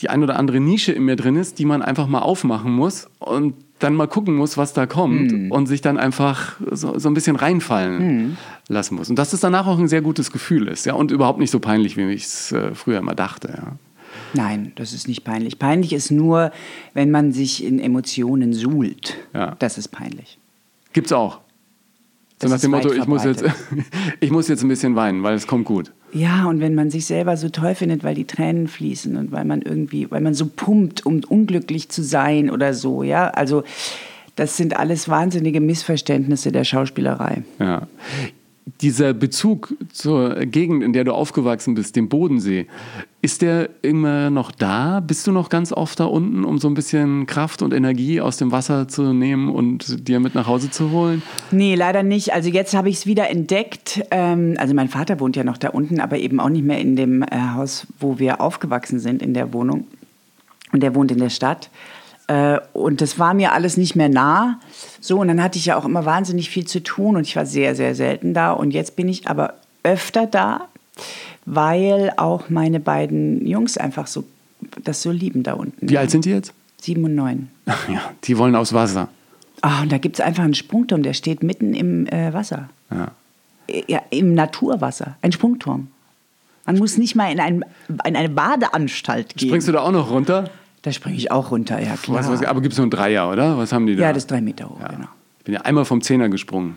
die 0.00 0.10
ein 0.10 0.22
oder 0.22 0.38
andere 0.38 0.60
Nische 0.60 0.92
in 0.92 1.04
mir 1.04 1.16
drin 1.16 1.36
ist, 1.36 1.58
die 1.58 1.64
man 1.64 1.82
einfach 1.82 2.06
mal 2.06 2.20
aufmachen 2.20 2.72
muss 2.72 3.08
und 3.18 3.54
dann 3.78 3.94
mal 3.94 4.06
gucken 4.08 4.34
muss, 4.36 4.56
was 4.56 4.72
da 4.72 4.86
kommt 4.86 5.32
Hm. 5.32 5.50
und 5.52 5.66
sich 5.66 5.80
dann 5.82 5.98
einfach 5.98 6.56
so, 6.70 6.98
so 6.98 7.08
ein 7.10 7.14
bisschen 7.14 7.36
reinfallen 7.36 8.36
lassen 8.68 8.94
muss. 8.94 9.10
Und 9.10 9.18
dass 9.18 9.32
es 9.34 9.40
danach 9.40 9.66
auch 9.66 9.78
ein 9.78 9.88
sehr 9.88 10.00
gutes 10.02 10.30
Gefühl 10.32 10.68
ist, 10.68 10.86
ja, 10.86 10.94
und 10.94 11.10
überhaupt 11.10 11.38
nicht 11.38 11.50
so 11.50 11.60
peinlich, 11.60 11.96
wie 11.96 12.10
ich 12.10 12.24
es 12.24 12.52
äh, 12.52 12.74
früher 12.74 12.98
immer 12.98 13.14
dachte, 13.14 13.48
ja. 13.56 13.72
Nein, 14.32 14.72
das 14.76 14.92
ist 14.94 15.08
nicht 15.08 15.24
peinlich. 15.24 15.58
Peinlich 15.58 15.92
ist 15.92 16.10
nur, 16.10 16.50
wenn 16.94 17.10
man 17.10 17.32
sich 17.32 17.62
in 17.64 17.78
Emotionen 17.78 18.54
suhlt. 18.54 19.14
Ja. 19.34 19.56
Das 19.58 19.76
ist 19.78 19.88
peinlich. 19.88 20.38
Gibt's 20.94 21.12
auch. 21.12 21.40
So 22.40 22.48
Das 22.48 22.50
nach 22.52 22.60
dem 22.60 22.70
Motto, 22.70 22.92
ich 22.92 23.06
muss, 23.06 23.24
jetzt, 23.24 23.44
ich 24.20 24.30
muss 24.30 24.48
jetzt 24.48 24.62
ein 24.62 24.68
bisschen 24.68 24.96
weinen, 24.96 25.22
weil 25.22 25.34
es 25.34 25.46
kommt 25.46 25.64
gut. 25.66 25.92
Ja, 26.12 26.46
und 26.46 26.60
wenn 26.60 26.74
man 26.74 26.90
sich 26.90 27.06
selber 27.06 27.36
so 27.36 27.48
toll 27.48 27.74
findet, 27.74 28.04
weil 28.04 28.14
die 28.14 28.26
Tränen 28.26 28.68
fließen 28.68 29.16
und 29.16 29.32
weil 29.32 29.44
man 29.44 29.62
irgendwie, 29.62 30.10
weil 30.10 30.20
man 30.20 30.34
so 30.34 30.46
pumpt, 30.46 31.04
um 31.04 31.20
unglücklich 31.28 31.88
zu 31.88 32.02
sein 32.02 32.50
oder 32.50 32.74
so, 32.74 33.02
ja. 33.02 33.28
Also 33.28 33.64
das 34.36 34.56
sind 34.56 34.76
alles 34.76 35.08
wahnsinnige 35.08 35.60
Missverständnisse 35.60 36.52
der 36.52 36.64
Schauspielerei. 36.64 37.42
Ja. 37.58 37.88
Dieser 38.80 39.14
Bezug 39.14 39.74
zur 39.92 40.34
Gegend, 40.46 40.82
in 40.82 40.92
der 40.92 41.04
du 41.04 41.12
aufgewachsen 41.12 41.74
bist, 41.74 41.94
dem 41.94 42.08
Bodensee, 42.08 42.66
ist 43.22 43.42
der 43.42 43.70
immer 43.82 44.28
noch 44.28 44.50
da? 44.50 44.98
Bist 44.98 45.26
du 45.26 45.32
noch 45.32 45.50
ganz 45.50 45.72
oft 45.72 46.00
da 46.00 46.04
unten, 46.04 46.44
um 46.44 46.58
so 46.58 46.66
ein 46.68 46.74
bisschen 46.74 47.26
Kraft 47.26 47.62
und 47.62 47.72
Energie 47.72 48.20
aus 48.20 48.38
dem 48.38 48.50
Wasser 48.50 48.88
zu 48.88 49.12
nehmen 49.12 49.50
und 49.50 50.08
dir 50.08 50.18
mit 50.18 50.34
nach 50.34 50.48
Hause 50.48 50.70
zu 50.70 50.90
holen? 50.90 51.22
Nee, 51.52 51.76
leider 51.76 52.02
nicht. 52.02 52.32
Also 52.34 52.48
jetzt 52.50 52.74
habe 52.74 52.88
ich 52.88 52.96
es 52.96 53.06
wieder 53.06 53.30
entdeckt. 53.30 54.04
Ähm, 54.10 54.56
also 54.58 54.74
mein 54.74 54.88
Vater 54.88 55.20
wohnt 55.20 55.36
ja 55.36 55.44
noch 55.44 55.58
da 55.58 55.68
unten, 55.68 56.00
aber 56.00 56.18
eben 56.18 56.40
auch 56.40 56.48
nicht 56.48 56.64
mehr 56.64 56.80
in 56.80 56.96
dem 56.96 57.22
äh, 57.22 57.26
Haus, 57.54 57.86
wo 58.00 58.18
wir 58.18 58.40
aufgewachsen 58.40 58.98
sind, 58.98 59.22
in 59.22 59.32
der 59.32 59.52
Wohnung. 59.52 59.86
Und 60.72 60.82
der 60.82 60.94
wohnt 60.96 61.12
in 61.12 61.18
der 61.18 61.30
Stadt. 61.30 61.70
Äh, 62.28 62.58
und 62.72 63.00
das 63.00 63.18
war 63.18 63.34
mir 63.34 63.52
alles 63.52 63.76
nicht 63.76 63.96
mehr 63.96 64.08
nah. 64.08 64.60
So, 65.00 65.20
und 65.20 65.28
dann 65.28 65.42
hatte 65.42 65.58
ich 65.58 65.66
ja 65.66 65.76
auch 65.76 65.84
immer 65.84 66.04
wahnsinnig 66.04 66.50
viel 66.50 66.66
zu 66.66 66.82
tun 66.82 67.16
und 67.16 67.22
ich 67.26 67.36
war 67.36 67.46
sehr, 67.46 67.74
sehr 67.74 67.94
selten 67.94 68.34
da. 68.34 68.52
Und 68.52 68.72
jetzt 68.72 68.96
bin 68.96 69.08
ich 69.08 69.28
aber 69.28 69.54
öfter 69.82 70.26
da, 70.26 70.68
weil 71.44 72.12
auch 72.16 72.48
meine 72.48 72.80
beiden 72.80 73.46
Jungs 73.46 73.78
einfach 73.78 74.06
so 74.06 74.24
das 74.82 75.02
so 75.02 75.10
lieben 75.10 75.42
da 75.42 75.54
unten. 75.54 75.88
Wie 75.88 75.98
alt 75.98 76.10
sind 76.10 76.24
die 76.24 76.30
jetzt? 76.30 76.52
Sieben 76.80 77.04
und 77.04 77.14
neun. 77.14 77.48
Ja, 77.88 78.12
die 78.24 78.38
wollen 78.38 78.54
aufs 78.56 78.72
Wasser. 78.72 79.08
Ah, 79.62 79.82
und 79.82 79.92
da 79.92 79.98
gibt 79.98 80.18
es 80.18 80.24
einfach 80.24 80.44
einen 80.44 80.54
Sprungturm, 80.54 81.02
der 81.02 81.14
steht 81.14 81.42
mitten 81.42 81.74
im 81.74 82.06
äh, 82.06 82.32
Wasser. 82.32 82.68
Ja. 82.90 83.12
Ja, 83.88 84.00
im 84.10 84.34
Naturwasser. 84.34 85.16
Ein 85.22 85.32
Sprungturm. 85.32 85.88
Man 86.66 86.78
muss 86.78 86.98
nicht 86.98 87.16
mal 87.16 87.32
in, 87.32 87.40
ein, 87.40 87.64
in 87.88 88.16
eine 88.16 88.28
Badeanstalt 88.28 89.34
gehen. 89.36 89.48
Springst 89.48 89.68
du 89.68 89.72
da 89.72 89.80
auch 89.80 89.92
noch 89.92 90.10
runter? 90.10 90.50
Da 90.82 90.92
springe 90.92 91.16
ich 91.16 91.30
auch 91.32 91.50
runter, 91.50 91.80
ja 91.80 91.96
klar. 91.96 92.18
Was, 92.18 92.30
was, 92.30 92.44
aber 92.44 92.60
gibt 92.60 92.72
es 92.72 92.78
nur 92.78 92.84
einen 92.84 92.90
Dreier, 92.90 93.30
oder? 93.30 93.58
Was 93.58 93.72
haben 93.72 93.86
die 93.86 93.96
da? 93.96 94.02
ja, 94.04 94.08
das 94.12 94.24
ist 94.24 94.30
drei 94.30 94.40
Meter 94.40 94.68
hoch, 94.68 94.80
Ja. 94.80 94.88
genau. 94.88 95.08
Ich 95.40 95.44
bin 95.44 95.54
ja 95.54 95.60
einmal 95.62 95.84
vom 95.84 96.00
Zehner 96.00 96.28
gesprungen. 96.28 96.76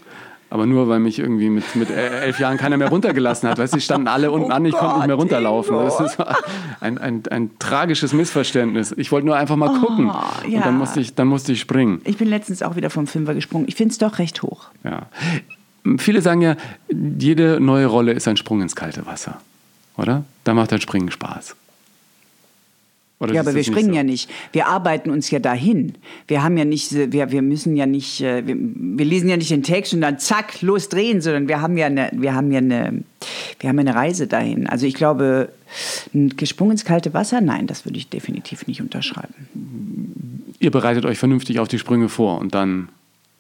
Aber 0.52 0.66
nur, 0.66 0.88
weil 0.88 1.00
mich 1.00 1.20
irgendwie 1.20 1.50
mit, 1.52 1.76
mit 1.76 1.92
elf 1.92 2.40
Jahren 2.40 2.58
keiner 2.58 2.76
mehr 2.78 2.90
runtergelassen 2.90 3.48
hat. 3.48 3.60
Weißt 3.60 3.74
du, 3.74 3.78
die 3.78 3.84
standen 3.84 4.08
alle 4.08 4.32
unten 4.32 4.52
Oh 4.52 4.56
an, 4.56 4.66
ich 4.66 4.74
konnte 4.74 4.96
nicht 4.98 5.06
mehr 5.08 5.16
Gott, 5.16 5.24
runterlaufen. 5.26 5.76
Ingo. 5.76 5.86
Das 5.86 6.00
ist 6.00 6.18
ein, 6.80 6.98
ein, 6.98 7.24
ein 7.30 7.52
tragisches 7.60 8.14
Missverständnis. 8.14 8.92
Ich 8.98 9.12
wollte 9.12 9.28
nur 9.28 9.36
einfach 9.36 9.56
mal 9.58 9.80
gucken. 9.80 10.10
Oh, 10.10 10.48
ja. 10.48 10.58
Und 10.58 10.66
dann 10.66 10.78
musste, 10.80 11.02
ich, 11.02 11.14
dann 11.14 11.28
musste 11.28 11.52
ich 11.52 11.60
springen. 11.60 12.02
Ich 12.04 12.18
bin 12.18 12.28
letztens 12.28 12.64
auch 12.64 12.76
wieder 12.76 12.90
vom 12.90 13.06
Fünfer 13.06 13.36
gesprungen. 13.36 13.66
Ich 13.68 13.76
finde 13.76 13.92
es 13.92 14.00
doch 14.00 14.18
recht 14.18 14.42
hoch. 14.42 14.70
Ja. 14.84 15.04
Viele 15.98 16.22
sagen 16.24 16.42
ja, 16.42 16.56
jede 16.90 17.60
neue 17.60 17.86
Rolle 17.86 18.14
ist 18.14 18.28
ein 18.28 18.36
Sprung 18.38 18.62
ins 18.64 18.76
kalte 18.76 19.06
Wasser. 19.06 19.40
Oder? 19.98 20.24
Da 20.46 20.56
macht 20.56 20.74
ein 20.74 20.82
Springen 20.82 21.12
Spaß. 21.12 21.56
Oder 23.20 23.34
ja, 23.34 23.42
aber 23.42 23.54
wir 23.54 23.64
springen 23.64 23.90
so? 23.90 23.96
ja 23.96 24.04
nicht. 24.04 24.30
Wir 24.54 24.68
arbeiten 24.68 25.10
uns 25.10 25.30
ja 25.30 25.40
dahin. 25.40 25.94
Wir 26.28 26.42
haben 26.42 26.58
ja 26.58 26.64
nicht, 26.64 26.94
wir, 26.94 27.32
wir 27.32 27.42
müssen 27.42 27.76
ja 27.76 27.86
nicht, 27.86 28.22
äh, 28.22 28.48
wir, 28.48 28.56
wir 28.58 29.06
lesen 29.06 29.28
ja 29.28 29.36
nicht 29.36 29.52
den 29.52 29.64
Text 29.64 29.94
und 29.94 30.02
dann 30.02 30.20
zack, 30.20 30.62
los 30.62 30.88
drehen, 30.88 31.20
sondern 31.20 31.50
wir 31.50 31.62
haben 31.62 31.76
ja 31.78 31.88
eine, 31.88 32.10
wir 32.14 32.34
haben 32.34 32.52
ja 32.52 32.60
eine, 32.60 33.04
wir 33.60 33.70
haben 33.70 33.80
eine 33.80 33.94
Reise 33.94 34.28
dahin. 34.28 34.68
Also 34.68 34.86
ich 34.86 34.94
glaube, 34.94 35.50
ein 36.14 36.38
gesprungen 36.38 36.72
ins 36.72 36.86
kalte 36.86 37.14
Wasser, 37.14 37.42
nein, 37.42 37.68
das 37.68 37.86
würde 37.86 37.98
ich 37.98 38.08
definitiv 38.08 38.68
nicht 38.68 38.82
unterschreiben. 38.82 40.46
Ihr 40.60 40.72
bereitet 40.72 41.06
euch 41.06 41.20
vernünftig 41.20 41.60
auf 41.60 41.68
die 41.68 41.80
Sprünge 41.80 42.08
vor 42.08 42.40
und 42.40 42.56
dann 42.56 42.88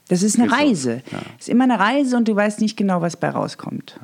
Das 0.09 0.23
ist 0.23 0.37
eine. 0.37 0.51
Reise. 0.51 1.03
Ja. 1.11 1.19
Es 1.37 1.47
ist 1.47 1.49
immer 1.49 1.63
eine 1.63 1.79
Reise 1.79 2.17
und 2.17 2.27
du 2.27 2.35
weißt 2.35 2.59
nicht 2.59 2.75
genau, 2.75 3.01
was 3.01 3.15
bei 3.15 3.29
rauskommt. 3.29 3.97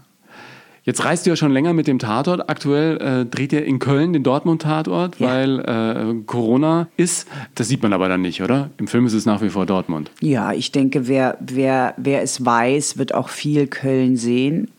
Jetzt 0.87 1.03
reist 1.03 1.25
du 1.25 1.31
ja 1.31 1.35
schon 1.35 1.51
länger 1.51 1.73
mit 1.73 1.87
dem 1.87 1.97
Tatort. 1.97 2.47
Aktuell 2.47 2.97
äh, 3.01 3.25
dreht 3.25 3.51
ihr 3.51 3.65
in 3.65 3.79
Köln 3.79 4.13
den 4.13 4.21
Dortmund-Tatort, 4.21 5.19
Ja. 5.19 5.27
weil 5.27 5.59
äh, 5.61 6.23
Corona 6.27 6.89
ist. 6.95 7.27
Das 7.55 7.67
sieht 7.67 7.81
man 7.81 7.91
aber 7.91 8.07
dann 8.07 8.21
nicht, 8.21 8.43
oder? 8.43 8.69
Im 8.77 8.87
Film 8.87 9.07
ist 9.07 9.13
es 9.13 9.25
nach 9.25 9.41
wie 9.41 9.49
vor 9.49 9.65
Dortmund. 9.65 10.11
Ja, 10.21 10.53
ich 10.53 10.71
denke, 10.71 11.07
wer, 11.07 11.37
wer, 11.39 11.95
wer 11.97 12.21
es 12.21 12.45
weiß, 12.45 12.99
wird 12.99 13.15
auch 13.15 13.29
viel 13.29 13.65
Köln 13.65 14.15
sehen. 14.15 14.69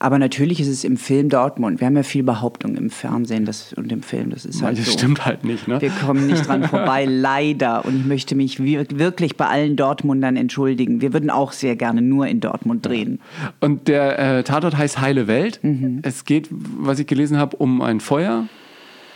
Aber 0.00 0.18
natürlich 0.20 0.60
ist 0.60 0.68
es 0.68 0.84
im 0.84 0.96
Film 0.96 1.28
Dortmund. 1.28 1.80
Wir 1.80 1.86
haben 1.88 1.96
ja 1.96 2.04
viel 2.04 2.22
Behauptung 2.22 2.76
im 2.76 2.88
Fernsehen 2.88 3.44
das, 3.44 3.72
und 3.72 3.90
im 3.90 4.02
Film. 4.02 4.30
Das 4.30 4.44
ist 4.44 4.62
halt 4.62 4.78
das 4.78 4.86
so. 4.86 4.92
stimmt 4.92 5.24
halt 5.26 5.44
nicht, 5.44 5.66
ne? 5.66 5.80
Wir 5.80 5.90
kommen 5.90 6.28
nicht 6.28 6.46
dran 6.46 6.62
vorbei, 6.62 7.04
leider. 7.08 7.84
Und 7.84 8.00
ich 8.00 8.06
möchte 8.06 8.36
mich 8.36 8.62
wir- 8.62 8.86
wirklich 8.94 9.36
bei 9.36 9.46
allen 9.46 9.74
Dortmundern 9.74 10.36
entschuldigen. 10.36 11.00
Wir 11.00 11.12
würden 11.12 11.30
auch 11.30 11.50
sehr 11.50 11.74
gerne 11.74 12.00
nur 12.00 12.28
in 12.28 12.38
Dortmund 12.38 12.86
drehen. 12.86 13.18
Und 13.58 13.88
der 13.88 14.18
äh, 14.38 14.44
Tatort 14.44 14.76
heißt 14.76 15.00
Heile 15.00 15.26
Welt. 15.26 15.58
Mhm. 15.62 15.98
Es 16.02 16.24
geht, 16.24 16.46
was 16.50 17.00
ich 17.00 17.08
gelesen 17.08 17.36
habe, 17.36 17.56
um 17.56 17.82
ein 17.82 17.98
Feuer, 17.98 18.46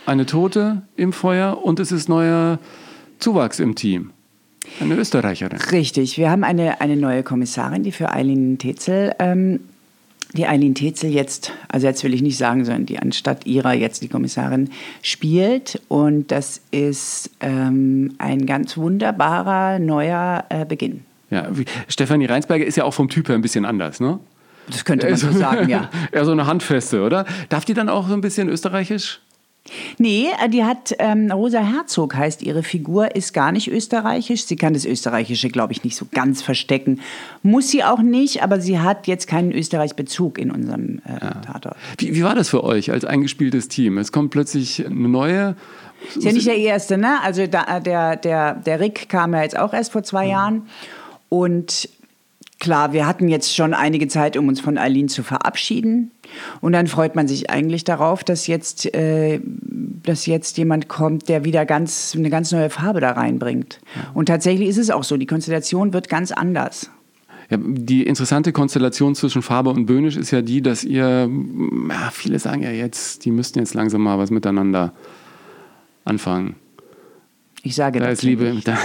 eine 0.05 0.25
Tote 0.25 0.81
im 0.97 1.13
Feuer 1.13 1.63
und 1.63 1.79
es 1.79 1.93
ist 1.93 2.09
neuer 2.09 2.59
Zuwachs 3.19 3.59
im 3.59 3.75
Team. 3.75 4.09
Eine 4.81 4.95
Österreicherin. 4.95 5.59
Richtig. 5.71 6.17
Wir 6.17 6.29
haben 6.29 6.43
eine, 6.43 6.81
eine 6.81 6.97
neue 6.97 7.23
Kommissarin, 7.23 7.83
die 7.83 7.91
für 7.93 8.11
Eileen 8.11 8.57
Tetzel, 8.57 9.13
ähm, 9.19 9.61
die 10.33 10.47
Eileen 10.47 10.75
Tetzel 10.75 11.11
jetzt, 11.11 11.51
also 11.69 11.87
jetzt 11.87 12.03
will 12.03 12.13
ich 12.13 12.21
nicht 12.21 12.37
sagen, 12.37 12.65
sondern 12.65 12.85
die 12.85 12.99
anstatt 12.99 13.45
ihrer 13.45 13.73
jetzt 13.73 14.01
die 14.01 14.07
Kommissarin 14.07 14.69
spielt. 15.01 15.81
Und 15.87 16.31
das 16.31 16.61
ist 16.71 17.29
ähm, 17.39 18.15
ein 18.17 18.45
ganz 18.45 18.77
wunderbarer 18.77 19.79
neuer 19.79 20.45
äh, 20.49 20.65
Beginn. 20.65 21.05
Ja, 21.29 21.47
wie, 21.51 21.65
Stefanie 21.87 22.25
Reinsberger 22.25 22.65
ist 22.65 22.77
ja 22.77 22.83
auch 22.83 22.93
vom 22.93 23.09
Typ 23.09 23.27
her 23.29 23.35
ein 23.35 23.41
bisschen 23.41 23.65
anders, 23.65 23.99
ne? 23.99 24.19
Das 24.69 24.85
könnte 24.85 25.07
man 25.09 25.17
so 25.17 25.31
sagen, 25.31 25.67
ja. 25.67 25.89
Eher 26.11 26.25
so 26.25 26.31
eine 26.31 26.45
Handfeste, 26.47 27.03
oder? 27.03 27.25
Darf 27.49 27.65
die 27.65 27.73
dann 27.73 27.89
auch 27.89 28.07
so 28.07 28.13
ein 28.13 28.21
bisschen 28.21 28.49
österreichisch? 28.49 29.19
Nee, 29.97 30.27
äh, 30.43 30.49
die 30.49 30.63
hat, 30.63 30.93
ähm, 30.99 31.31
Rosa 31.31 31.59
Herzog 31.59 32.15
heißt 32.15 32.43
ihre 32.43 32.63
Figur, 32.63 33.15
ist 33.15 33.33
gar 33.33 33.51
nicht 33.51 33.69
österreichisch. 33.69 34.45
Sie 34.45 34.57
kann 34.57 34.73
das 34.73 34.85
Österreichische, 34.85 35.47
glaube 35.49 35.71
ich, 35.71 35.83
nicht 35.83 35.95
so 35.95 36.05
ganz 36.11 36.41
verstecken. 36.41 36.99
Muss 37.43 37.69
sie 37.69 37.83
auch 37.83 38.01
nicht, 38.01 38.43
aber 38.43 38.59
sie 38.59 38.79
hat 38.79 39.07
jetzt 39.07 39.27
keinen 39.27 39.51
Österreich-Bezug 39.53 40.37
in 40.37 40.51
unserem 40.51 40.99
äh, 41.05 41.19
Tatort. 41.45 41.77
Wie, 41.97 42.13
wie 42.13 42.23
war 42.23 42.35
das 42.35 42.49
für 42.49 42.63
euch 42.63 42.91
als 42.91 43.05
eingespieltes 43.05 43.69
Team? 43.69 43.97
Es 43.97 44.11
kommt 44.11 44.31
plötzlich 44.31 44.85
eine 44.85 45.07
neue. 45.07 45.55
Ist 46.13 46.23
ja 46.23 46.33
nicht 46.33 46.47
der 46.47 46.57
erste, 46.57 46.97
ne? 46.97 47.21
Also 47.23 47.47
da, 47.47 47.79
der, 47.79 48.17
der, 48.17 48.55
der 48.55 48.79
Rick 48.81 49.07
kam 49.07 49.33
ja 49.33 49.43
jetzt 49.43 49.57
auch 49.57 49.73
erst 49.73 49.93
vor 49.93 50.03
zwei 50.03 50.27
Jahren. 50.27 50.67
Und 51.29 51.89
klar, 52.59 52.93
wir 52.93 53.05
hatten 53.05 53.27
jetzt 53.27 53.55
schon 53.55 53.73
einige 53.73 54.07
Zeit, 54.07 54.37
um 54.37 54.47
uns 54.47 54.61
von 54.61 54.77
Eileen 54.77 55.09
zu 55.09 55.23
verabschieden. 55.23 56.11
Und 56.61 56.73
dann 56.73 56.87
freut 56.87 57.15
man 57.15 57.27
sich 57.27 57.49
eigentlich 57.49 57.83
darauf, 57.83 58.23
dass 58.23 58.47
jetzt, 58.47 58.93
äh, 58.95 59.39
dass 60.03 60.25
jetzt 60.25 60.57
jemand 60.57 60.87
kommt, 60.87 61.29
der 61.29 61.43
wieder 61.45 61.65
ganz, 61.65 62.15
eine 62.17 62.29
ganz 62.29 62.51
neue 62.51 62.69
Farbe 62.69 63.01
da 63.01 63.11
reinbringt. 63.11 63.79
Und 64.13 64.27
tatsächlich 64.27 64.69
ist 64.69 64.77
es 64.77 64.89
auch 64.89 65.03
so, 65.03 65.17
die 65.17 65.25
Konstellation 65.25 65.93
wird 65.93 66.09
ganz 66.09 66.31
anders. 66.31 66.89
Ja, 67.49 67.57
die 67.61 68.03
interessante 68.03 68.51
Konstellation 68.51 69.15
zwischen 69.15 69.41
Faber 69.41 69.71
und 69.71 69.85
Böhnisch 69.85 70.15
ist 70.15 70.31
ja 70.31 70.41
die, 70.41 70.61
dass 70.61 70.83
ihr, 70.83 71.29
ja, 71.89 72.09
viele 72.11 72.39
sagen 72.39 72.63
ja 72.63 72.71
jetzt, 72.71 73.25
die 73.25 73.31
müssten 73.31 73.59
jetzt 73.59 73.73
langsam 73.73 74.01
mal 74.01 74.17
was 74.17 74.31
miteinander 74.31 74.93
anfangen. 76.05 76.55
Ich 77.65 77.75
sage 77.75 77.99
da 77.99 78.07
ist 78.07 78.23
Liebe, 78.23 78.59
da, 78.65 78.77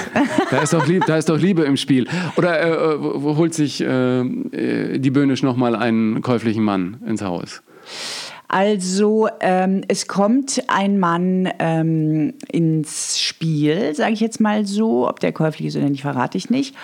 da, 0.53 0.62
ist 0.62 0.73
doch 0.73 0.87
Liebe, 0.87 1.05
da 1.05 1.17
ist 1.17 1.29
doch 1.29 1.37
Liebe 1.37 1.64
im 1.64 1.77
Spiel. 1.77 2.07
Oder 2.37 2.95
äh, 2.95 2.99
holt 2.99 3.53
sich 3.53 3.81
äh, 3.81 4.21
äh 4.21 4.99
die 5.01 5.11
Böhnisch 5.11 5.43
nochmal 5.43 5.75
einen 5.75 6.23
käuflichen 6.23 6.62
Mann 6.62 6.99
ins 7.05 7.21
Haus? 7.23 7.61
Also 8.47 9.29
ähm, 9.41 9.83
es 9.88 10.07
kommt 10.07 10.62
ein 10.69 11.01
Mann 11.01 11.49
ähm, 11.59 12.35
ins 12.47 13.21
Spiel, 13.21 13.97
sage 13.97 14.12
ich 14.12 14.21
jetzt 14.21 14.41
mal 14.41 14.64
so. 14.64 15.09
Ob 15.09 15.19
der 15.19 15.33
käuflich 15.33 15.67
ist 15.67 15.77
oder 15.77 15.91
nicht, 15.91 16.03
verrate 16.03 16.38
ich 16.38 16.49
nicht. 16.49 16.77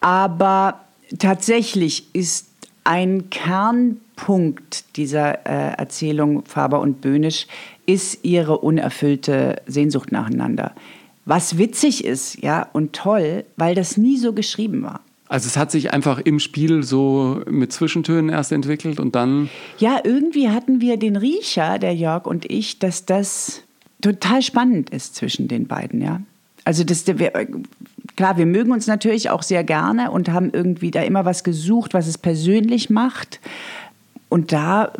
Aber 0.00 0.82
tatsächlich 1.18 2.14
ist 2.14 2.46
ein 2.84 3.28
Kernpunkt 3.28 4.96
dieser 4.96 5.46
äh, 5.46 5.74
Erzählung 5.76 6.44
Faber 6.44 6.80
und 6.80 7.00
Böhnisch 7.00 7.48
ist 7.86 8.24
ihre 8.24 8.58
unerfüllte 8.58 9.62
Sehnsucht 9.66 10.12
nacheinander. 10.12 10.76
Was 11.30 11.58
witzig 11.58 12.04
ist, 12.04 12.42
ja, 12.42 12.66
und 12.72 12.92
toll, 12.92 13.44
weil 13.56 13.76
das 13.76 13.96
nie 13.96 14.16
so 14.16 14.32
geschrieben 14.32 14.82
war. 14.82 14.98
Also 15.28 15.46
es 15.46 15.56
hat 15.56 15.70
sich 15.70 15.92
einfach 15.92 16.18
im 16.18 16.40
Spiel 16.40 16.82
so 16.82 17.40
mit 17.48 17.72
Zwischentönen 17.72 18.30
erst 18.30 18.50
entwickelt 18.50 18.98
und 18.98 19.14
dann. 19.14 19.48
Ja, 19.78 20.00
irgendwie 20.02 20.48
hatten 20.48 20.80
wir 20.80 20.96
den 20.96 21.14
Riecher, 21.14 21.78
der 21.78 21.94
Jörg 21.94 22.26
und 22.26 22.50
ich, 22.50 22.80
dass 22.80 23.06
das 23.06 23.62
total 24.00 24.42
spannend 24.42 24.90
ist 24.90 25.14
zwischen 25.14 25.46
den 25.46 25.68
beiden, 25.68 26.02
ja. 26.02 26.20
Also 26.64 26.82
das, 26.82 27.04
klar, 28.16 28.36
wir 28.36 28.46
mögen 28.46 28.72
uns 28.72 28.88
natürlich 28.88 29.30
auch 29.30 29.44
sehr 29.44 29.62
gerne 29.62 30.10
und 30.10 30.30
haben 30.30 30.50
irgendwie 30.52 30.90
da 30.90 31.02
immer 31.02 31.24
was 31.26 31.44
gesucht, 31.44 31.94
was 31.94 32.08
es 32.08 32.18
persönlich 32.18 32.90
macht. 32.90 33.38
Und 34.28 34.50
da 34.50 34.92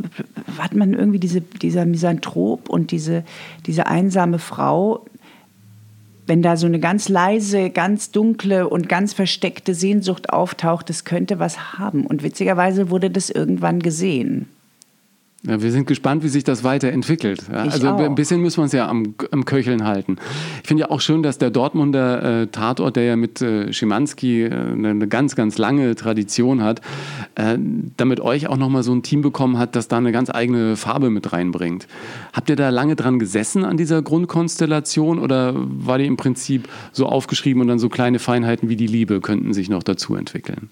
hat 0.58 0.76
man 0.76 0.94
irgendwie 0.94 1.18
diese, 1.18 1.40
dieser 1.40 1.86
Misanthrop 1.86 2.68
und 2.68 2.92
diese, 2.92 3.24
diese 3.66 3.88
einsame 3.88 4.38
Frau, 4.38 5.04
wenn 6.30 6.42
da 6.42 6.56
so 6.56 6.66
eine 6.66 6.78
ganz 6.78 7.08
leise, 7.08 7.70
ganz 7.70 8.12
dunkle 8.12 8.68
und 8.68 8.88
ganz 8.88 9.14
versteckte 9.14 9.74
Sehnsucht 9.74 10.30
auftaucht, 10.30 10.88
das 10.88 11.04
könnte 11.04 11.40
was 11.40 11.76
haben. 11.76 12.06
Und 12.06 12.22
witzigerweise 12.22 12.88
wurde 12.88 13.10
das 13.10 13.30
irgendwann 13.30 13.80
gesehen. 13.80 14.48
Ja, 15.42 15.62
wir 15.62 15.72
sind 15.72 15.86
gespannt, 15.86 16.22
wie 16.22 16.28
sich 16.28 16.44
das 16.44 16.64
weiterentwickelt. 16.64 17.44
Ja, 17.50 17.60
also 17.60 17.88
auch. 17.88 17.98
ein 17.98 18.14
bisschen 18.14 18.42
müssen 18.42 18.58
wir 18.58 18.64
uns 18.64 18.72
ja 18.72 18.86
am, 18.86 19.14
am 19.30 19.46
Köcheln 19.46 19.84
halten. 19.84 20.16
Ich 20.62 20.68
finde 20.68 20.82
ja 20.82 20.90
auch 20.90 21.00
schön, 21.00 21.22
dass 21.22 21.38
der 21.38 21.50
Dortmunder 21.50 22.42
äh, 22.42 22.46
Tatort, 22.48 22.96
der 22.96 23.04
ja 23.04 23.16
mit 23.16 23.40
äh, 23.40 23.72
Schimanski 23.72 24.44
äh, 24.44 24.50
eine 24.52 25.08
ganz, 25.08 25.36
ganz 25.36 25.56
lange 25.56 25.94
Tradition 25.94 26.62
hat, 26.62 26.82
äh, 27.36 27.56
damit 27.96 28.20
euch 28.20 28.48
auch 28.48 28.58
nochmal 28.58 28.82
so 28.82 28.92
ein 28.92 29.02
Team 29.02 29.22
bekommen 29.22 29.56
hat, 29.56 29.76
das 29.76 29.88
da 29.88 29.96
eine 29.96 30.12
ganz 30.12 30.28
eigene 30.28 30.76
Farbe 30.76 31.08
mit 31.08 31.32
reinbringt. 31.32 31.88
Habt 32.34 32.50
ihr 32.50 32.56
da 32.56 32.68
lange 32.68 32.94
dran 32.94 33.18
gesessen 33.18 33.64
an 33.64 33.78
dieser 33.78 34.02
Grundkonstellation 34.02 35.18
oder 35.18 35.54
war 35.56 35.96
die 35.96 36.04
im 36.04 36.18
Prinzip 36.18 36.68
so 36.92 37.06
aufgeschrieben 37.06 37.62
und 37.62 37.68
dann 37.68 37.78
so 37.78 37.88
kleine 37.88 38.18
Feinheiten 38.18 38.68
wie 38.68 38.76
die 38.76 38.86
Liebe 38.86 39.22
könnten 39.22 39.54
sich 39.54 39.70
noch 39.70 39.84
dazu 39.84 40.16
entwickeln? 40.16 40.68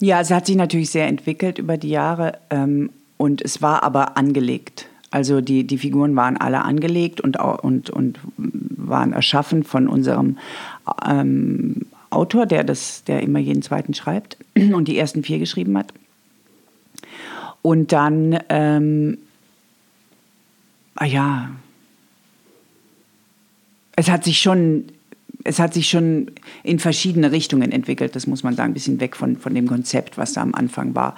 Ja, 0.00 0.20
es 0.20 0.30
hat 0.30 0.46
sich 0.46 0.56
natürlich 0.56 0.90
sehr 0.90 1.08
entwickelt 1.08 1.58
über 1.58 1.76
die 1.76 1.90
Jahre. 1.90 2.38
Ähm, 2.50 2.90
und 3.20 3.42
es 3.42 3.60
war 3.60 3.82
aber 3.82 4.16
angelegt. 4.16 4.86
Also 5.10 5.42
die, 5.42 5.66
die 5.66 5.76
Figuren 5.76 6.16
waren 6.16 6.38
alle 6.38 6.62
angelegt 6.62 7.20
und, 7.20 7.38
und, 7.38 7.90
und 7.90 8.18
waren 8.38 9.12
erschaffen 9.12 9.62
von 9.62 9.88
unserem 9.88 10.38
ähm, 11.06 11.82
Autor, 12.08 12.46
der, 12.46 12.64
das, 12.64 13.04
der 13.04 13.20
immer 13.20 13.38
jeden 13.38 13.60
zweiten 13.60 13.92
schreibt 13.92 14.38
und 14.54 14.88
die 14.88 14.96
ersten 14.96 15.22
vier 15.22 15.38
geschrieben 15.38 15.76
hat. 15.76 15.92
Und 17.60 17.92
dann, 17.92 18.38
ähm, 18.48 19.18
ah 20.94 21.04
ja, 21.04 21.50
es 23.96 24.08
hat 24.08 24.24
sich 24.24 24.40
schon 24.40 24.84
es 25.42 25.58
hat 25.58 25.72
sich 25.72 25.88
schon 25.88 26.32
in 26.62 26.78
verschiedene 26.78 27.32
Richtungen 27.32 27.72
entwickelt, 27.72 28.14
das 28.14 28.26
muss 28.26 28.42
man 28.42 28.56
sagen, 28.56 28.72
ein 28.72 28.74
bisschen 28.74 29.00
weg 29.00 29.16
von, 29.16 29.36
von 29.38 29.54
dem 29.54 29.66
Konzept, 29.66 30.18
was 30.18 30.34
da 30.34 30.42
am 30.42 30.54
Anfang 30.54 30.94
war 30.94 31.16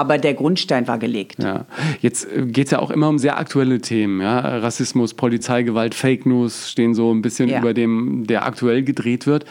aber 0.00 0.18
der 0.18 0.34
Grundstein 0.34 0.86
war 0.88 0.98
gelegt. 0.98 1.42
Ja. 1.42 1.66
Jetzt 2.00 2.30
äh, 2.30 2.46
geht 2.46 2.66
es 2.66 2.70
ja 2.70 2.78
auch 2.78 2.90
immer 2.90 3.08
um 3.08 3.18
sehr 3.18 3.38
aktuelle 3.38 3.80
Themen. 3.80 4.20
Ja? 4.20 4.40
Rassismus, 4.40 5.14
Polizeigewalt, 5.14 5.94
Fake 5.94 6.26
News 6.26 6.70
stehen 6.70 6.94
so 6.94 7.12
ein 7.12 7.22
bisschen 7.22 7.48
ja. 7.48 7.58
über 7.58 7.74
dem, 7.74 8.26
der 8.26 8.46
aktuell 8.46 8.82
gedreht 8.82 9.26
wird. 9.26 9.44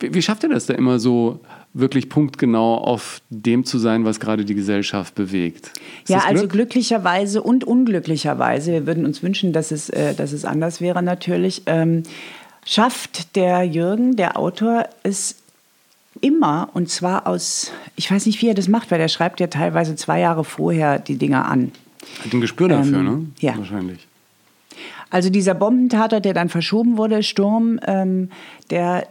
Wie, 0.00 0.14
wie 0.14 0.22
schafft 0.22 0.42
ihr 0.42 0.48
das 0.48 0.66
da 0.66 0.74
immer 0.74 0.98
so, 0.98 1.40
wirklich 1.74 2.08
punktgenau 2.08 2.76
auf 2.76 3.22
dem 3.30 3.64
zu 3.64 3.78
sein, 3.78 4.04
was 4.04 4.20
gerade 4.20 4.44
die 4.44 4.54
Gesellschaft 4.54 5.14
bewegt? 5.14 5.72
Ist 6.02 6.10
ja, 6.10 6.18
also 6.26 6.46
glücklicherweise 6.46 7.42
und 7.42 7.64
unglücklicherweise, 7.64 8.72
wir 8.72 8.86
würden 8.86 9.06
uns 9.06 9.22
wünschen, 9.22 9.52
dass 9.52 9.70
es, 9.70 9.88
äh, 9.88 10.14
dass 10.14 10.32
es 10.32 10.44
anders 10.44 10.80
wäre 10.80 11.02
natürlich, 11.02 11.62
ähm, 11.66 12.02
schafft 12.64 13.36
der 13.36 13.64
Jürgen, 13.64 14.16
der 14.16 14.36
Autor, 14.36 14.84
es 15.02 15.41
immer, 16.22 16.70
und 16.72 16.88
zwar 16.88 17.26
aus, 17.26 17.70
ich 17.96 18.10
weiß 18.10 18.24
nicht, 18.24 18.40
wie 18.40 18.48
er 18.48 18.54
das 18.54 18.68
macht, 18.68 18.90
weil 18.90 19.00
er 19.00 19.08
schreibt 19.08 19.40
ja 19.40 19.48
teilweise 19.48 19.94
zwei 19.96 20.20
Jahre 20.20 20.44
vorher 20.44 20.98
die 20.98 21.16
Dinger 21.16 21.46
an. 21.46 21.72
Hat 22.24 22.32
ein 22.32 22.40
Gespür 22.40 22.68
dafür, 22.68 22.98
ähm, 22.98 23.04
ne? 23.04 23.26
Ja. 23.40 23.58
Wahrscheinlich. 23.58 24.06
Also 25.10 25.28
dieser 25.28 25.54
Bombentatort, 25.54 26.24
der 26.24 26.32
dann 26.32 26.48
verschoben 26.48 26.96
wurde, 26.96 27.22
Sturm, 27.22 27.78
ähm, 27.86 28.30
der, 28.70 29.06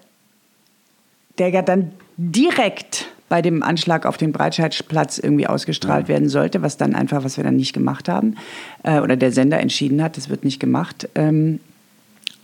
der 1.38 1.50
ja 1.50 1.62
dann 1.62 1.91
direkt 2.17 3.08
bei 3.30 3.41
dem 3.41 3.62
Anschlag 3.62 4.06
auf 4.06 4.17
den 4.17 4.32
Breitscheidplatz 4.32 5.17
irgendwie 5.17 5.47
ausgestrahlt 5.47 6.08
ja. 6.08 6.15
werden 6.15 6.28
sollte, 6.28 6.62
was 6.62 6.78
dann 6.78 6.95
einfach, 6.95 7.24
was 7.24 7.38
wir 7.38 7.43
dann 7.43 7.56
nicht 7.56 7.74
gemacht 7.74 8.10
haben, 8.10 8.36
äh, 8.84 9.00
oder 9.00 9.15
der 9.15 9.32
Sender 9.32 9.60
entschieden 9.60 10.02
hat, 10.02 10.17
das 10.17 10.28
wird 10.28 10.43
nicht 10.43 10.60
gemacht, 10.60 11.08
ähm, 11.15 11.60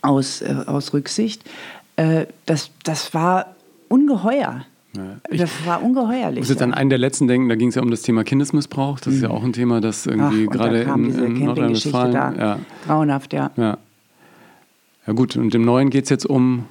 aus, 0.02 0.42
äh, 0.42 0.56
aus 0.66 0.94
Rücksicht. 0.94 1.44
Äh, 1.96 2.28
das, 2.46 2.70
das 2.84 3.14
war 3.14 3.57
ungeheuer. 3.90 4.66
Ja, 4.96 5.38
das 5.38 5.52
war 5.66 5.84
ungeheuerlich. 5.84 6.38
Ich 6.38 6.42
muss 6.42 6.50
jetzt 6.50 6.62
an 6.62 6.74
einen 6.74 6.90
der 6.90 6.98
letzten 6.98 7.28
denken, 7.28 7.50
da 7.50 7.56
ging 7.56 7.70
es 7.70 7.76
ja 7.76 7.82
um 7.82 7.92
das 7.92 8.02
Thema 8.02 8.24
Kindesmissbrauch. 8.24 9.00
Das 9.00 9.08
mhm. 9.08 9.14
ist 9.14 9.22
ja 9.22 9.30
mhm. 9.30 9.36
auch 9.36 9.44
ein 9.44 9.54
Thema, 9.54 9.82
das 9.82 10.06
irgendwie 10.06 10.48
Ach, 10.50 10.54
gerade 10.54 10.82
in, 10.82 11.16
in 11.24 11.46
Nordrhein-Westfalen. 11.46 12.14
Ja. 12.14 12.60
Grauenhaft, 12.86 13.34
ja. 13.34 13.52
ja. 13.58 13.78
Ja, 15.06 15.14
gut, 15.14 15.36
und 15.38 15.54
im 15.56 15.64
Neuen 15.64 15.90
geht 15.90 16.06
es 16.06 16.10
jetzt 16.10 16.26
um. 16.26 16.66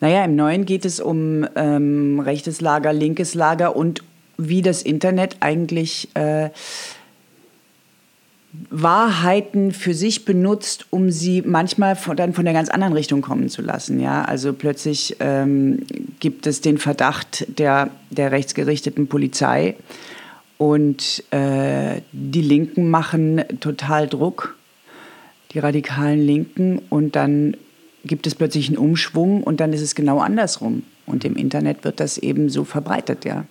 Naja, 0.00 0.24
im 0.24 0.36
Neuen 0.36 0.64
geht 0.64 0.84
es 0.84 1.00
um 1.00 1.46
ähm, 1.54 2.20
rechtes 2.20 2.60
Lager, 2.60 2.92
linkes 2.92 3.34
Lager 3.34 3.76
und 3.76 4.02
wie 4.38 4.62
das 4.62 4.82
Internet 4.82 5.36
eigentlich. 5.40 6.08
Äh, 6.14 6.50
Wahrheiten 8.70 9.72
für 9.72 9.94
sich 9.94 10.24
benutzt, 10.24 10.86
um 10.90 11.10
sie 11.10 11.42
manchmal 11.42 11.96
von, 11.96 12.16
dann 12.16 12.34
von 12.34 12.44
der 12.44 12.52
ganz 12.52 12.68
anderen 12.68 12.92
Richtung 12.92 13.22
kommen 13.22 13.48
zu 13.48 13.62
lassen. 13.62 13.98
Ja? 13.98 14.24
Also 14.24 14.52
plötzlich 14.52 15.16
ähm, 15.20 15.86
gibt 16.20 16.46
es 16.46 16.60
den 16.60 16.78
Verdacht 16.78 17.46
der, 17.58 17.90
der 18.10 18.30
rechtsgerichteten 18.30 19.08
Polizei 19.08 19.76
und 20.58 21.24
äh, 21.30 22.02
die 22.12 22.42
Linken 22.42 22.88
machen 22.90 23.42
total 23.60 24.06
Druck, 24.06 24.56
die 25.52 25.58
radikalen 25.58 26.20
Linken, 26.20 26.80
und 26.88 27.16
dann 27.16 27.56
gibt 28.04 28.26
es 28.26 28.34
plötzlich 28.34 28.68
einen 28.68 28.78
Umschwung 28.78 29.42
und 29.42 29.60
dann 29.60 29.72
ist 29.72 29.80
es 29.80 29.94
genau 29.94 30.20
andersrum. 30.20 30.84
Und 31.04 31.24
im 31.24 31.36
Internet 31.36 31.84
wird 31.84 32.00
das 32.00 32.16
eben 32.16 32.48
so 32.48 32.64
verbreitet, 32.64 33.24
ja. 33.24 33.44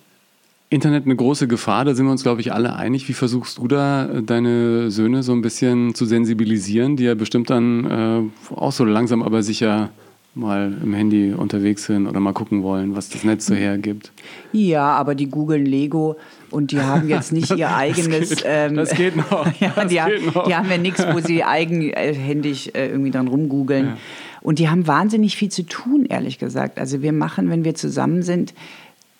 Internet 0.72 1.04
eine 1.04 1.14
große 1.14 1.48
Gefahr, 1.48 1.84
da 1.84 1.94
sind 1.94 2.06
wir 2.06 2.12
uns, 2.12 2.22
glaube 2.22 2.40
ich, 2.40 2.52
alle 2.52 2.74
einig. 2.74 3.06
Wie 3.06 3.12
versuchst 3.12 3.58
du 3.58 3.68
da, 3.68 4.06
äh, 4.06 4.22
deine 4.22 4.90
Söhne 4.90 5.22
so 5.22 5.32
ein 5.32 5.42
bisschen 5.42 5.94
zu 5.94 6.06
sensibilisieren, 6.06 6.96
die 6.96 7.04
ja 7.04 7.14
bestimmt 7.14 7.50
dann 7.50 8.30
äh, 8.50 8.54
auch 8.54 8.72
so 8.72 8.84
langsam 8.84 9.22
aber 9.22 9.42
sicher 9.42 9.90
mal 10.34 10.72
im 10.82 10.94
Handy 10.94 11.34
unterwegs 11.34 11.84
sind 11.84 12.06
oder 12.06 12.18
mal 12.18 12.32
gucken 12.32 12.62
wollen, 12.62 12.96
was 12.96 13.10
das 13.10 13.22
Netz 13.22 13.44
so 13.44 13.54
hergibt. 13.54 14.12
Ja, 14.52 14.92
aber 14.92 15.14
die 15.14 15.28
googeln 15.28 15.66
Lego 15.66 16.16
und 16.50 16.72
die 16.72 16.80
haben 16.80 17.06
jetzt 17.10 17.32
nicht 17.32 17.50
ihr 17.50 17.74
eigenes. 17.74 18.30
Das 18.42 18.42
geht, 18.42 18.44
ähm, 18.46 18.76
das 18.76 18.90
geht 18.94 19.16
noch. 19.16 19.46
ja, 19.60 19.72
das 19.76 19.88
die, 19.88 20.00
haben, 20.00 20.12
noch. 20.34 20.44
die 20.44 20.54
haben 20.54 20.70
ja 20.70 20.78
nichts, 20.78 21.04
wo 21.12 21.20
sie 21.20 21.44
eigenhändig 21.44 22.74
äh, 22.74 22.88
irgendwie 22.88 23.10
dran 23.10 23.28
rumgoogeln. 23.28 23.86
Ja. 23.86 23.96
Und 24.40 24.58
die 24.58 24.70
haben 24.70 24.86
wahnsinnig 24.86 25.36
viel 25.36 25.50
zu 25.50 25.64
tun, 25.64 26.06
ehrlich 26.06 26.38
gesagt. 26.38 26.78
Also 26.78 27.02
wir 27.02 27.12
machen, 27.12 27.50
wenn 27.50 27.64
wir 27.64 27.74
zusammen 27.74 28.22
sind, 28.22 28.54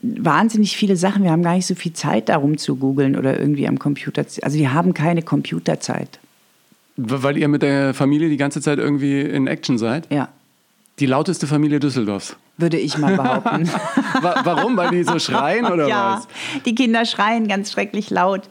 wahnsinnig 0.02 0.76
viele 0.76 0.96
Sachen. 0.96 1.22
Wir 1.22 1.30
haben 1.30 1.42
gar 1.42 1.54
nicht 1.54 1.66
so 1.66 1.74
viel 1.74 1.92
Zeit 1.92 2.28
darum 2.28 2.58
zu 2.58 2.76
googeln 2.76 3.16
oder 3.16 3.38
irgendwie 3.38 3.68
am 3.68 3.78
Computer. 3.78 4.24
Also 4.42 4.58
wir 4.58 4.74
haben 4.74 4.94
keine 4.94 5.22
Computerzeit. 5.22 6.18
Weil 6.96 7.38
ihr 7.38 7.48
mit 7.48 7.62
der 7.62 7.94
Familie 7.94 8.28
die 8.28 8.36
ganze 8.36 8.60
Zeit 8.60 8.78
irgendwie 8.78 9.20
in 9.20 9.46
Action 9.46 9.78
seid? 9.78 10.12
Ja. 10.12 10.28
Die 10.98 11.06
lauteste 11.06 11.46
Familie 11.46 11.80
Düsseldorfs. 11.80 12.36
Würde 12.58 12.76
ich 12.76 12.98
mal 12.98 13.16
behaupten. 13.16 13.68
Warum? 14.20 14.76
Weil 14.76 14.90
die 14.90 15.04
so 15.04 15.18
schreien 15.18 15.64
oder 15.64 15.88
ja, 15.88 16.16
was? 16.18 16.28
Die 16.64 16.74
Kinder 16.74 17.06
schreien 17.06 17.48
ganz 17.48 17.72
schrecklich 17.72 18.10
laut 18.10 18.42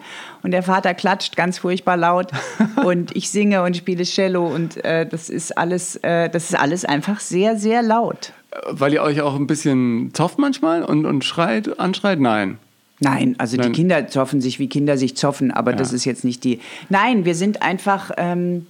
und 0.42 0.52
der 0.52 0.64
Vater 0.64 0.96
klatscht 0.96 1.36
ganz 1.36 1.60
furchtbar 1.60 1.98
laut 1.98 2.32
und 2.84 3.16
ich 3.16 3.30
singe 3.30 3.62
und 3.62 3.78
spiele 3.78 4.04
Cello 4.04 4.48
und 4.48 4.84
äh, 4.84 5.06
das 5.06 5.30
ist 5.30 5.56
alles, 5.56 5.98
äh, 5.98 6.30
das 6.30 6.50
ist 6.50 6.60
alles 6.60 6.84
einfach 6.84 7.20
sehr, 7.20 7.58
sehr 7.58 7.84
laut. 7.84 8.34
Weil 8.70 8.94
ihr 8.94 9.02
euch 9.02 9.22
auch 9.22 9.36
ein 9.36 9.48
bisschen 9.48 10.14
zofft 10.14 10.38
manchmal 10.38 10.84
und, 10.84 11.06
und 11.06 11.24
schreit, 11.24 11.80
anschreit? 11.80 12.20
Nein. 12.20 12.58
Nein, 13.02 13.36
also 13.40 13.58
Nein. 13.58 13.72
die 13.72 13.78
Kinder 13.78 14.08
zoffen 14.08 14.42
sich, 14.42 14.60
wie 14.60 14.70
Kinder 14.70 14.96
sich 14.96 15.18
zoffen, 15.18 15.52
aber 15.52 15.74
das 15.74 15.92
ist 15.92 16.06
jetzt 16.06 16.24
nicht 16.24 16.44
die. 16.44 16.60
Nein, 16.90 17.26
wir 17.26 17.34
sind 17.34 17.64
einfach. 17.64 18.12
Ähm, 18.16 18.68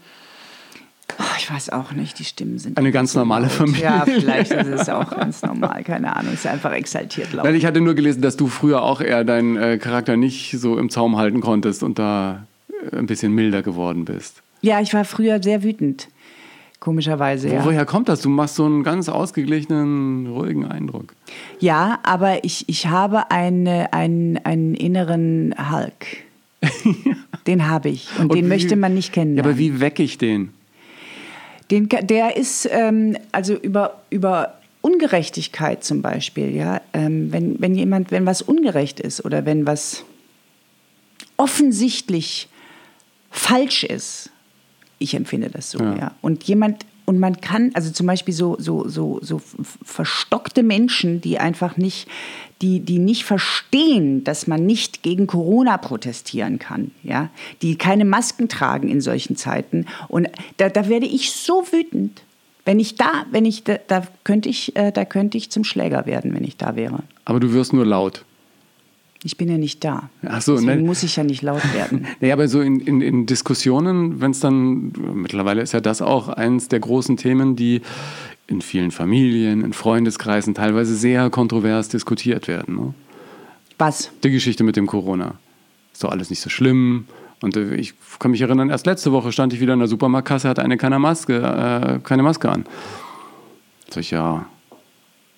oh, 1.19 1.23
ich 1.37 1.51
weiß 1.51 1.71
auch 1.71 1.91
nicht, 1.91 2.17
die 2.17 2.23
Stimmen 2.23 2.57
sind. 2.57 2.77
Eine 2.77 2.93
ganz 2.93 3.13
normale 3.13 3.49
Familie. 3.49 3.83
Ja, 3.83 4.05
vielleicht 4.05 4.53
ist 4.53 4.67
es 4.67 4.89
auch 4.89 5.09
ganz 5.09 5.41
normal, 5.41 5.83
keine 5.83 6.15
Ahnung. 6.15 6.31
Es 6.33 6.45
ist 6.45 6.47
einfach 6.47 6.71
exaltiert 6.71 7.33
laut. 7.33 7.43
Nein, 7.43 7.55
ich 7.55 7.65
hatte 7.65 7.81
nur 7.81 7.93
gelesen, 7.93 8.21
dass 8.21 8.37
du 8.37 8.47
früher 8.47 8.83
auch 8.83 9.01
eher 9.01 9.25
deinen 9.25 9.57
äh, 9.57 9.77
Charakter 9.77 10.15
nicht 10.15 10.57
so 10.57 10.77
im 10.77 10.89
Zaum 10.89 11.17
halten 11.17 11.41
konntest 11.41 11.83
und 11.83 11.99
da 11.99 12.47
äh, 12.89 12.95
ein 12.95 13.07
bisschen 13.07 13.33
milder 13.33 13.61
geworden 13.63 14.05
bist. 14.05 14.41
Ja, 14.61 14.79
ich 14.79 14.93
war 14.93 15.03
früher 15.03 15.43
sehr 15.43 15.61
wütend. 15.61 16.07
Komischerweise, 16.81 17.47
ja. 17.53 17.63
Woher 17.63 17.85
kommt 17.85 18.09
das? 18.09 18.21
Du 18.21 18.29
machst 18.29 18.55
so 18.55 18.65
einen 18.65 18.81
ganz 18.83 19.07
ausgeglichenen, 19.07 20.25
ruhigen 20.25 20.65
Eindruck. 20.65 21.13
Ja, 21.59 21.99
aber 22.01 22.43
ich, 22.43 22.67
ich 22.67 22.87
habe 22.87 23.29
eine, 23.29 23.93
einen, 23.93 24.37
einen 24.43 24.73
inneren 24.73 25.53
Hulk. 25.71 26.07
Den 27.47 27.67
habe 27.69 27.89
ich. 27.89 28.09
Und, 28.19 28.33
den 28.33 28.45
wie- 28.45 28.47
möchte 28.49 28.75
man 28.75 28.95
nicht 28.95 29.09
Ja, 29.09 29.13
kennenlernen. 29.21 29.51
aber 29.51 29.59
wie 29.59 29.79
wecke 29.79 30.01
ich 30.01 30.17
den? 30.17 30.49
Den, 31.69 31.87
der 31.87 32.35
ist 32.35 32.67
ähm, 32.71 33.15
also 33.31 33.53
über, 33.53 34.01
über 34.09 34.55
Ungerechtigkeit 34.81 35.83
zum 35.83 36.01
Beispiel, 36.01 36.55
ja. 36.55 36.81
Ähm, 36.93 37.31
wenn, 37.31 37.61
wenn 37.61 37.75
jemand, 37.75 38.09
wenn 38.09 38.25
was 38.25 38.41
ungerecht 38.41 38.99
ist 38.99 39.23
oder 39.23 39.45
wenn 39.45 39.67
was 39.67 40.03
offensichtlich 41.37 42.47
falsch 43.29 43.83
ist, 43.83 44.29
ich 45.01 45.13
empfinde 45.13 45.49
das 45.49 45.71
so, 45.71 45.79
Ja. 45.79 45.95
ja. 45.97 46.11
Und 46.21 46.43
jemand, 46.43 46.85
und 47.05 47.19
man 47.19 47.41
kann, 47.41 47.71
also 47.73 47.91
zum 47.91 48.07
Beispiel 48.07 48.33
so, 48.33 48.55
so, 48.59 48.87
so, 48.87 49.19
so 49.21 49.41
verstockte 49.83 50.63
Menschen, 50.63 51.19
die 51.19 51.39
einfach 51.39 51.75
nicht, 51.75 52.07
die, 52.61 52.79
die 52.79 52.99
nicht 52.99 53.23
verstehen, 53.25 54.23
dass 54.23 54.47
man 54.47 54.65
nicht 54.65 55.03
gegen 55.03 55.27
Corona 55.27 55.77
protestieren 55.77 56.59
kann, 56.59 56.91
ja, 57.03 57.29
die 57.61 57.75
keine 57.75 58.05
Masken 58.05 58.47
tragen 58.49 58.87
in 58.87 59.01
solchen 59.01 59.35
Zeiten. 59.35 59.87
Und 60.07 60.27
da, 60.57 60.69
da 60.69 60.87
werde 60.87 61.07
ich 61.07 61.31
so 61.31 61.65
wütend. 61.71 62.21
Wenn 62.63 62.79
ich 62.79 62.95
da, 62.95 63.25
wenn 63.31 63.45
ich 63.45 63.63
da, 63.63 63.77
da 63.87 64.07
könnte 64.23 64.47
ich, 64.47 64.75
äh, 64.75 64.91
da 64.91 65.03
könnte 65.03 65.35
ich 65.37 65.49
zum 65.49 65.63
Schläger 65.63 66.05
werden, 66.05 66.33
wenn 66.35 66.43
ich 66.43 66.57
da 66.57 66.75
wäre. 66.75 66.99
Aber 67.25 67.39
du 67.39 67.51
wirst 67.53 67.73
nur 67.73 67.85
laut. 67.87 68.23
Ich 69.23 69.37
bin 69.37 69.49
ja 69.49 69.57
nicht 69.57 69.83
da. 69.83 70.09
Ach 70.25 70.41
so, 70.41 70.55
Deswegen 70.55 70.81
ne? 70.81 70.87
muss 70.87 71.03
ich 71.03 71.15
ja 71.15 71.23
nicht 71.23 71.43
laut 71.43 71.61
werden. 71.73 72.07
Naja, 72.21 72.33
aber 72.33 72.47
so 72.47 72.61
in, 72.61 72.79
in, 72.79 73.01
in 73.01 73.25
Diskussionen, 73.27 74.19
wenn 74.19 74.31
es 74.31 74.39
dann, 74.39 74.91
mittlerweile 75.13 75.61
ist 75.61 75.73
ja 75.73 75.79
das 75.79 76.01
auch 76.01 76.29
eines 76.29 76.69
der 76.69 76.79
großen 76.79 77.17
Themen, 77.17 77.55
die 77.55 77.81
in 78.47 78.61
vielen 78.61 78.91
Familien, 78.91 79.63
in 79.63 79.73
Freundeskreisen 79.73 80.55
teilweise 80.55 80.95
sehr 80.95 81.29
kontrovers 81.29 81.89
diskutiert 81.89 82.47
werden. 82.47 82.75
Ne? 82.75 82.93
Was? 83.77 84.11
Die 84.23 84.31
Geschichte 84.31 84.63
mit 84.63 84.75
dem 84.75 84.87
Corona. 84.87 85.35
Ist 85.93 86.03
doch 86.03 86.11
alles 86.11 86.29
nicht 86.31 86.41
so 86.41 86.49
schlimm. 86.49 87.05
Und 87.41 87.55
äh, 87.55 87.75
ich 87.75 87.93
kann 88.19 88.31
mich 88.31 88.41
erinnern, 88.41 88.69
erst 88.69 88.87
letzte 88.87 89.11
Woche 89.11 89.31
stand 89.31 89.53
ich 89.53 89.59
wieder 89.59 89.73
in 89.73 89.79
der 89.79 89.87
Supermarktkasse, 89.87 90.49
hatte 90.49 90.63
eine 90.63 90.77
keine 90.77 90.97
Maske, 90.97 91.37
äh, 91.37 91.99
keine 92.03 92.23
Maske 92.23 92.49
an. 92.49 92.65
Sag 93.89 94.01
ich, 94.01 94.11
ja, 94.11 94.47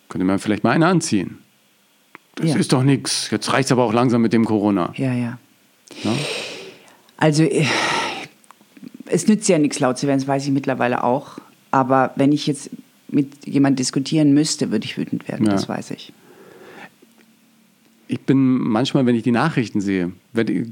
könnte 0.08 0.26
man 0.26 0.40
vielleicht 0.40 0.64
mal 0.64 0.72
eine 0.72 0.88
anziehen. 0.88 1.43
Das 2.36 2.50
Ja. 2.50 2.56
ist 2.58 2.74
doch 2.74 2.84
nichts. 2.84 3.30
Jetzt 3.32 3.52
reicht 3.54 3.66
es 3.68 3.72
aber 3.72 3.84
auch 3.84 3.94
langsam 3.94 4.22
mit 4.22 4.34
dem 4.34 4.46
Corona. 4.46 4.92
Ja, 4.98 5.14
ja. 5.14 5.38
Ne? 6.04 6.12
Also, 7.18 7.44
äh, 7.44 7.66
es 9.06 9.28
nützt 9.28 9.48
ja 9.50 9.60
nichts 9.60 9.80
laut 9.80 9.98
zu 9.98 10.08
werden, 10.08 10.20
das 10.20 10.28
weiß 10.28 10.46
ich 10.46 10.52
mittlerweile 10.52 11.04
auch. 11.04 11.38
Aber 11.72 12.12
wenn 12.16 12.32
ich 12.32 12.48
jetzt 12.48 12.70
mit 13.10 13.46
jemand 13.48 13.78
diskutieren 13.80 14.34
müsste, 14.34 14.72
würde 14.72 14.86
ich 14.86 14.98
wütend 14.98 15.28
werden, 15.28 15.46
Ja. 15.46 15.52
das 15.52 15.70
weiß 15.70 15.92
ich. 15.92 16.12
ich 18.08 18.20
bin 18.22 18.60
manchmal, 18.60 19.06
wenn 19.08 19.16
ich 19.16 19.24
die 19.24 19.32
Nachrichten 19.32 19.82
sehe, 19.82 20.12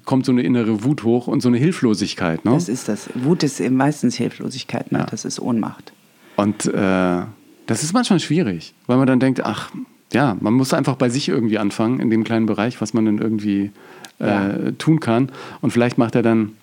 kommt 0.05 0.25
so 0.27 0.31
eine 0.31 0.43
innere 0.43 0.83
Wut 0.83 1.03
hoch 1.03 1.25
und 1.27 1.41
so 1.41 1.47
eine 1.49 1.57
Hilflosigkeit. 1.57 2.45
Ne? 2.45 2.51
Das 2.51 2.69
ist 2.69 2.87
das. 2.87 3.09
Wut 3.15 3.41
ist 3.41 3.59
eben 3.59 3.77
meistens 3.77 4.15
Hilflosigkeit, 4.15 4.91
ne? 4.91 4.99
Ja. 4.99 5.05
das 5.05 5.25
ist 5.25 5.39
Ohnmacht. 5.39 5.91
Und 6.35 6.65
äh, 6.65 7.21
das 7.65 7.83
ist 7.83 7.93
manchmal 7.93 8.19
schwierig, 8.19 8.73
weil 8.85 8.97
man 8.97 9.07
dann 9.07 9.19
denkt, 9.19 9.43
ach, 9.43 9.71
ja, 10.13 10.37
man 10.39 10.53
muss 10.53 10.73
einfach 10.73 10.95
bei 10.95 11.09
sich 11.09 11.29
irgendwie 11.29 11.57
anfangen, 11.57 11.99
in 11.99 12.09
dem 12.09 12.23
kleinen 12.23 12.45
Bereich, 12.45 12.81
was 12.81 12.93
man 12.93 13.05
dann 13.05 13.17
irgendwie 13.19 13.71
äh, 14.19 14.27
Ja. 14.27 14.71
tun 14.77 14.99
kann. 14.99 15.29
Und 15.61 15.71
vielleicht 15.71 15.97
macht 15.97 16.15
er 16.15 16.21
dann 16.21 16.53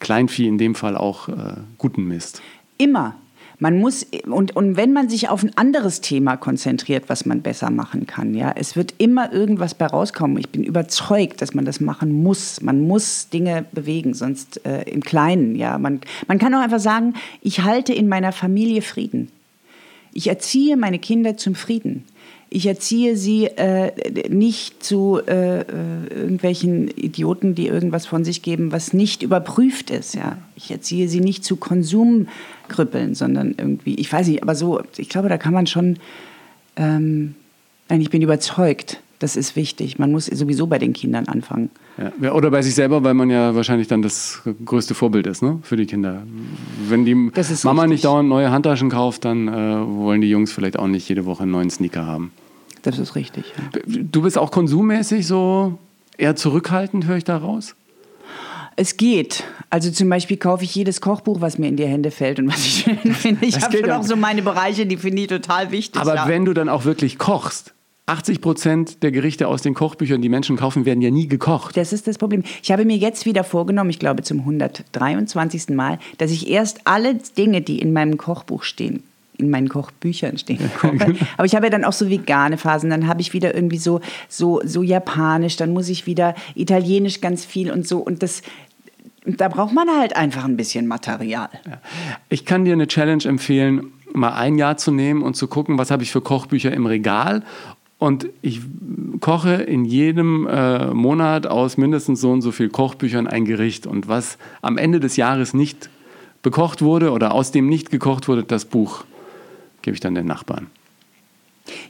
Kleinvieh 0.00 0.46
in 0.48 0.58
dem 0.58 0.74
Fall 0.74 0.96
auch 0.96 1.28
äh, 1.28 1.32
guten 1.78 2.04
Mist. 2.04 2.42
Immer. 2.78 3.14
Man 3.62 3.78
muss, 3.78 4.06
und, 4.26 4.56
und 4.56 4.78
wenn 4.78 4.94
man 4.94 5.10
sich 5.10 5.28
auf 5.28 5.42
ein 5.42 5.54
anderes 5.58 6.00
Thema 6.00 6.38
konzentriert, 6.38 7.04
was 7.08 7.26
man 7.26 7.42
besser 7.42 7.70
machen 7.70 8.06
kann, 8.06 8.32
ja, 8.32 8.52
es 8.56 8.74
wird 8.74 8.94
immer 8.96 9.30
irgendwas 9.34 9.74
bei 9.74 9.84
rauskommen. 9.86 10.38
Ich 10.38 10.48
bin 10.48 10.64
überzeugt, 10.64 11.42
dass 11.42 11.52
man 11.52 11.66
das 11.66 11.78
machen 11.78 12.22
muss. 12.22 12.62
Man 12.62 12.80
muss 12.88 13.28
Dinge 13.28 13.66
bewegen, 13.72 14.14
sonst 14.14 14.64
äh, 14.64 14.84
im 14.90 15.02
Kleinen, 15.02 15.56
ja. 15.56 15.76
Man, 15.76 16.00
man 16.26 16.38
kann 16.38 16.54
auch 16.54 16.60
einfach 16.62 16.80
sagen, 16.80 17.12
ich 17.42 17.60
halte 17.62 17.92
in 17.92 18.08
meiner 18.08 18.32
Familie 18.32 18.80
Frieden. 18.80 19.28
Ich 20.14 20.28
erziehe 20.28 20.78
meine 20.78 20.98
Kinder 20.98 21.36
zum 21.36 21.54
Frieden. 21.54 22.04
Ich 22.52 22.66
erziehe 22.66 23.16
sie 23.16 23.46
äh, 23.46 23.92
nicht 24.28 24.82
zu 24.82 25.20
äh, 25.24 25.60
äh, 25.60 25.64
irgendwelchen 26.10 26.88
Idioten, 26.88 27.54
die 27.54 27.68
irgendwas 27.68 28.06
von 28.06 28.24
sich 28.24 28.42
geben, 28.42 28.72
was 28.72 28.92
nicht 28.92 29.22
überprüft 29.22 29.90
ist. 29.90 30.16
Ja. 30.16 30.36
Ich 30.56 30.72
erziehe 30.72 31.08
sie 31.08 31.20
nicht 31.20 31.44
zu 31.44 31.54
Konsumkrüppeln, 31.54 33.14
sondern 33.14 33.54
irgendwie, 33.56 33.94
ich 33.94 34.12
weiß 34.12 34.26
nicht, 34.26 34.42
aber 34.42 34.56
so, 34.56 34.82
ich 34.96 35.08
glaube, 35.08 35.28
da 35.28 35.38
kann 35.38 35.54
man 35.54 35.68
schon, 35.68 35.98
ähm, 36.74 37.36
nein, 37.88 38.00
ich 38.00 38.10
bin 38.10 38.20
überzeugt, 38.20 39.00
das 39.20 39.36
ist 39.36 39.54
wichtig. 39.54 40.00
Man 40.00 40.10
muss 40.10 40.26
sowieso 40.26 40.66
bei 40.66 40.78
den 40.78 40.92
Kindern 40.92 41.28
anfangen. 41.28 41.70
Ja. 42.20 42.32
Oder 42.32 42.50
bei 42.50 42.62
sich 42.62 42.74
selber, 42.74 43.04
weil 43.04 43.14
man 43.14 43.30
ja 43.30 43.54
wahrscheinlich 43.54 43.86
dann 43.86 44.02
das 44.02 44.42
größte 44.64 44.94
Vorbild 44.94 45.26
ist 45.26 45.42
ne? 45.42 45.60
für 45.62 45.76
die 45.76 45.86
Kinder. 45.86 46.22
Wenn 46.88 47.04
die 47.04 47.14
Mama 47.14 47.32
richtig. 47.32 47.88
nicht 47.88 48.04
dauernd 48.04 48.28
neue 48.28 48.50
Handtaschen 48.50 48.88
kauft, 48.88 49.24
dann 49.24 49.46
äh, 49.46 49.52
wollen 49.52 50.20
die 50.20 50.30
Jungs 50.30 50.50
vielleicht 50.50 50.78
auch 50.78 50.88
nicht 50.88 51.08
jede 51.08 51.26
Woche 51.26 51.42
einen 51.42 51.52
neuen 51.52 51.70
Sneaker 51.70 52.06
haben. 52.06 52.32
Das 52.82 52.98
ist 52.98 53.14
richtig. 53.14 53.44
Ja. 53.56 53.80
Du 53.86 54.22
bist 54.22 54.38
auch 54.38 54.50
konsummäßig 54.50 55.26
so 55.26 55.78
eher 56.16 56.36
zurückhaltend, 56.36 57.06
höre 57.06 57.16
ich 57.16 57.24
da 57.24 57.36
raus? 57.36 57.74
Es 58.76 58.96
geht. 58.96 59.44
Also 59.68 59.90
zum 59.90 60.08
Beispiel 60.08 60.36
kaufe 60.36 60.64
ich 60.64 60.74
jedes 60.74 61.00
Kochbuch, 61.00 61.40
was 61.40 61.58
mir 61.58 61.68
in 61.68 61.76
die 61.76 61.86
Hände 61.86 62.10
fällt 62.10 62.38
und 62.38 62.48
was 62.48 62.64
ich 62.64 62.82
schön 62.84 63.14
finde. 63.14 63.44
Ich 63.44 63.60
habe 63.60 63.76
schon 63.76 63.90
auch 63.90 64.02
so 64.02 64.16
meine 64.16 64.42
Bereiche, 64.42 64.86
die 64.86 64.96
finde 64.96 65.22
ich 65.22 65.28
total 65.28 65.70
wichtig. 65.70 66.00
Aber 66.00 66.14
ja. 66.14 66.28
wenn 66.28 66.44
du 66.44 66.54
dann 66.54 66.68
auch 66.68 66.84
wirklich 66.84 67.18
kochst, 67.18 67.74
80 68.06 68.40
Prozent 68.40 69.02
der 69.02 69.12
Gerichte 69.12 69.46
aus 69.46 69.62
den 69.62 69.74
Kochbüchern, 69.74 70.20
die 70.20 70.28
Menschen 70.28 70.56
kaufen, 70.56 70.84
werden 70.84 71.00
ja 71.00 71.10
nie 71.10 71.28
gekocht. 71.28 71.76
Das 71.76 71.92
ist 71.92 72.08
das 72.08 72.18
Problem. 72.18 72.42
Ich 72.62 72.72
habe 72.72 72.84
mir 72.84 72.96
jetzt 72.96 73.24
wieder 73.24 73.44
vorgenommen, 73.44 73.90
ich 73.90 74.00
glaube 74.00 74.22
zum 74.22 74.40
123. 74.40 75.68
Mal, 75.70 75.98
dass 76.18 76.32
ich 76.32 76.48
erst 76.48 76.80
alle 76.84 77.14
Dinge, 77.36 77.60
die 77.60 77.78
in 77.78 77.92
meinem 77.92 78.16
Kochbuch 78.16 78.64
stehen, 78.64 79.04
in 79.40 79.50
meinen 79.50 79.68
Kochbüchern 79.68 80.38
stehen. 80.38 80.70
koche. 80.78 80.96
genau. 80.96 81.18
Aber 81.36 81.46
ich 81.46 81.54
habe 81.54 81.66
ja 81.66 81.70
dann 81.70 81.84
auch 81.84 81.92
so 81.92 82.08
vegane 82.08 82.58
Phasen, 82.58 82.90
dann 82.90 83.06
habe 83.06 83.20
ich 83.20 83.32
wieder 83.32 83.54
irgendwie 83.54 83.78
so, 83.78 84.00
so, 84.28 84.60
so 84.64 84.82
japanisch, 84.82 85.56
dann 85.56 85.72
muss 85.72 85.88
ich 85.88 86.06
wieder 86.06 86.34
italienisch 86.54 87.20
ganz 87.20 87.44
viel 87.44 87.70
und 87.70 87.86
so. 87.86 87.98
Und 87.98 88.22
das, 88.22 88.42
da 89.24 89.48
braucht 89.48 89.74
man 89.74 89.88
halt 89.88 90.16
einfach 90.16 90.44
ein 90.44 90.56
bisschen 90.56 90.86
Material. 90.86 91.50
Ich 92.28 92.44
kann 92.44 92.64
dir 92.64 92.74
eine 92.74 92.86
Challenge 92.86 93.24
empfehlen, 93.24 93.92
mal 94.12 94.32
ein 94.32 94.58
Jahr 94.58 94.76
zu 94.76 94.90
nehmen 94.90 95.22
und 95.22 95.34
zu 95.34 95.48
gucken, 95.48 95.78
was 95.78 95.90
habe 95.90 96.02
ich 96.02 96.10
für 96.10 96.20
Kochbücher 96.20 96.72
im 96.72 96.86
Regal. 96.86 97.42
Und 97.98 98.28
ich 98.40 98.62
koche 99.20 99.56
in 99.56 99.84
jedem 99.84 100.46
äh, 100.46 100.86
Monat 100.86 101.46
aus 101.46 101.76
mindestens 101.76 102.22
so 102.22 102.32
und 102.32 102.40
so 102.40 102.50
viel 102.50 102.70
Kochbüchern 102.70 103.26
ein 103.26 103.44
Gericht. 103.44 103.86
Und 103.86 104.08
was 104.08 104.38
am 104.62 104.78
Ende 104.78 105.00
des 105.00 105.16
Jahres 105.16 105.52
nicht 105.52 105.90
bekocht 106.42 106.80
wurde 106.80 107.12
oder 107.12 107.34
aus 107.34 107.52
dem 107.52 107.68
nicht 107.68 107.90
gekocht 107.90 108.26
wurde, 108.26 108.42
das 108.42 108.64
Buch 108.64 109.04
gebe 109.82 109.94
ich 109.94 110.00
dann 110.00 110.14
den 110.14 110.26
Nachbarn. 110.26 110.68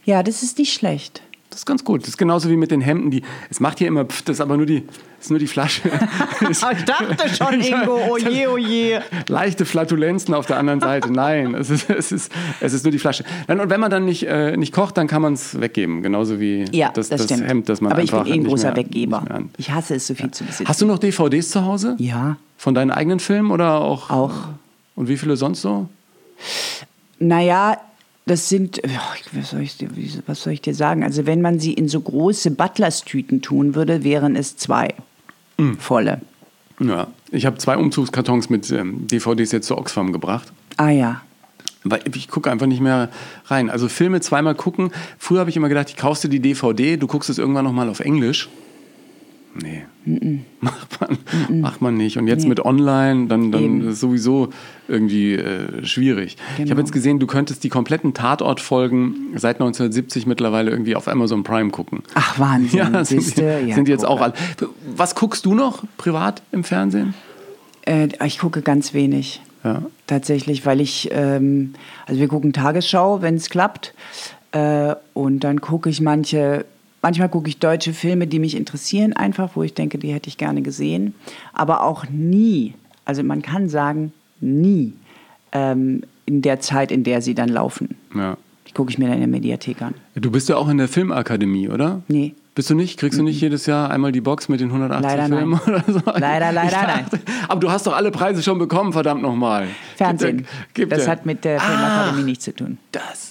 Ja, 0.05 0.23
das 0.23 0.43
ist 0.43 0.59
nicht 0.59 0.73
schlecht. 0.73 1.23
Das 1.51 1.61
ist 1.61 1.67
ganz 1.67 1.85
gut. 1.85 2.03
Das 2.03 2.11
ist 2.11 2.17
genauso 2.17 2.49
wie 2.49 2.57
mit 2.57 2.71
den 2.71 2.81
Hemden. 2.81 3.11
Die, 3.11 3.23
es 3.51 3.59
macht 3.59 3.79
hier 3.79 3.89
immer, 3.89 4.05
pff, 4.05 4.23
das 4.23 4.37
ist 4.37 4.41
aber 4.41 4.57
nur 4.57 4.67
die, 4.67 4.85
ist 5.21 5.31
nur 5.31 5.41
die 5.41 5.49
Flasche. 5.49 5.83
Ich 6.49 6.61
dachte 6.61 7.29
schon, 7.35 7.61
Ingo, 7.61 7.97
oje, 8.13 8.51
oje. 8.51 9.03
Leichte 9.29 9.65
Flatulenzen 9.65 10.33
auf 10.33 10.47
der 10.47 10.59
anderen 10.59 10.81
Seite. 10.81 11.13
Nein, 11.13 11.55
es 11.55 11.69
ist, 11.71 11.91
es 11.91 12.13
ist, 12.13 12.33
es 12.61 12.73
ist 12.73 12.85
nur 12.85 12.93
die 12.93 12.99
Flasche. 12.99 13.25
Und 13.49 13.69
wenn 13.69 13.81
man 13.81 13.91
dann 13.91 14.05
nicht, 14.05 14.27
äh, 14.27 14.57
nicht 14.57 14.73
kocht, 14.73 14.97
dann 14.97 15.09
kann 15.09 15.23
man 15.23 15.35
es 15.35 15.61
weggeben. 15.61 16.03
Genauso 16.03 16.39
wie 16.41 16.65
Ja, 16.73 16.91
das, 16.93 17.09
das, 17.09 17.27
das. 17.27 17.41
Hemd, 17.41 17.69
das 17.69 17.81
man 17.81 17.93
Aber 17.93 18.03
ich 18.03 18.13
bin 18.13 18.27
eh 18.27 18.33
ein 18.33 18.45
großer 18.45 18.69
mehr, 18.69 18.77
Weggeber. 18.77 19.25
Ich 19.59 19.71
hasse 19.71 19.97
es, 19.97 20.07
so 20.07 20.15
viel 20.15 20.31
zu 20.31 20.45
besitzen. 20.45 20.69
Hast 20.69 20.81
du 20.81 20.87
noch 20.87 20.99
DVDs 20.99 21.51
zu 21.51 21.65
Hause? 21.65 21.97
Ja. 21.99 22.37
Von 22.57 22.75
deinen 22.75 22.93
eigenen 22.93 23.19
Filmen 23.19 23.51
oder 23.51 23.81
auch? 23.81 24.11
Auch. 24.11 24.35
Und 24.95 25.09
wie 25.09 25.17
viele 25.17 25.37
sonst 25.37 25.63
so? 25.63 25.89
Naja, 27.21 27.79
das 28.27 28.49
sind, 28.49 28.81
was 29.33 29.51
soll, 29.51 29.61
ich, 29.63 29.77
was 30.27 30.43
soll 30.43 30.53
ich 30.53 30.61
dir 30.61 30.75
sagen? 30.75 31.05
Also 31.05 31.27
wenn 31.27 31.41
man 31.41 31.61
sie 31.61 31.73
in 31.73 31.89
so 31.89 32.01
große 32.01 32.51
Butlers-Tüten 32.51 33.43
tun 33.43 33.75
würde, 33.75 34.03
wären 34.05 34.37
es 34.37 34.57
zwei 34.57 34.95
Hm. 35.59 35.79
volle. 35.79 36.21
Ja. 36.81 37.09
Ich 37.31 37.45
habe 37.47 37.59
zwei 37.59 37.77
Umzugskartons 37.77 38.49
mit 38.51 38.71
ähm, 38.71 39.07
DVDs 39.07 39.53
jetzt 39.53 39.67
zu 39.67 39.77
Oxfam 39.77 40.13
gebracht. 40.13 40.51
Ah 40.79 40.89
ja. 40.91 41.21
Weil 41.85 42.01
ich 42.15 42.29
gucke 42.29 42.51
einfach 42.51 42.67
nicht 42.67 42.81
mehr 42.81 43.09
rein. 43.47 43.71
Also 43.71 43.89
Filme 43.89 44.21
zweimal 44.21 44.55
gucken. 44.55 44.91
Früher 45.19 45.41
habe 45.41 45.51
ich 45.51 45.57
immer 45.57 45.69
gedacht, 45.69 45.91
ich 45.91 45.97
kaufst 45.97 46.25
dir 46.25 46.29
die 46.29 46.41
DVD, 46.41 46.97
du 46.97 47.07
guckst 47.07 47.31
es 47.31 47.39
irgendwann 47.39 47.65
nochmal 47.65 47.89
auf 47.89 48.01
Englisch. 48.01 48.49
Nee. 49.55 49.83
Macht, 50.61 51.01
man, 51.01 51.61
macht 51.61 51.83
man 51.83 51.97
nicht. 51.97 52.17
Und 52.17 52.27
jetzt 52.27 52.43
nee. 52.43 52.49
mit 52.49 52.65
Online, 52.65 53.27
dann, 53.27 53.53
dann 53.53 53.89
ist 53.89 54.01
sowieso 54.01 54.51
irgendwie 54.89 55.35
äh, 55.35 55.85
schwierig. 55.85 56.37
Genau. 56.57 56.65
Ich 56.65 56.71
habe 56.71 56.81
jetzt 56.81 56.93
gesehen, 56.93 57.19
du 57.19 57.27
könntest 57.27 57.65
die 57.65 57.69
kompletten 57.69 58.15
Tatortfolgen 58.15 59.33
seit 59.37 59.57
1970 59.57 60.27
mittlerweile 60.27 60.71
irgendwie 60.71 60.97
auf 60.97 61.09
Amazon 61.09 61.43
Prime 61.43 61.71
gucken. 61.71 62.03
Ach, 62.15 62.39
Wahnsinn. 62.39 62.71
Ja, 62.81 63.05
sind, 63.05 63.37
ja, 63.37 63.75
sind 63.75 63.89
jetzt 63.89 64.07
auch 64.07 64.21
alle. 64.21 64.33
Was 64.97 65.15
guckst 65.15 65.45
du 65.45 65.55
noch 65.55 65.85
privat 65.97 66.43
im 66.53 66.65
Fernsehen? 66.65 67.15
Äh, 67.83 68.09
ich 68.25 68.39
gucke 68.39 68.63
ganz 68.63 68.95
wenig. 68.95 69.43
Ja. 69.65 69.83
Tatsächlich, 70.07 70.65
weil 70.65 70.81
ich, 70.81 71.11
ähm, 71.13 71.75
also 72.07 72.21
wir 72.21 72.29
gucken 72.29 72.53
Tagesschau, 72.53 73.23
wenn 73.23 73.35
es 73.35 73.51
klappt. 73.51 73.95
Äh, 74.53 74.95
und 75.15 75.41
dann 75.41 75.61
gucke 75.61 75.91
ich 75.91 76.01
manche 76.01 76.65
Manchmal 77.03 77.29
gucke 77.29 77.49
ich 77.49 77.59
deutsche 77.59 77.95
Filme, 77.95 78.27
die 78.27 78.39
mich 78.39 78.57
interessieren, 78.57 79.15
einfach, 79.15 79.51
wo 79.55 79.63
ich 79.63 79.75
denke, 79.75 79.99
die 79.99 80.13
hätte 80.13 80.29
ich 80.29 80.37
gerne 80.37 80.63
gesehen. 80.63 81.15
Aber 81.53 81.83
auch 81.83 82.05
nie, 82.11 82.75
also 83.05 83.23
man 83.23 83.43
kann 83.43 83.69
sagen, 83.69 84.13
nie 84.41 84.93
ähm, 85.53 86.03
in 86.27 86.43
der 86.43 86.61
Zeit, 86.61 86.93
in 86.93 87.05
der 87.05 87.23
sie 87.23 87.35
dann 87.35 87.49
laufen. 87.49 87.97
Ja. 88.15 88.37
Die 88.69 88.73
gucke 88.73 88.91
ich 88.91 88.99
mir 88.99 89.07
dann 89.07 89.15
in 89.15 89.21
der 89.21 89.29
Mediathek 89.29 89.83
an. 89.83 89.95
Du 90.15 90.31
bist 90.31 90.49
ja 90.49 90.57
auch 90.57 90.69
in 90.69 90.79
der 90.79 90.89
Filmakademie, 90.89 91.69
oder? 91.69 92.03
Nee. 92.09 92.35
Bist 92.55 92.69
du 92.69 92.75
nicht? 92.75 92.99
Kriegst 92.99 93.19
du 93.19 93.23
nicht 93.23 93.41
jedes 93.41 93.67
Jahr 93.67 93.91
einmal 93.91 94.13
die 94.13 94.21
Box 94.21 94.49
mit 94.49 94.61
den 94.61 94.69
180 94.69 95.11
leider 95.11 95.27
Filmen 95.27 95.61
nein. 95.67 95.75
oder 95.75 95.85
so? 95.93 96.01
Leider, 96.05 96.53
leider, 96.53 96.71
dachte, 96.71 97.17
nein. 97.25 97.37
Aber 97.49 97.61
du 97.61 97.71
hast 97.71 97.87
doch 97.87 97.97
alle 97.97 98.11
Preise 98.11 98.43
schon 98.43 98.59
bekommen, 98.59 98.93
verdammt 98.93 99.23
nochmal. 99.23 99.69
Fernsehen. 99.97 100.39
Gibt 100.39 100.75
gibt 100.75 100.93
das 100.93 101.05
der. 101.05 101.11
hat 101.11 101.27
mit 101.27 101.45
der 101.45 101.61
Filmakademie 101.61 102.23
ah, 102.23 102.25
nichts 102.25 102.45
zu 102.45 102.55
tun. 102.55 102.79
Das. 102.93 103.30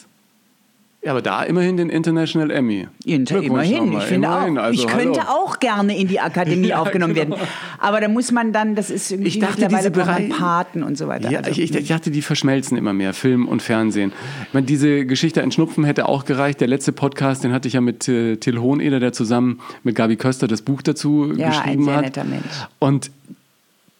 Ja, 1.01 1.11
aber 1.11 1.21
da 1.21 1.43
immerhin 1.43 1.77
den 1.77 1.89
International 1.89 2.51
Emmy. 2.51 2.89
Inter 3.05 3.41
immerhin, 3.41 3.93
ich 3.93 4.03
finde 4.03 4.27
immerhin. 4.27 4.57
auch. 4.57 4.63
Also, 4.63 4.83
ich 4.83 4.87
könnte 4.87 5.25
hallo. 5.25 5.45
auch 5.45 5.59
gerne 5.59 5.97
in 5.97 6.09
die 6.09 6.19
Akademie 6.19 6.67
ja, 6.69 6.81
aufgenommen 6.81 7.13
genau. 7.13 7.37
werden. 7.37 7.47
Aber 7.77 8.01
da 8.01 8.09
muss 8.09 8.33
man 8.33 8.51
dann, 8.51 8.75
das 8.75 8.89
ist 8.89 9.09
irgendwie 9.09 9.29
ich 9.29 9.39
dachte, 9.39 9.69
diese 9.69 9.91
Bereiche, 9.91 10.27
Paten 10.33 10.83
und 10.83 10.97
so 10.97 11.07
weiter. 11.07 11.31
Ja, 11.31 11.39
also, 11.39 11.51
ich, 11.51 11.73
ich, 11.73 11.87
dachte, 11.87 12.11
die 12.11 12.21
verschmelzen 12.21 12.77
immer 12.77 12.91
mehr, 12.91 13.13
Film 13.13 13.47
und 13.47 13.61
Fernsehen. 13.61 14.11
Ich 14.47 14.53
meine, 14.53 14.65
diese 14.65 15.05
Geschichte 15.05 15.41
Ein 15.41 15.53
Schnupfen 15.53 15.85
hätte 15.85 16.09
auch 16.09 16.25
gereicht. 16.25 16.59
Der 16.59 16.67
letzte 16.67 16.91
Podcast, 16.91 17.45
den 17.45 17.53
hatte 17.53 17.69
ich 17.69 17.75
ja 17.75 17.81
mit 17.81 18.09
äh, 18.09 18.35
Till 18.35 18.59
Hoheneder, 18.59 18.99
der 18.99 19.13
zusammen 19.13 19.61
mit 19.83 19.95
Gabi 19.95 20.17
Köster 20.17 20.49
das 20.49 20.61
Buch 20.61 20.81
dazu 20.81 21.31
ja, 21.33 21.47
geschrieben 21.47 21.63
hat. 21.63 21.63
Ja, 21.63 21.71
ein 21.71 21.83
sehr 21.85 22.01
netter 22.01 22.23
Mensch. 22.25 22.67
Und 22.79 23.11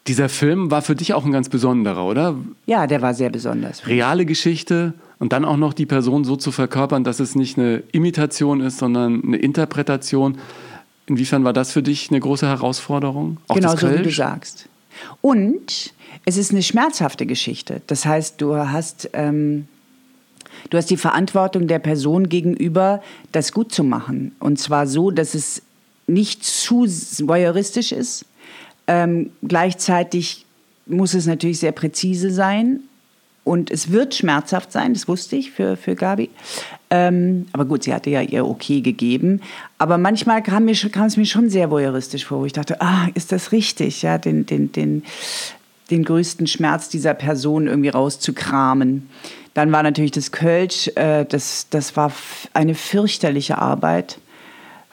dieser 0.09 0.27
Film 0.27 0.71
war 0.71 0.81
für 0.81 0.95
dich 0.95 1.13
auch 1.13 1.23
ein 1.23 1.31
ganz 1.31 1.49
besonderer, 1.49 2.03
oder? 2.03 2.35
Ja, 2.65 2.87
der 2.87 3.01
war 3.03 3.13
sehr 3.13 3.29
besonders. 3.29 3.85
Reale 3.85 4.25
Geschichte 4.25 4.93
und 5.19 5.33
dann 5.33 5.45
auch 5.45 5.55
noch 5.55 5.71
die 5.71 5.85
Person 5.85 6.23
so 6.23 6.35
zu 6.35 6.51
verkörpern, 6.51 7.03
dass 7.03 7.19
es 7.19 7.35
nicht 7.35 7.59
eine 7.59 7.83
Imitation 7.91 8.59
ist, 8.59 8.79
sondern 8.79 9.23
eine 9.23 9.37
Interpretation. 9.37 10.39
Inwiefern 11.05 11.43
war 11.43 11.53
das 11.53 11.71
für 11.71 11.83
dich 11.83 12.09
eine 12.09 12.19
große 12.19 12.47
Herausforderung? 12.47 13.37
Auch 13.47 13.55
genau 13.55 13.75
so, 13.75 13.87
wie 13.91 14.01
du 14.01 14.09
sagst. 14.09 14.67
Und 15.21 15.93
es 16.25 16.37
ist 16.37 16.51
eine 16.51 16.63
schmerzhafte 16.63 17.27
Geschichte. 17.27 17.83
Das 17.85 18.05
heißt, 18.05 18.41
du 18.41 18.55
hast, 18.55 19.11
ähm, 19.13 19.67
du 20.71 20.77
hast 20.77 20.89
die 20.89 20.97
Verantwortung 20.97 21.67
der 21.67 21.79
Person 21.79 22.29
gegenüber, 22.29 23.03
das 23.31 23.51
gut 23.51 23.71
zu 23.71 23.83
machen. 23.83 24.35
Und 24.39 24.57
zwar 24.57 24.87
so, 24.87 25.11
dass 25.11 25.35
es 25.35 25.61
nicht 26.07 26.43
zu 26.43 26.87
voyeuristisch 26.87 27.91
ist. 27.91 28.25
Ähm, 28.89 29.29
gleichzeitig 29.43 30.47
muss 30.87 31.13
es 31.13 31.27
natürlich 31.27 31.59
sehr 31.59 31.71
präzise 31.71 32.31
sein 32.31 32.79
und 33.43 33.69
es 33.69 33.91
wird 33.91 34.15
schmerzhaft 34.15 34.71
sein, 34.71 34.95
das 34.95 35.07
wusste 35.07 35.35
ich 35.35 35.51
für, 35.51 35.77
für 35.77 35.93
Gabi. 35.93 36.31
Ähm, 36.89 37.45
aber 37.53 37.65
gut, 37.65 37.83
sie 37.83 37.93
hatte 37.93 38.09
ja 38.09 38.21
ihr 38.21 38.47
Okay 38.47 38.81
gegeben. 38.81 39.41
Aber 39.77 39.99
manchmal 39.99 40.41
kam, 40.41 40.65
mir, 40.65 40.73
kam 40.73 41.05
es 41.05 41.17
mir 41.17 41.27
schon 41.27 41.51
sehr 41.51 41.69
voyeuristisch 41.69 42.25
vor, 42.25 42.39
wo 42.39 42.45
ich 42.45 42.53
dachte, 42.53 42.81
ah, 42.81 43.07
ist 43.13 43.31
das 43.31 43.51
richtig, 43.51 44.01
ja, 44.01 44.17
den, 44.17 44.47
den, 44.47 44.71
den, 44.71 45.03
den 45.91 46.03
größten 46.03 46.47
Schmerz 46.47 46.89
dieser 46.89 47.13
Person 47.13 47.67
irgendwie 47.67 47.89
rauszukramen. 47.89 49.07
Dann 49.53 49.71
war 49.71 49.83
natürlich 49.83 50.11
das 50.11 50.31
Kölsch, 50.31 50.87
äh, 50.95 51.25
das, 51.25 51.67
das 51.69 51.95
war 51.95 52.11
eine 52.53 52.73
fürchterliche 52.73 53.59
Arbeit, 53.59 54.17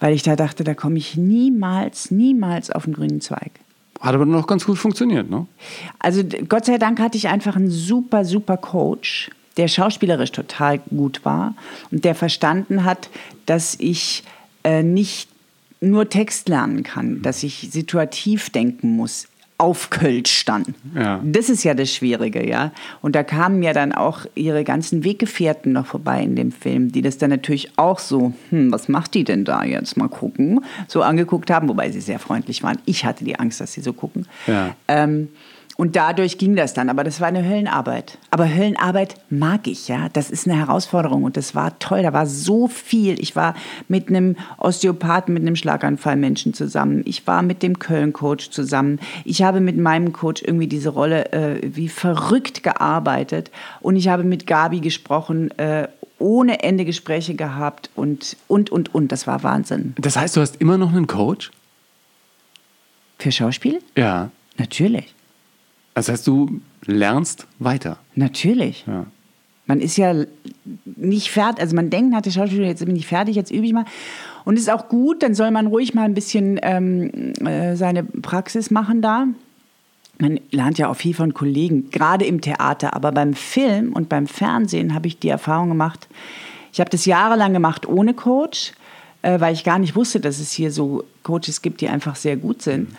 weil 0.00 0.14
ich 0.14 0.22
da 0.22 0.36
dachte, 0.36 0.64
da 0.64 0.74
komme 0.74 0.98
ich 0.98 1.16
niemals, 1.16 2.10
niemals 2.10 2.70
auf 2.70 2.84
den 2.84 2.92
grünen 2.92 3.22
Zweig. 3.22 3.52
Hat 4.00 4.14
aber 4.14 4.26
noch 4.26 4.46
ganz 4.46 4.64
gut 4.64 4.78
funktioniert, 4.78 5.30
ne? 5.30 5.46
Also 5.98 6.22
Gott 6.48 6.64
sei 6.66 6.78
Dank 6.78 7.00
hatte 7.00 7.16
ich 7.16 7.28
einfach 7.28 7.56
einen 7.56 7.70
super, 7.70 8.24
super 8.24 8.56
Coach, 8.56 9.30
der 9.56 9.68
schauspielerisch 9.68 10.32
total 10.32 10.78
gut 10.78 11.24
war 11.24 11.54
und 11.90 12.04
der 12.04 12.14
verstanden 12.14 12.84
hat, 12.84 13.08
dass 13.46 13.76
ich 13.78 14.22
äh, 14.64 14.82
nicht 14.82 15.28
nur 15.80 16.08
Text 16.08 16.48
lernen 16.48 16.82
kann, 16.82 17.22
dass 17.22 17.42
ich 17.42 17.68
situativ 17.70 18.50
denken 18.50 18.96
muss 18.96 19.28
auf 19.58 19.88
Kölsch 19.88 20.44
dann. 20.44 20.74
Ja. 20.94 21.20
Das 21.24 21.48
ist 21.48 21.64
ja 21.64 21.72
das 21.74 21.90
Schwierige, 21.90 22.46
ja. 22.46 22.72
Und 23.00 23.16
da 23.16 23.22
kamen 23.22 23.62
ja 23.62 23.72
dann 23.72 23.92
auch 23.92 24.26
ihre 24.34 24.64
ganzen 24.64 25.02
Weggefährten 25.02 25.72
noch 25.72 25.86
vorbei 25.86 26.22
in 26.22 26.36
dem 26.36 26.52
Film, 26.52 26.92
die 26.92 27.00
das 27.00 27.16
dann 27.16 27.30
natürlich 27.30 27.78
auch 27.78 27.98
so, 27.98 28.34
hm, 28.50 28.70
was 28.70 28.88
macht 28.88 29.14
die 29.14 29.24
denn 29.24 29.44
da 29.44 29.64
jetzt? 29.64 29.96
Mal 29.96 30.08
gucken, 30.08 30.60
so 30.88 31.02
angeguckt 31.02 31.50
haben, 31.50 31.68
wobei 31.68 31.90
sie 31.90 32.00
sehr 32.00 32.18
freundlich 32.18 32.62
waren. 32.62 32.78
Ich 32.84 33.04
hatte 33.06 33.24
die 33.24 33.38
Angst, 33.38 33.60
dass 33.60 33.72
sie 33.72 33.80
so 33.80 33.94
gucken. 33.94 34.26
Ja. 34.46 34.74
Ähm, 34.88 35.28
und 35.76 35.94
dadurch 35.94 36.38
ging 36.38 36.56
das 36.56 36.72
dann. 36.72 36.88
Aber 36.88 37.04
das 37.04 37.20
war 37.20 37.28
eine 37.28 37.46
Höllenarbeit. 37.46 38.18
Aber 38.30 38.52
Höllenarbeit 38.52 39.16
mag 39.28 39.66
ich, 39.66 39.88
ja. 39.88 40.08
Das 40.12 40.30
ist 40.30 40.48
eine 40.48 40.58
Herausforderung 40.58 41.24
und 41.24 41.36
das 41.36 41.54
war 41.54 41.78
toll. 41.78 42.02
Da 42.02 42.12
war 42.12 42.26
so 42.26 42.66
viel. 42.66 43.20
Ich 43.20 43.36
war 43.36 43.54
mit 43.88 44.08
einem 44.08 44.36
Osteopathen, 44.56 45.34
mit 45.34 45.42
einem 45.42 45.56
Schlaganfallmenschen 45.56 46.54
zusammen. 46.54 47.02
Ich 47.04 47.26
war 47.26 47.42
mit 47.42 47.62
dem 47.62 47.78
Köln-Coach 47.78 48.50
zusammen. 48.50 49.00
Ich 49.24 49.42
habe 49.42 49.60
mit 49.60 49.76
meinem 49.76 50.12
Coach 50.12 50.42
irgendwie 50.42 50.66
diese 50.66 50.88
Rolle 50.88 51.32
äh, 51.32 51.60
wie 51.62 51.88
verrückt 51.88 52.62
gearbeitet. 52.62 53.50
Und 53.80 53.96
ich 53.96 54.08
habe 54.08 54.24
mit 54.24 54.46
Gabi 54.46 54.80
gesprochen, 54.80 55.50
äh, 55.58 55.88
ohne 56.18 56.62
Ende 56.62 56.86
Gespräche 56.86 57.34
gehabt 57.34 57.90
und, 57.94 58.38
und, 58.48 58.70
und, 58.70 58.94
und. 58.94 59.12
Das 59.12 59.26
war 59.26 59.42
Wahnsinn. 59.42 59.94
Das 59.98 60.16
heißt, 60.16 60.36
du 60.36 60.40
hast 60.40 60.56
immer 60.56 60.78
noch 60.78 60.92
einen 60.92 61.06
Coach? 61.06 61.50
Für 63.18 63.32
Schauspiel? 63.32 63.80
Ja. 63.94 64.30
Natürlich. 64.58 65.15
Das 65.96 66.10
heißt, 66.10 66.26
du 66.26 66.60
lernst 66.84 67.46
weiter. 67.58 67.96
Natürlich. 68.16 68.84
Ja. 68.86 69.06
Man 69.64 69.80
ist 69.80 69.96
ja 69.96 70.26
nicht 70.84 71.30
fertig, 71.30 71.58
also 71.62 71.74
man 71.74 71.88
denkt 71.88 72.14
der 72.26 72.30
Schauspielschule, 72.30 72.68
jetzt 72.68 72.84
bin 72.84 72.96
ich 72.96 73.06
fertig, 73.06 73.34
jetzt 73.34 73.50
übe 73.50 73.64
ich 73.64 73.72
mal. 73.72 73.86
Und 74.44 74.58
ist 74.58 74.70
auch 74.70 74.90
gut, 74.90 75.22
dann 75.22 75.34
soll 75.34 75.50
man 75.50 75.68
ruhig 75.68 75.94
mal 75.94 76.02
ein 76.02 76.12
bisschen 76.12 76.60
ähm, 76.62 77.32
äh, 77.46 77.76
seine 77.76 78.04
Praxis 78.04 78.70
machen 78.70 79.00
da. 79.00 79.26
Man 80.18 80.38
lernt 80.50 80.76
ja 80.76 80.88
auch 80.88 80.96
viel 80.96 81.14
von 81.14 81.32
Kollegen, 81.32 81.90
gerade 81.90 82.26
im 82.26 82.42
Theater, 82.42 82.92
aber 82.92 83.10
beim 83.10 83.32
Film 83.32 83.94
und 83.94 84.10
beim 84.10 84.26
Fernsehen 84.26 84.92
habe 84.92 85.06
ich 85.06 85.18
die 85.18 85.30
Erfahrung 85.30 85.70
gemacht. 85.70 86.08
Ich 86.74 86.80
habe 86.80 86.90
das 86.90 87.06
jahrelang 87.06 87.54
gemacht 87.54 87.88
ohne 87.88 88.12
Coach, 88.12 88.72
äh, 89.22 89.40
weil 89.40 89.54
ich 89.54 89.64
gar 89.64 89.78
nicht 89.78 89.96
wusste, 89.96 90.20
dass 90.20 90.40
es 90.40 90.52
hier 90.52 90.70
so 90.70 91.04
Coaches 91.22 91.62
gibt, 91.62 91.80
die 91.80 91.88
einfach 91.88 92.16
sehr 92.16 92.36
gut 92.36 92.60
sind. 92.60 92.90
Mhm. 92.90 92.96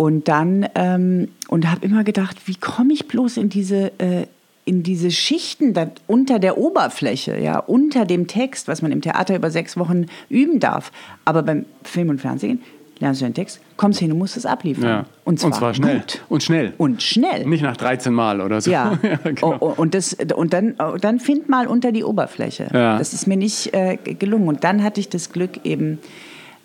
Und 0.00 0.28
dann, 0.28 0.66
ähm, 0.76 1.28
und 1.48 1.70
habe 1.70 1.84
immer 1.84 2.04
gedacht, 2.04 2.38
wie 2.46 2.54
komme 2.54 2.94
ich 2.94 3.06
bloß 3.06 3.36
in 3.36 3.50
diese, 3.50 3.92
äh, 3.98 4.24
in 4.64 4.82
diese 4.82 5.10
Schichten 5.10 5.74
da, 5.74 5.90
unter 6.06 6.38
der 6.38 6.56
Oberfläche, 6.56 7.38
ja, 7.38 7.58
unter 7.58 8.06
dem 8.06 8.26
Text, 8.26 8.66
was 8.66 8.80
man 8.80 8.92
im 8.92 9.02
Theater 9.02 9.36
über 9.36 9.50
sechs 9.50 9.76
Wochen 9.76 10.06
üben 10.30 10.58
darf. 10.58 10.90
Aber 11.26 11.42
beim 11.42 11.66
Film 11.84 12.08
und 12.08 12.18
Fernsehen 12.18 12.62
lernst 12.98 13.20
du 13.20 13.26
den 13.26 13.34
Text, 13.34 13.60
kommst 13.76 14.00
hin 14.00 14.10
und 14.10 14.16
musst 14.16 14.38
es 14.38 14.46
abliefern. 14.46 14.84
Ja. 14.84 15.06
Und, 15.24 15.38
zwar 15.38 15.48
und 15.48 15.54
zwar 15.54 15.74
schnell. 15.74 15.98
Gut. 15.98 16.22
Und 16.30 16.42
schnell. 16.42 16.72
Und 16.78 17.02
schnell. 17.02 17.44
Nicht 17.44 17.62
nach 17.62 17.76
13 17.76 18.10
Mal 18.10 18.40
oder 18.40 18.62
so. 18.62 18.70
Ja. 18.70 18.98
ja 19.02 19.16
genau. 19.16 19.58
Oh, 19.60 19.66
oh, 19.66 19.74
und, 19.76 19.92
das, 19.92 20.16
und 20.34 20.54
dann, 20.54 20.76
oh, 20.78 20.96
dann 20.98 21.20
find 21.20 21.50
mal 21.50 21.66
unter 21.66 21.92
die 21.92 22.04
Oberfläche. 22.04 22.70
Ja. 22.72 22.96
Das 22.96 23.12
ist 23.12 23.26
mir 23.26 23.36
nicht 23.36 23.74
äh, 23.74 23.98
gelungen. 23.98 24.48
Und 24.48 24.64
dann 24.64 24.82
hatte 24.82 24.98
ich 24.98 25.10
das 25.10 25.30
Glück 25.30 25.60
eben, 25.64 25.98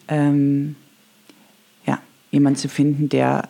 ähm, 0.08 0.78
jemanden 2.36 2.60
zu 2.60 2.70
finden, 2.70 3.10
der 3.10 3.50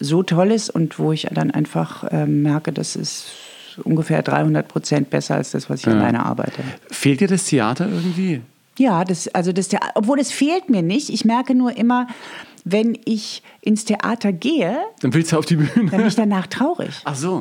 so 0.00 0.22
toll 0.22 0.50
ist 0.50 0.70
und 0.70 0.98
wo 0.98 1.12
ich 1.12 1.28
dann 1.32 1.50
einfach 1.52 2.04
äh, 2.04 2.26
merke, 2.26 2.72
das 2.72 2.96
ist 2.96 3.26
ungefähr 3.84 4.22
300 4.22 4.66
Prozent 4.66 5.10
besser 5.10 5.36
als 5.36 5.52
das, 5.52 5.70
was 5.70 5.80
ich 5.80 5.86
ja. 5.86 5.92
alleine 5.92 6.24
arbeite. 6.24 6.62
Fehlt 6.90 7.20
dir 7.20 7.28
das 7.28 7.44
Theater 7.44 7.88
irgendwie? 7.88 8.40
Ja, 8.78 9.04
das, 9.04 9.28
also 9.28 9.52
das 9.52 9.68
Theater, 9.68 9.92
obwohl 9.94 10.18
es 10.18 10.32
fehlt 10.32 10.68
mir 10.68 10.82
nicht. 10.82 11.10
Ich 11.10 11.24
merke 11.24 11.54
nur 11.54 11.76
immer, 11.76 12.08
wenn 12.64 12.98
ich 13.04 13.42
ins 13.60 13.84
Theater 13.84 14.32
gehe, 14.32 14.76
dann 15.00 15.14
willst 15.14 15.32
du 15.32 15.38
auf 15.38 15.46
die 15.46 15.56
Bühne. 15.56 15.90
Dann 15.90 15.98
bin 15.98 16.06
ich 16.06 16.16
danach 16.16 16.46
traurig. 16.46 17.00
Ach 17.04 17.14
so. 17.14 17.34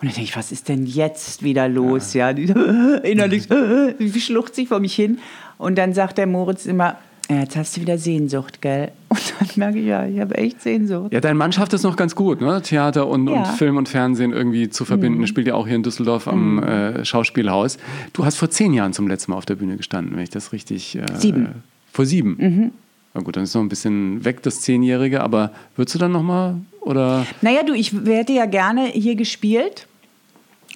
Und 0.00 0.06
dann 0.06 0.14
denke 0.14 0.22
ich, 0.22 0.36
was 0.36 0.52
ist 0.52 0.68
denn 0.68 0.86
jetzt 0.86 1.42
wieder 1.42 1.68
los? 1.68 2.14
Ja, 2.14 2.30
ja 2.30 2.94
innerlich, 3.02 3.48
wie 3.98 4.20
schluchzt 4.20 4.54
sich 4.54 4.68
vor 4.68 4.80
mich 4.80 4.94
hin. 4.94 5.18
Und 5.58 5.76
dann 5.76 5.92
sagt 5.92 6.18
der 6.18 6.26
Moritz 6.26 6.66
immer, 6.66 6.96
ja, 7.28 7.40
jetzt 7.40 7.56
hast 7.56 7.76
du 7.76 7.80
wieder 7.82 7.98
Sehnsucht, 7.98 8.62
gell? 8.62 8.90
Und 9.08 9.32
dann 9.38 9.48
merke 9.56 9.78
ich, 9.78 9.86
ja, 9.86 10.06
ich 10.06 10.18
habe 10.18 10.36
echt 10.36 10.62
Sehnsucht. 10.62 11.12
Ja, 11.12 11.20
dein 11.20 11.36
Mann 11.36 11.52
schafft 11.52 11.72
es 11.74 11.82
noch 11.82 11.96
ganz 11.96 12.14
gut, 12.14 12.40
ne? 12.40 12.60
Theater 12.62 13.06
und, 13.06 13.28
ja. 13.28 13.34
und 13.34 13.46
Film 13.56 13.76
und 13.76 13.88
Fernsehen 13.88 14.32
irgendwie 14.32 14.68
zu 14.68 14.84
verbinden. 14.84 15.20
Mhm. 15.20 15.26
Spielt 15.26 15.46
ja 15.46 15.54
auch 15.54 15.66
hier 15.66 15.76
in 15.76 15.82
Düsseldorf 15.82 16.26
am 16.26 16.56
mhm. 16.56 16.62
äh, 16.62 17.04
Schauspielhaus. 17.04 17.78
Du 18.12 18.24
hast 18.24 18.36
vor 18.36 18.50
zehn 18.50 18.72
Jahren 18.74 18.92
zum 18.92 19.08
letzten 19.08 19.32
Mal 19.32 19.38
auf 19.38 19.46
der 19.46 19.54
Bühne 19.56 19.76
gestanden, 19.76 20.16
wenn 20.16 20.22
ich 20.22 20.30
das 20.30 20.52
richtig. 20.52 20.96
Äh, 20.96 21.04
sieben. 21.14 21.62
Vor 21.92 22.06
sieben. 22.06 22.36
Mhm. 22.38 22.70
Na 23.14 23.20
gut, 23.20 23.36
dann 23.36 23.44
ist 23.44 23.54
noch 23.54 23.62
ein 23.62 23.68
bisschen 23.68 24.24
weg, 24.24 24.42
das 24.42 24.60
Zehnjährige, 24.60 25.22
aber 25.22 25.52
würdest 25.76 25.94
du 25.94 25.98
dann 25.98 26.12
nochmal 26.12 26.56
oder? 26.80 27.26
Naja, 27.42 27.62
du, 27.62 27.74
ich 27.74 27.92
hätte 27.92 28.32
ja 28.32 28.46
gerne 28.46 28.86
hier 28.86 29.14
gespielt. 29.14 29.86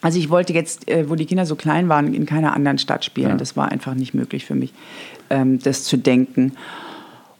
Also 0.02 0.18
ich 0.18 0.30
wollte 0.30 0.52
jetzt, 0.52 0.88
äh, 0.88 1.08
wo 1.08 1.14
die 1.14 1.26
Kinder 1.26 1.46
so 1.46 1.54
klein 1.54 1.88
waren, 1.88 2.12
in 2.12 2.26
keiner 2.26 2.54
anderen 2.54 2.78
Stadt 2.78 3.04
spielen. 3.04 3.30
Ja. 3.30 3.36
Das 3.36 3.56
war 3.56 3.70
einfach 3.70 3.94
nicht 3.94 4.14
möglich 4.14 4.44
für 4.44 4.56
mich, 4.56 4.72
ähm, 5.32 5.58
das 5.58 5.84
zu 5.84 5.96
denken. 5.96 6.52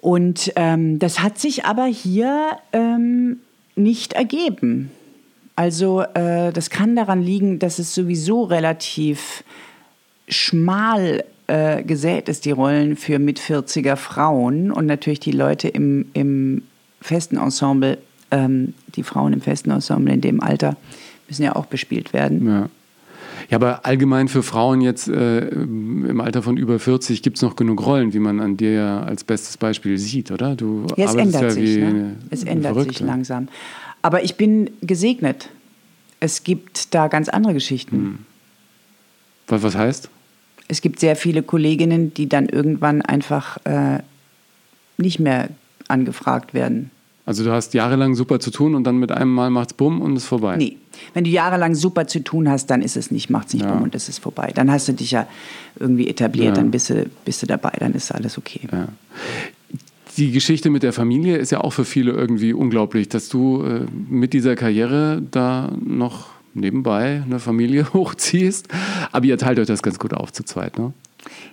Und 0.01 0.53
ähm, 0.57 0.99
das 0.99 1.21
hat 1.21 1.39
sich 1.39 1.65
aber 1.65 1.85
hier 1.85 2.59
ähm, 2.73 3.37
nicht 3.77 4.15
ergeben. 4.15 4.91
Also 5.55 6.03
äh, 6.15 6.53
das 6.53 6.71
kann 6.71 6.97
daran 6.97 7.23
liegen, 7.23 7.59
dass 7.59 7.79
es 7.79 7.95
sowieso 7.95 8.43
relativ 8.43 9.45
schmal 10.27 11.25
äh, 11.47 11.83
gesät 11.83 12.29
ist, 12.29 12.47
die 12.47 12.51
Rollen 12.51 12.97
für 12.97 13.19
mit 13.19 13.39
40er 13.39 13.97
Frauen 13.97 14.73
und 14.73 14.87
natürlich 14.87 15.21
die 15.21 15.33
Leute 15.33 15.69
im, 15.69 16.07
im 16.15 16.63
festen 17.01 17.37
Ensemble, 17.37 17.99
ähm, 18.31 18.75
die 18.97 19.03
Frauen 19.03 19.33
im 19.33 19.41
festen 19.41 19.71
Ensemble 19.71 20.15
in 20.15 20.21
dem 20.21 20.41
Alter 20.41 20.77
müssen 21.29 21.43
ja 21.43 21.55
auch 21.55 21.67
bespielt 21.67 22.13
werden. 22.13 22.49
Ja. 22.49 22.69
Ja, 23.51 23.57
aber 23.57 23.85
allgemein 23.87 24.29
für 24.29 24.43
Frauen 24.43 24.81
jetzt 24.81 25.09
äh, 25.09 25.49
im 25.49 26.21
Alter 26.21 26.43
von 26.43 26.57
über 26.57 26.79
40 26.79 27.23
gibt 27.23 27.37
es 27.37 27.43
noch 27.43 27.57
genug 27.57 27.85
Rollen, 27.85 28.13
wie 28.13 28.19
man 28.19 28.41
an 28.41 28.57
dir 28.57 28.73
ja 28.73 29.03
als 29.03 29.25
bestes 29.25 29.57
Beispiel 29.57 29.99
sieht, 29.99 30.31
oder? 30.31 30.57
Du 30.57 30.87
Ja, 30.97 31.07
es 31.07 31.15
ändert 31.15 31.43
ja 31.43 31.51
sich. 31.51 31.77
Ne? 31.79 32.17
Es 32.31 32.45
ändert 32.45 32.81
sich 32.83 33.01
langsam. 33.01 33.49
Aber 34.03 34.25
ich 34.25 34.37
bin 34.37 34.71
gesegnet. 34.81 35.49
Es 36.21 36.45
gibt 36.45 36.95
da 36.95 37.09
ganz 37.09 37.29
andere 37.29 37.55
Geschichten. 37.55 37.97
Hm. 37.97 38.19
Was, 39.49 39.63
was 39.63 39.77
heißt? 39.77 40.09
Es 40.69 40.81
gibt 40.81 41.01
sehr 41.01 41.17
viele 41.17 41.43
Kolleginnen, 41.43 42.15
die 42.15 42.29
dann 42.29 42.49
irgendwann 42.49 43.03
einfach 43.03 43.59
äh, 43.65 43.99
nicht 44.97 45.19
mehr 45.19 45.49
angefragt 45.89 46.55
werden. 46.55 46.91
Also 47.33 47.45
du 47.45 47.51
hast 47.51 47.73
jahrelang 47.73 48.15
super 48.15 48.41
zu 48.41 48.51
tun 48.51 48.75
und 48.75 48.85
dann 48.85 48.99
mit 48.99 49.11
einem 49.11 49.33
Mal 49.33 49.49
macht's 49.49 49.73
bumm 49.73 50.03
und 50.03 50.15
ist 50.17 50.27
vorbei. 50.27 50.57
Nee. 50.59 50.77
Wenn 51.15 51.25
du 51.25 51.31
jahrelang 51.31 51.75
super 51.75 52.07
zu 52.07 52.23
tun 52.23 52.47
hast, 52.47 52.67
dann 52.67 52.83
ist 52.83 52.95
es 52.95 53.11
nicht, 53.11 53.31
macht's 53.31 53.55
nicht 53.55 53.65
Ja. 53.65 53.73
bumm 53.73 53.85
und 53.85 53.95
es 53.95 54.11
ist 54.11 54.19
vorbei. 54.19 54.53
Dann 54.55 54.71
hast 54.71 54.87
du 54.89 54.93
dich 54.93 55.13
ja 55.13 55.27
irgendwie 55.81 56.09
etabliert, 56.09 56.49
Ja. 56.49 56.63
dann 56.63 56.71
bist 56.71 56.91
du, 56.91 57.07
bist 57.25 57.41
du 57.41 57.47
dabei, 57.47 57.73
dann 57.79 57.95
ist 57.95 58.13
alles 58.13 58.37
okay. 58.37 58.61
Ja. 58.71 58.89
Die 60.19 60.31
Geschichte 60.31 60.69
mit 60.69 60.83
der 60.83 60.93
Familie 60.93 61.39
ist 61.39 61.51
ja 61.53 61.63
auch 61.63 61.73
für 61.73 61.87
viele 61.87 62.13
irgendwie 62.13 62.53
unglaublich, 62.53 63.09
dass 63.09 63.31
du 63.31 63.63
äh, 63.65 63.87
mit 64.11 64.35
dieser 64.35 64.55
Karriere 64.55 65.23
da 65.31 65.73
noch 65.83 66.27
nebenbei 66.53 67.23
eine 67.25 67.39
Familie 67.39 67.91
hochziehst. 67.95 68.69
Aber 69.11 69.25
ihr 69.25 69.39
teilt 69.39 69.59
euch 69.59 69.69
das 69.69 69.83
ganz 69.83 69.99
gut 69.99 70.13
auf 70.13 70.35
zu 70.35 70.45
zweit, 70.45 70.79
ne? 70.79 70.93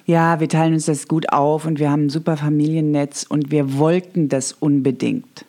Ja, 0.05 0.41
wir 0.41 0.49
teilen 0.49 0.73
uns 0.73 0.87
das 0.87 1.07
gut 1.07 1.31
auf 1.31 1.65
und 1.65 1.79
wir 1.79 1.89
haben 1.89 2.07
ein 2.07 2.09
super 2.09 2.35
Familiennetz 2.35 3.25
und 3.29 3.49
wir 3.51 3.77
wollten 3.77 4.27
das 4.27 4.51
unbedingt. 4.51 5.45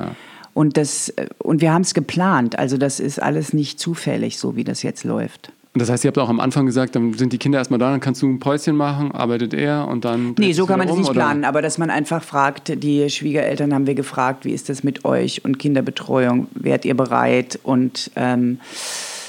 Ja. 0.00 0.14
Und, 0.52 0.76
das, 0.76 1.12
und 1.38 1.60
wir 1.60 1.72
haben 1.72 1.82
es 1.82 1.94
geplant. 1.94 2.58
Also 2.58 2.76
das 2.76 3.00
ist 3.00 3.22
alles 3.22 3.52
nicht 3.52 3.78
zufällig, 3.78 4.38
so 4.38 4.56
wie 4.56 4.64
das 4.64 4.82
jetzt 4.82 5.04
läuft. 5.04 5.52
Und 5.72 5.80
das 5.80 5.88
heißt, 5.88 6.04
ihr 6.04 6.08
habt 6.08 6.18
auch 6.18 6.28
am 6.28 6.40
Anfang 6.40 6.66
gesagt, 6.66 6.96
dann 6.96 7.14
sind 7.14 7.32
die 7.32 7.38
Kinder 7.38 7.58
erstmal 7.58 7.78
da, 7.78 7.92
dann 7.92 8.00
kannst 8.00 8.22
du 8.22 8.26
ein 8.26 8.40
Päuschen 8.40 8.74
machen, 8.74 9.12
arbeitet 9.12 9.54
er 9.54 9.86
und 9.86 10.04
dann. 10.04 10.34
Nee, 10.36 10.52
so 10.52 10.66
kann 10.66 10.80
man 10.80 10.90
um, 10.90 10.98
nicht 10.98 11.10
oder? 11.10 11.20
planen, 11.20 11.44
aber 11.44 11.62
dass 11.62 11.78
man 11.78 11.90
einfach 11.90 12.24
fragt, 12.24 12.82
die 12.82 13.08
Schwiegereltern 13.08 13.72
haben 13.72 13.86
wir 13.86 13.94
gefragt, 13.94 14.44
wie 14.44 14.52
ist 14.52 14.68
das 14.68 14.82
mit 14.82 15.04
euch 15.04 15.44
und 15.44 15.60
Kinderbetreuung, 15.60 16.48
wärt 16.54 16.84
ihr 16.84 16.96
bereit? 16.96 17.60
Und 17.62 18.10
ähm, 18.16 18.58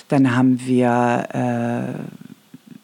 dann 0.08 0.36
haben 0.36 0.60
wir, 0.66 1.28
äh, 1.32 2.31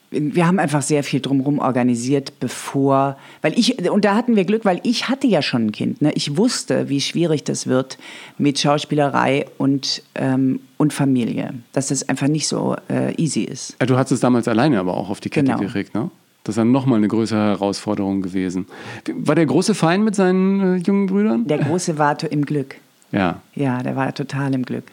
wir 0.09 0.47
haben 0.47 0.57
einfach 0.59 0.81
sehr 0.81 1.03
viel 1.03 1.19
drumherum 1.19 1.59
organisiert, 1.59 2.39
bevor, 2.39 3.17
weil 3.41 3.57
ich, 3.59 3.89
und 3.91 4.05
da 4.05 4.15
hatten 4.15 4.35
wir 4.37 4.45
Glück, 4.45 4.63
weil 4.63 4.79
ich 4.83 5.09
hatte 5.09 5.27
ja 5.27 5.41
schon 5.41 5.67
ein 5.67 5.71
Kind. 5.73 6.01
Ne? 6.01 6.11
Ich 6.13 6.37
wusste, 6.37 6.87
wie 6.87 7.01
schwierig 7.01 7.43
das 7.43 7.67
wird 7.67 7.97
mit 8.37 8.57
Schauspielerei 8.57 9.45
und, 9.57 10.01
ähm, 10.15 10.61
und 10.77 10.93
Familie, 10.93 11.53
dass 11.73 11.87
das 11.87 12.07
einfach 12.07 12.27
nicht 12.29 12.47
so 12.47 12.75
äh, 12.89 13.13
easy 13.21 13.41
ist. 13.43 13.75
Du 13.85 13.97
hast 13.97 14.11
es 14.11 14.21
damals 14.21 14.47
alleine 14.47 14.79
aber 14.79 14.95
auch 14.95 15.09
auf 15.09 15.19
die 15.19 15.29
Kette 15.29 15.47
Genau. 15.47 15.59
gekriegt, 15.59 15.93
ne? 15.93 16.09
Das 16.45 16.53
ist 16.53 16.59
dann 16.59 16.71
nochmal 16.71 16.99
eine 16.99 17.09
größere 17.09 17.39
Herausforderung 17.49 18.21
gewesen. 18.21 18.67
War 19.13 19.35
der 19.35 19.45
große 19.45 19.75
Fein 19.75 20.05
mit 20.05 20.15
seinen 20.15 20.61
äh, 20.61 20.77
jungen 20.77 21.07
Brüdern? 21.07 21.45
Der 21.45 21.57
Große 21.57 21.97
war 21.97 22.15
im 22.31 22.45
Glück. 22.45 22.75
Ja, 23.11 23.41
Ja, 23.55 23.83
der 23.83 23.97
war 23.97 24.13
total 24.13 24.53
im 24.53 24.63
Glück. 24.63 24.85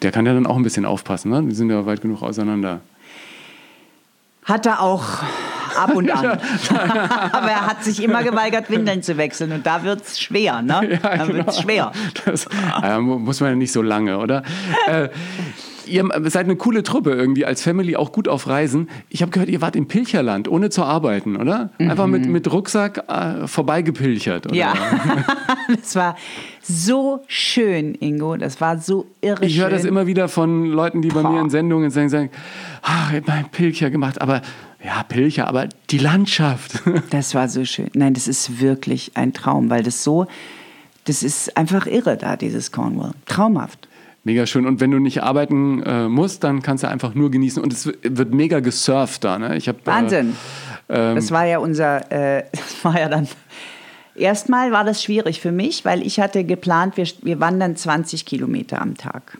der 0.00 0.10
kann 0.12 0.24
ja 0.24 0.32
dann 0.32 0.46
auch 0.46 0.56
ein 0.56 0.62
bisschen 0.62 0.86
aufpassen, 0.86 1.30
ne? 1.30 1.42
Die 1.42 1.54
sind 1.54 1.68
ja 1.68 1.84
weit 1.84 2.00
genug 2.00 2.22
auseinander. 2.22 2.80
Hat 4.44 4.66
er 4.66 4.80
auch 4.80 5.04
ab 5.76 5.94
und 5.94 6.10
an. 6.10 6.26
Aber 7.32 7.50
er 7.50 7.66
hat 7.66 7.84
sich 7.84 8.02
immer 8.02 8.22
geweigert, 8.22 8.70
Windeln 8.70 9.02
zu 9.02 9.16
wechseln. 9.16 9.52
Und 9.52 9.66
da 9.66 9.82
wird 9.82 10.02
es 10.02 10.20
schwer, 10.20 10.62
ne? 10.62 10.98
da 11.02 11.28
wird 11.28 11.48
es 11.48 11.60
schwer. 11.60 11.92
Das 12.24 12.46
äh, 12.82 12.98
mu- 12.98 13.18
muss 13.18 13.40
man 13.40 13.50
ja 13.50 13.56
nicht 13.56 13.72
so 13.72 13.82
lange, 13.82 14.18
oder? 14.18 14.42
äh, 14.86 15.08
ihr 15.90 16.08
seid 16.30 16.44
eine 16.44 16.56
coole 16.56 16.82
Truppe 16.82 17.12
irgendwie, 17.12 17.44
als 17.44 17.62
Family 17.62 17.96
auch 17.96 18.12
gut 18.12 18.28
auf 18.28 18.46
Reisen. 18.46 18.88
Ich 19.08 19.22
habe 19.22 19.30
gehört, 19.30 19.48
ihr 19.48 19.60
wart 19.60 19.76
im 19.76 19.88
Pilcherland, 19.88 20.48
ohne 20.48 20.70
zu 20.70 20.84
arbeiten, 20.84 21.36
oder? 21.36 21.70
Einfach 21.78 22.06
mit, 22.06 22.26
mit 22.26 22.50
Rucksack 22.50 23.04
äh, 23.08 23.46
vorbeigepilchert, 23.46 24.46
oder? 24.46 24.54
Mhm. 24.54 24.58
Ja, 24.58 24.74
das 25.76 25.96
war 25.96 26.16
so 26.62 27.22
schön, 27.26 27.94
Ingo. 27.94 28.36
Das 28.36 28.60
war 28.60 28.78
so 28.78 29.06
irre 29.20 29.44
Ich 29.44 29.58
höre 29.58 29.70
das 29.70 29.84
immer 29.84 30.06
wieder 30.06 30.28
von 30.28 30.66
Leuten, 30.66 31.02
die 31.02 31.08
bei 31.08 31.22
mir 31.22 31.40
in 31.40 31.50
Sendungen 31.50 31.90
sagen, 31.90 32.08
sagen 32.08 32.30
ah, 32.82 33.08
ich 33.10 33.16
habe 33.16 33.32
einen 33.32 33.48
Pilcher 33.48 33.90
gemacht, 33.90 34.20
aber 34.20 34.42
ja, 34.82 35.02
Pilcher, 35.02 35.46
aber 35.46 35.68
die 35.90 35.98
Landschaft. 35.98 36.82
Das 37.10 37.34
war 37.34 37.48
so 37.48 37.64
schön. 37.64 37.90
Nein, 37.94 38.14
das 38.14 38.28
ist 38.28 38.60
wirklich 38.60 39.12
ein 39.14 39.32
Traum, 39.32 39.68
weil 39.68 39.82
das 39.82 40.04
so, 40.04 40.26
das 41.04 41.22
ist 41.22 41.56
einfach 41.56 41.86
irre 41.86 42.16
da, 42.16 42.36
dieses 42.36 42.72
Cornwall. 42.72 43.12
Traumhaft. 43.26 43.88
Mega 44.30 44.46
schön. 44.46 44.64
Und 44.64 44.78
wenn 44.78 44.92
du 44.92 45.00
nicht 45.00 45.24
arbeiten 45.24 45.82
äh, 45.82 46.08
musst, 46.08 46.44
dann 46.44 46.62
kannst 46.62 46.84
du 46.84 46.88
einfach 46.88 47.14
nur 47.14 47.32
genießen. 47.32 47.60
Und 47.60 47.72
es 47.72 47.86
wird 48.00 48.32
mega 48.32 48.60
gesurft 48.60 49.24
da. 49.24 49.40
Ne? 49.40 49.56
Ich 49.56 49.68
hab, 49.68 49.84
Wahnsinn. 49.84 50.36
Äh, 50.88 51.10
ähm, 51.10 51.16
Das 51.16 51.32
war 51.32 51.46
ja 51.46 51.58
unser, 51.58 52.12
äh, 52.12 52.44
das 52.52 52.84
war 52.84 52.96
ja 52.96 53.08
dann. 53.08 53.26
Erstmal 54.14 54.70
war 54.70 54.84
das 54.84 55.02
schwierig 55.02 55.40
für 55.40 55.50
mich, 55.50 55.84
weil 55.84 56.06
ich 56.06 56.20
hatte 56.20 56.44
geplant, 56.44 56.96
wir, 56.96 57.08
wir 57.22 57.40
wandern 57.40 57.74
20 57.74 58.24
Kilometer 58.24 58.80
am 58.80 58.96
Tag. 58.96 59.36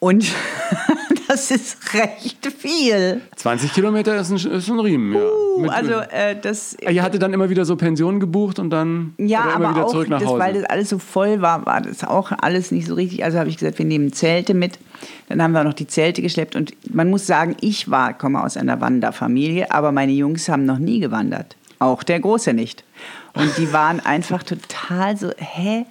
Und 0.00 0.26
das 1.38 1.50
ist 1.50 1.94
recht 1.94 2.46
viel. 2.58 3.20
20 3.36 3.72
Kilometer 3.72 4.16
ist 4.16 4.30
ein, 4.30 4.36
ist 4.36 4.68
ein 4.68 4.78
Riemen, 4.80 5.14
ja. 5.14 5.20
Uh, 5.24 5.60
Mit- 5.62 5.70
also 5.70 5.92
äh, 5.94 6.36
das. 6.40 6.76
Ihr 6.80 7.02
hattet 7.02 7.22
dann 7.22 7.32
immer 7.32 7.48
wieder 7.50 7.64
so 7.64 7.76
Pensionen 7.76 8.20
gebucht 8.20 8.58
und 8.58 8.70
dann 8.70 9.14
Ja, 9.18 9.42
immer 9.42 9.54
aber 9.66 9.70
wieder 9.74 9.86
auch, 9.86 9.90
zurück 9.90 10.08
nach 10.08 10.20
das, 10.20 10.28
Hause. 10.28 10.40
weil 10.40 10.54
das 10.54 10.64
alles 10.64 10.88
so 10.88 10.98
voll 10.98 11.40
war, 11.40 11.64
war 11.66 11.80
das 11.80 12.04
auch 12.04 12.32
alles 12.40 12.70
nicht 12.70 12.86
so 12.88 12.94
richtig. 12.94 13.24
Also 13.24 13.38
habe 13.38 13.48
ich 13.48 13.56
gesagt, 13.56 13.78
wir 13.78 13.86
nehmen 13.86 14.12
Zelte 14.12 14.54
mit. 14.54 14.78
Dann 15.28 15.42
haben 15.42 15.52
wir 15.52 15.60
auch 15.60 15.64
noch 15.64 15.74
die 15.74 15.86
Zelte 15.86 16.22
geschleppt. 16.22 16.56
Und 16.56 16.74
man 16.94 17.08
muss 17.10 17.26
sagen, 17.26 17.56
ich 17.60 17.90
war, 17.90 18.12
komme 18.16 18.42
aus 18.42 18.56
einer 18.56 18.80
Wanderfamilie, 18.80 19.70
aber 19.70 19.92
meine 19.92 20.12
Jungs 20.12 20.48
haben 20.48 20.64
noch 20.64 20.78
nie 20.78 21.00
gewandert. 21.00 21.56
Auch 21.78 22.02
der 22.02 22.18
Große 22.20 22.54
nicht. 22.54 22.82
Und 23.34 23.56
die 23.58 23.72
waren 23.72 24.00
einfach 24.00 24.42
total 24.42 25.16
so, 25.16 25.30
hä? 25.36 25.86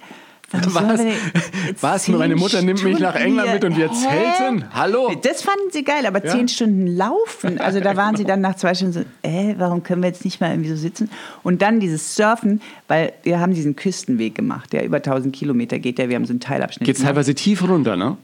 Was? 0.50 1.00
Was? 1.80 2.02
zehn 2.04 2.16
Meine 2.16 2.36
Mutter 2.36 2.62
nimmt 2.62 2.82
mich 2.82 2.98
nach 2.98 3.10
Stunden 3.14 3.38
England 3.38 3.52
mit 3.52 3.64
und 3.64 3.76
wir 3.76 3.92
zelten? 3.92 4.64
Hallo? 4.72 5.14
Das 5.22 5.42
fanden 5.42 5.70
sie 5.70 5.84
geil, 5.84 6.06
aber 6.06 6.24
Ja. 6.24 6.32
zehn 6.32 6.48
Stunden 6.48 6.86
laufen. 6.86 7.58
Also 7.68 7.80
da 7.80 7.96
waren 7.96 8.16
sie 8.16 8.24
dann 8.24 8.40
nach 8.40 8.54
zwei 8.56 8.74
Stunden 8.74 8.92
so, 8.94 9.00
äh, 9.22 9.54
warum 9.58 9.82
können 9.82 10.02
wir 10.02 10.08
jetzt 10.08 10.24
nicht 10.24 10.40
mal 10.40 10.50
irgendwie 10.50 10.70
so 10.70 10.76
sitzen? 10.76 11.10
Und 11.42 11.60
dann 11.60 11.80
dieses 11.80 12.14
Surfen, 12.14 12.62
weil 12.86 13.12
wir 13.24 13.40
haben 13.40 13.52
diesen 13.52 13.76
Küstenweg 13.76 14.34
gemacht, 14.34 14.72
der 14.72 14.84
über 14.84 14.98
1000 14.98 15.34
Kilometer 15.34 15.78
geht, 15.78 15.98
der 15.98 16.08
wir 16.08 16.16
haben 16.16 16.24
so 16.24 16.32
einen 16.32 16.40
Teilabschnitt. 16.40 16.86
Gemacht. 16.86 17.02
teilweise 17.04 17.34
tief 17.34 17.62
runter, 17.68 17.96
ne? 17.96 18.16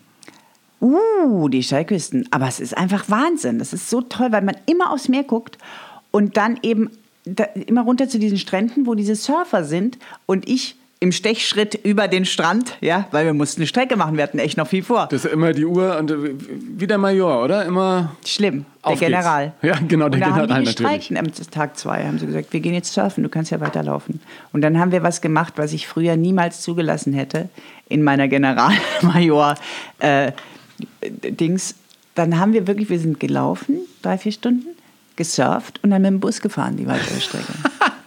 Uh, 0.80 1.48
die 1.48 1.62
Steilküsten. 1.62 2.26
Aber 2.30 2.48
es 2.48 2.60
ist 2.60 2.76
einfach 2.76 3.08
Wahnsinn. 3.08 3.58
Das 3.58 3.72
ist 3.72 3.90
so 3.90 4.00
toll, 4.00 4.32
weil 4.32 4.42
man 4.42 4.56
immer 4.66 4.90
aufs 4.92 5.08
Meer 5.08 5.24
guckt 5.24 5.58
und 6.10 6.36
dann 6.36 6.58
eben 6.62 6.90
da, 7.24 7.44
immer 7.44 7.82
runter 7.82 8.08
zu 8.08 8.18
diesen 8.18 8.38
Stränden, 8.38 8.86
wo 8.86 8.94
diese 8.94 9.14
Surfer 9.14 9.64
sind 9.64 9.98
und 10.26 10.48
ich 10.48 10.76
im 11.00 11.12
Stechschritt 11.12 11.74
über 11.74 12.08
den 12.08 12.24
Strand, 12.24 12.76
ja, 12.80 13.06
weil 13.10 13.26
wir 13.26 13.34
mussten 13.34 13.60
eine 13.60 13.66
Strecke 13.66 13.96
machen, 13.96 14.16
wir 14.16 14.22
hatten 14.22 14.38
echt 14.38 14.56
noch 14.56 14.66
viel 14.66 14.82
vor. 14.82 15.06
Das 15.10 15.24
ist 15.24 15.32
immer 15.32 15.52
die 15.52 15.66
Uhr 15.66 15.98
und 15.98 16.10
äh, 16.10 16.14
wie 16.38 16.86
der 16.86 16.98
Major, 16.98 17.42
oder? 17.44 17.64
Immer. 17.64 18.16
Schlimm, 18.24 18.64
der 18.82 18.92
Auf 18.92 18.98
geht's. 18.98 19.10
General. 19.10 19.52
Ja, 19.62 19.74
genau, 19.86 20.08
der 20.08 20.16
und 20.16 20.20
da 20.20 20.26
General 20.26 20.48
haben 20.48 20.64
die 20.64 20.82
natürlich. 20.82 21.18
am 21.18 21.50
Tag 21.50 21.76
zwei, 21.76 22.04
haben 22.04 22.18
sie 22.18 22.26
gesagt, 22.26 22.52
wir 22.52 22.60
gehen 22.60 22.74
jetzt 22.74 22.92
surfen, 22.92 23.22
du 23.22 23.28
kannst 23.28 23.50
ja 23.50 23.60
weiterlaufen. 23.60 24.20
Und 24.52 24.62
dann 24.62 24.78
haben 24.78 24.92
wir 24.92 25.02
was 25.02 25.20
gemacht, 25.20 25.54
was 25.56 25.72
ich 25.72 25.86
früher 25.86 26.16
niemals 26.16 26.62
zugelassen 26.62 27.12
hätte 27.12 27.48
in 27.88 28.02
meiner 28.02 28.28
Generalmajor 28.28 29.56
äh, 29.98 30.32
Dings. 31.02 31.74
Dann 32.14 32.38
haben 32.38 32.52
wir 32.52 32.66
wirklich, 32.66 32.88
wir 32.88 32.98
sind 32.98 33.20
gelaufen, 33.20 33.80
drei, 34.00 34.16
vier 34.16 34.32
Stunden, 34.32 34.68
gesurft 35.16 35.80
und 35.82 35.90
dann 35.90 36.02
mit 36.02 36.10
dem 36.12 36.20
Bus 36.20 36.40
gefahren, 36.40 36.76
die 36.76 36.86
weitere 36.86 37.20
Strecke. 37.20 37.52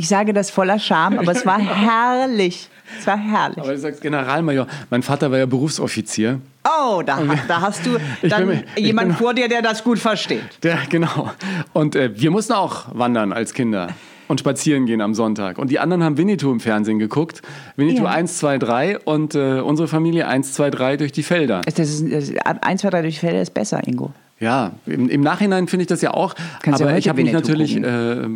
ich 0.00 0.08
sage 0.08 0.32
das 0.32 0.50
voller 0.50 0.78
Scham, 0.78 1.18
aber 1.18 1.32
es 1.32 1.44
war 1.44 1.58
herrlich. 1.84 2.70
Es 2.98 3.06
war 3.06 3.18
herrlich. 3.18 3.58
Aber 3.58 3.72
du 3.72 3.78
sagst 3.78 4.00
Generalmajor. 4.00 4.66
Mein 4.88 5.02
Vater 5.02 5.30
war 5.30 5.36
ja 5.38 5.44
Berufsoffizier. 5.44 6.40
Oh, 6.64 7.02
da, 7.04 7.18
da 7.46 7.60
hast 7.60 7.84
du 7.84 7.98
dann 8.28 8.46
bin 8.48 8.64
jemanden 8.76 9.12
vor 9.14 9.34
dir, 9.34 9.46
der 9.46 9.60
das 9.60 9.84
gut 9.84 9.98
versteht. 9.98 10.42
Der, 10.62 10.78
genau. 10.88 11.30
Und 11.74 11.96
äh, 11.96 12.18
wir 12.18 12.30
mussten 12.30 12.54
auch 12.54 12.86
wandern 12.94 13.34
als 13.34 13.52
Kinder. 13.52 13.88
und 14.28 14.40
spazieren 14.40 14.86
gehen 14.86 15.02
am 15.02 15.12
Sonntag. 15.14 15.58
Und 15.58 15.70
die 15.70 15.78
anderen 15.78 16.02
haben 16.02 16.16
Winnetou 16.16 16.50
im 16.50 16.60
Fernsehen 16.60 16.98
geguckt. 16.98 17.42
Winnetou 17.76 18.04
Ja. 18.04 18.10
1, 18.10 18.38
2, 18.38 18.56
3 18.58 18.98
und 19.00 19.34
äh, 19.34 19.60
unsere 19.60 19.86
Familie 19.86 20.26
1, 20.26 20.54
2, 20.54 20.70
3 20.70 20.96
durch 20.96 21.12
die 21.12 21.22
Felder. 21.22 21.60
Das 21.66 21.78
ist, 21.78 22.10
das 22.10 22.30
ist, 22.30 22.46
ab 22.46 22.58
1, 22.62 22.80
2, 22.80 22.88
3 22.90 23.02
durch 23.02 23.20
Felder 23.20 23.42
ist 23.42 23.52
besser, 23.52 23.86
Ingo. 23.86 24.14
Ja, 24.40 24.72
im, 24.86 25.10
im 25.10 25.20
Nachhinein 25.20 25.68
finde 25.68 25.82
ich 25.82 25.88
das 25.88 26.00
ja 26.00 26.14
auch. 26.14 26.34
Kannst 26.62 26.80
ja 26.80 26.86
aber 26.86 26.92
heute 26.92 26.98
ich 26.98 27.08
habe 27.10 27.22
mich 27.22 27.30
natürlich, 27.32 27.76
äh, 27.76 28.26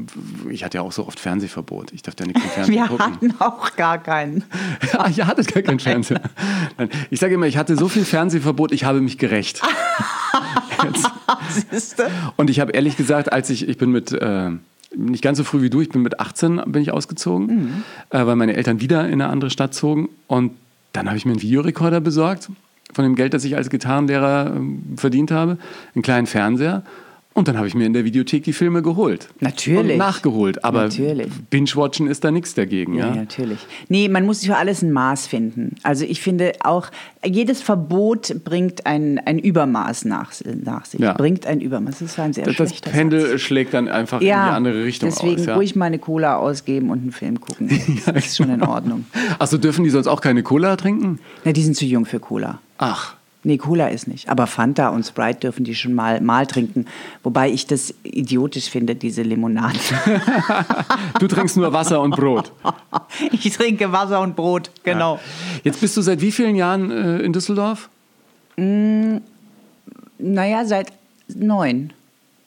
ich 0.51 0.63
hatte 0.63 0.77
ja 0.77 0.83
auch 0.83 0.93
so 0.93 1.07
oft 1.07 1.19
Fernsehverbot. 1.19 1.93
Ich 1.93 2.03
darf 2.03 2.15
ja 2.21 2.27
nichts 2.27 2.45
im 2.45 2.51
Fernsehen 2.51 2.75
Wir 2.75 2.87
gucken. 2.87 3.07
hatten 3.07 3.35
auch 3.39 3.75
gar 3.75 3.97
keinen. 3.99 4.45
Ja, 4.93 5.09
ihr 5.09 5.27
hattet 5.27 5.53
gar 5.53 5.63
keinen 5.63 5.81
Fernseher. 5.81 6.21
Ich 7.11 7.21
sage 7.21 7.35
immer, 7.35 7.47
ich 7.47 7.57
hatte 7.57 7.75
so 7.77 7.89
viel 7.89 8.05
Fernsehverbot, 8.05 8.71
ich 8.73 8.85
habe 8.85 9.01
mich 9.01 9.17
gerecht. 9.19 9.63
Und 12.37 12.51
ich 12.51 12.61
habe 12.61 12.73
ehrlich 12.73 12.97
gesagt, 12.97 13.33
als 13.33 13.49
ich, 13.51 13.69
ich 13.69 13.79
bin 13.79 13.91
mit, 13.91 14.13
äh, 14.13 14.51
nicht 14.95 15.23
ganz 15.23 15.39
so 15.39 15.45
früh 15.45 15.63
wie 15.63 15.71
du, 15.71 15.81
ich 15.81 15.89
bin 15.89 16.03
mit 16.03 16.21
18 16.21 16.61
bin 16.67 16.83
ich 16.83 16.93
ausgezogen, 16.93 17.83
äh, 18.11 18.27
weil 18.27 18.37
meine 18.37 18.55
Eltern 18.57 18.81
wieder 18.81 19.07
in 19.07 19.15
eine 19.15 19.29
andere 19.29 19.51
Stadt 19.51 19.75
zogen. 19.75 20.09
Und 20.27 20.53
dann 20.93 21.07
habe 21.07 21.17
ich 21.17 21.25
mir 21.25 21.33
einen 21.33 21.43
Videorekorder 21.43 22.01
besorgt, 22.01 22.51
von 22.95 23.05
dem 23.05 23.15
Geld, 23.15 23.35
das 23.35 23.45
ich 23.45 23.57
als 23.57 23.71
Gitarrenlehrer 23.71 24.53
ähm, 24.55 24.95
verdient 24.97 25.31
habe, 25.31 25.59
einen 25.95 26.03
kleinen 26.03 26.27
Fernseher. 26.27 26.83
Und 27.37 27.49
dann 27.49 27.57
habe 27.57 27.67
ich 27.67 27.75
mir 27.75 27.85
in 27.85 27.93
der 27.93 28.05
Videothek 28.05 28.45
die 28.45 28.53
Filme 28.53 28.81
geholt. 28.81 29.29
Natürlich. 29.41 29.93
Und 29.93 29.97
nachgeholt. 29.99 30.65
Aber. 30.65 30.89
Binge-Watchen 31.51 32.07
ist 32.07 32.23
da 32.23 32.31
nichts 32.31 32.55
dagegen. 32.55 32.95
Ja, 32.95 33.09
Ja? 33.09 33.15
natürlich. 33.17 33.59
Nee, 33.89 34.09
man 34.09 34.25
muss 34.25 34.45
für 34.47 34.57
alles 34.57 34.83
ein 34.83 34.93
Maß 34.93 35.27
finden. 35.27 35.75
Also 35.83 36.05
ich 36.05 36.21
finde 36.21 36.53
auch, 36.63 36.87
jedes 37.27 37.61
Verbot 37.61 38.37
bringt 38.45 38.87
ein, 38.87 39.19
ein 39.19 39.41
Übermaß 39.41 40.05
nach, 40.05 40.33
nach 40.63 40.85
sich. 40.85 41.01
Ja. 41.01 41.15
Bringt 41.15 41.45
ein 41.47 41.61
Übermaß. 41.61 41.99
Das 41.99 42.03
ist 42.13 42.19
ein 42.21 42.33
sehr 42.33 42.45
Das, 42.45 42.57
das 42.57 42.81
Pendel 42.81 43.31
Satz. 43.31 43.41
schlägt 43.41 43.75
dann 43.75 43.89
einfach 43.89 44.21
in 44.21 44.27
die 44.29 44.33
andere 44.33 44.85
Richtung 44.85 45.09
deswegen 45.11 45.41
aus. 45.41 45.47
Ja. 45.47 45.55
ruhig 45.57 45.75
mal 45.75 45.87
eine 45.87 45.99
Cola 45.99 46.37
ausgeben 46.37 46.91
und 46.91 47.01
einen 47.03 47.13
Film 47.13 47.41
gucken. 47.41 47.69
Das 48.07 48.27
ist 48.27 48.37
schon 48.37 48.51
in 48.51 48.63
Ordnung. 48.63 49.07
Achso, 49.41 49.57
dürfen 49.59 49.83
die 49.83 49.91
sonst 49.91 50.07
auch 50.07 50.21
keine 50.21 50.43
Cola 50.45 50.77
trinken? 50.77 51.19
Na, 51.45 51.51
die 51.53 51.63
sind 51.63 51.75
zu 51.77 51.85
jung 51.85 52.07
für 52.07 52.21
Cola. 52.21 52.61
Ach. 52.79 53.17
Nee, 53.47 53.59
Cola 53.59 53.89
ist 53.89 54.09
nicht. 54.09 54.29
Aber 54.31 54.47
Fanta 54.47 54.89
und 54.89 55.05
Sprite 55.05 55.41
dürfen 55.41 55.65
die 55.65 55.75
schon 55.75 55.93
mal, 55.93 56.21
mal 56.23 56.47
trinken. 56.47 56.87
Wobei 57.23 57.51
ich 57.51 57.67
das 57.67 57.95
idiotisch 58.03 58.71
finde, 58.71 58.95
diese 58.97 59.23
Limonaden. 59.23 59.79
Du 61.21 61.29
trinkst 61.29 61.57
nur 61.57 61.73
Wasser 61.73 62.01
und 62.01 62.17
Brot. 62.17 62.53
ich 63.33 63.51
trinke 63.53 63.93
Wasser 63.93 64.21
und 64.21 64.35
Brot, 64.35 64.71
genau. 64.83 65.21
Jetzt 65.63 65.81
bist 65.81 65.97
du 65.97 66.03
seit 66.03 66.21
wie 66.21 66.33
vielen 66.33 66.57
Jahren 66.57 66.91
äh, 66.91 67.19
in 67.19 67.33
Düsseldorf? 67.33 67.89
Naja, 68.57 69.21
seit 70.65 70.93
neun, 71.29 71.93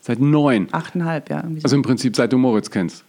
Seit 0.01 0.19
neun. 0.19 0.67
achteinhalb, 0.71 1.29
ja. 1.29 1.43
so. 1.43 1.59
Also 1.63 1.75
im 1.75 1.81
Prinzip 1.81 2.15
seit 2.15 2.31
du 2.33 2.37
Moritz 2.37 2.69
kennst. 2.71 3.03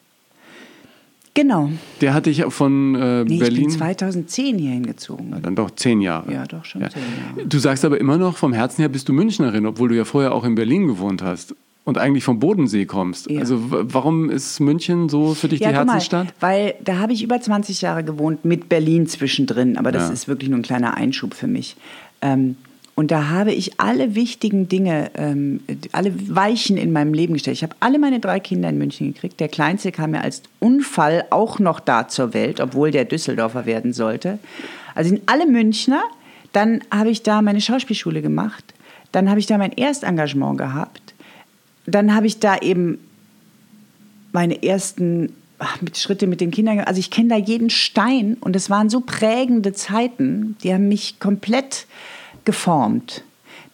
Genau. 1.43 1.70
Der 2.01 2.14
hat 2.14 2.26
dich 2.26 2.43
von 2.49 2.95
äh, 2.95 2.99
Nee, 2.99 3.22
ich 3.22 3.28
bin 3.28 3.39
Berlin. 3.39 3.70
2010 3.70 4.59
hier 4.59 4.70
hingezogen. 4.72 5.34
Dann 5.43 5.55
doch 5.55 5.70
zehn 5.70 6.01
Jahre. 6.01 6.32
Ja, 6.32 6.45
doch 6.47 6.64
schon 6.64 6.82
zehn 6.82 7.03
Jahre. 7.36 7.49
Du 7.49 7.59
sagst 7.59 7.84
aber 7.84 7.99
immer 8.01 8.16
noch, 8.18 8.36
vom 8.36 8.53
Herzen 8.53 8.82
her 8.82 8.89
bist 8.89 9.09
du 9.09 9.12
Münchnerin, 9.12 9.66
obwohl 9.66 9.89
du 9.89 9.97
ja 9.97 10.05
vorher 10.05 10.32
auch 10.32 10.45
in 10.45 10.55
Berlin 10.55 10.86
gewohnt 10.86 11.22
hast 11.22 11.55
und 11.84 11.97
eigentlich 11.99 12.24
vom 12.24 12.39
Bodensee 12.39 12.84
kommst. 12.86 13.30
Ja. 13.30 13.41
Also 13.41 13.59
warum 13.70 14.28
ist 14.30 14.61
München 14.61 15.09
so 15.09 15.34
für 15.34 15.49
dich 15.49 15.61
Ja, 15.61 15.68
die 15.70 15.76
guck 15.76 15.86
mal, 15.86 15.93
Herzensstadt? 15.95 16.34
weil 16.41 16.74
da 16.84 16.99
habe 16.99 17.12
ich 17.12 17.22
über 17.22 17.41
20 17.41 17.80
Jahre 17.82 18.05
gewohnt 18.05 18.45
mit 18.45 18.68
Berlin 18.68 19.07
zwischendrin, 19.07 19.76
aber 19.78 19.93
das 19.93 20.09
Ja. 20.09 20.12
ist 20.12 20.28
wirklich 20.28 20.51
nur 20.51 20.59
ein 20.59 20.62
kleiner 20.62 20.97
Einschub 20.97 21.32
für 21.34 21.47
mich. 21.47 21.76
Ähm, 22.20 22.57
und 22.99 23.12
da 23.12 23.28
habe 23.28 23.53
ich 23.53 23.78
alle 23.78 24.16
wichtigen 24.16 24.68
Dinge, 24.68 25.12
ähm, 25.14 25.61
alle 25.92 26.12
Weichen 26.34 26.76
in 26.76 26.90
meinem 26.90 27.14
Leben 27.14 27.34
gestellt. 27.34 27.57
Ich 27.57 27.62
habe 27.62 27.76
alle 27.78 27.96
meine 27.96 28.18
drei 28.18 28.40
Kinder 28.40 28.68
in 28.68 28.76
München 28.76 29.14
gekriegt. 29.14 29.38
Der 29.38 29.46
Kleinste 29.46 29.92
kam 29.92 30.16
ja 30.16 30.20
als 30.22 30.42
Unfall 30.59 31.24
auch 31.30 31.61
noch 31.61 31.78
da 31.78 32.09
zur 32.09 32.34
Welt, 32.34 32.59
obwohl 32.59 32.90
der 32.90 33.05
Düsseldorfer 33.05 33.66
werden 33.66 33.92
sollte. 33.92 34.40
Also 34.96 35.11
sind 35.11 35.22
alle 35.26 35.46
Münchner. 35.46 36.03
Dann 36.53 36.80
habe 36.90 37.11
ich 37.11 37.22
da 37.22 37.40
meine 37.40 37.61
Schauspielschule 37.61 38.20
gemacht. 38.20 38.64
Dann 39.12 39.30
habe 39.30 39.38
ich 39.38 39.46
da 39.46 39.59
mein 39.59 39.70
Erstengagement 39.70 40.59
gehabt. 40.59 41.14
Dann 41.86 42.16
habe 42.16 42.26
ich 42.26 42.40
da 42.40 42.57
eben 42.59 42.99
meine 44.32 44.61
ersten 44.61 45.36
mit 45.80 45.99
Schritte 45.99 46.26
mit 46.26 46.40
den 46.40 46.51
Kindern. 46.51 46.80
Also 46.80 46.99
ich 46.99 47.12
kenne 47.12 47.28
da 47.28 47.36
jeden 47.36 47.70
Stein 47.70 48.36
und 48.40 48.57
es 48.57 48.70
waren 48.70 48.90
so 48.90 49.03
prägende 49.03 49.72
Zeiten, 49.72 50.57
die 50.64 50.74
haben 50.74 50.88
mich 50.88 51.20
komplett 51.20 51.86
geformt. 52.49 53.24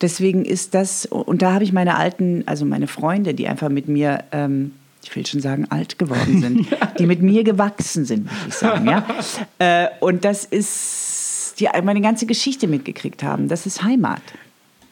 Deswegen 0.01 0.45
ist 0.45 0.75
das, 0.75 1.07
und 1.07 1.43
da 1.43 1.53
habe 1.53 1.63
ich 1.63 1.73
meine 1.73 1.97
alten, 1.97 2.43
also 2.47 2.65
meine 2.65 2.89
Freunde, 2.89 3.33
die 3.33 3.47
einfach 3.47 3.69
mit 3.69 3.87
mir, 3.87 4.25
ähm, 4.33 4.73
ich 5.05 5.15
will 5.15 5.25
schon 5.25 5.41
sagen, 5.41 5.67
alt 5.71 5.97
geworden 5.97 6.41
sind, 6.41 6.67
die 6.99 7.07
mit 7.07 7.23
mir 7.23 7.45
gewachsen 7.45 8.05
sind, 8.05 8.25
würde 8.25 8.49
ich 8.49 8.55
sagen. 8.55 8.87
Ja? 8.89 9.07
äh, 9.61 9.87
und 10.01 10.25
das 10.25 10.45
ist, 10.45 11.55
die 11.61 11.69
meine 11.85 12.01
ganze 12.01 12.27
Geschichte 12.27 12.67
mitgekriegt 12.67 13.23
haben. 13.23 13.47
Das 13.47 13.65
ist 13.65 13.85
Heimat. 13.85 14.23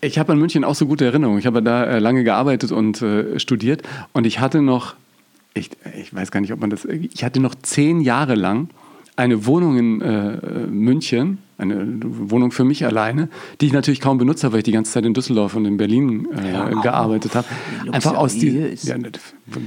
Ich 0.01 0.17
habe 0.17 0.31
an 0.31 0.39
München 0.39 0.63
auch 0.63 0.77
so 0.77 0.87
gute 0.87 1.05
Erinnerungen. 1.05 1.41
Ich 1.41 1.47
habe 1.47 1.61
da 1.61 1.83
äh, 1.83 1.99
lange 1.99 2.23
gearbeitet 2.23 2.71
und 2.71 3.03
äh, 3.03 3.41
studiert 3.41 3.83
und 4.13 4.29
ich 4.29 4.39
hatte 4.39 4.63
noch, 4.63 4.95
ich, 5.55 5.71
ich 6.01 6.15
weiß 6.15 6.31
gar 6.31 6.41
nicht, 6.41 6.53
ob 6.53 6.61
man 6.61 6.71
das, 6.71 6.85
ich 6.85 7.25
hatte 7.25 7.41
noch 7.41 7.57
zehn 7.57 8.01
Jahre 8.01 8.37
lang 8.37 8.69
eine 9.17 9.45
Wohnung 9.45 9.77
in 9.77 10.01
äh, 10.01 10.67
München, 10.69 11.39
eine 11.63 12.01
Wohnung 12.03 12.51
für 12.53 12.65
mich 12.65 12.85
alleine, 12.85 13.29
die 13.61 13.67
ich 13.67 13.73
natürlich 13.73 14.01
kaum 14.01 14.19
benutzt 14.19 14.45
habe, 14.45 14.53
weil 14.53 14.59
ich 14.59 14.65
die 14.65 14.73
ganze 14.73 14.93
Zeit 14.93 15.05
in 15.05 15.15
Düsseldorf 15.15 15.55
und 15.55 15.65
in 15.65 15.77
Berlin 15.77 16.29
äh, 16.37 16.53
Ja, 16.53 16.69
gearbeitet 16.69 17.35
habe. 17.35 17.47
Einfach 17.91 18.15
aus 18.15 18.35
die 18.35 18.75
ja, 18.83 18.99
ne, 18.99 19.11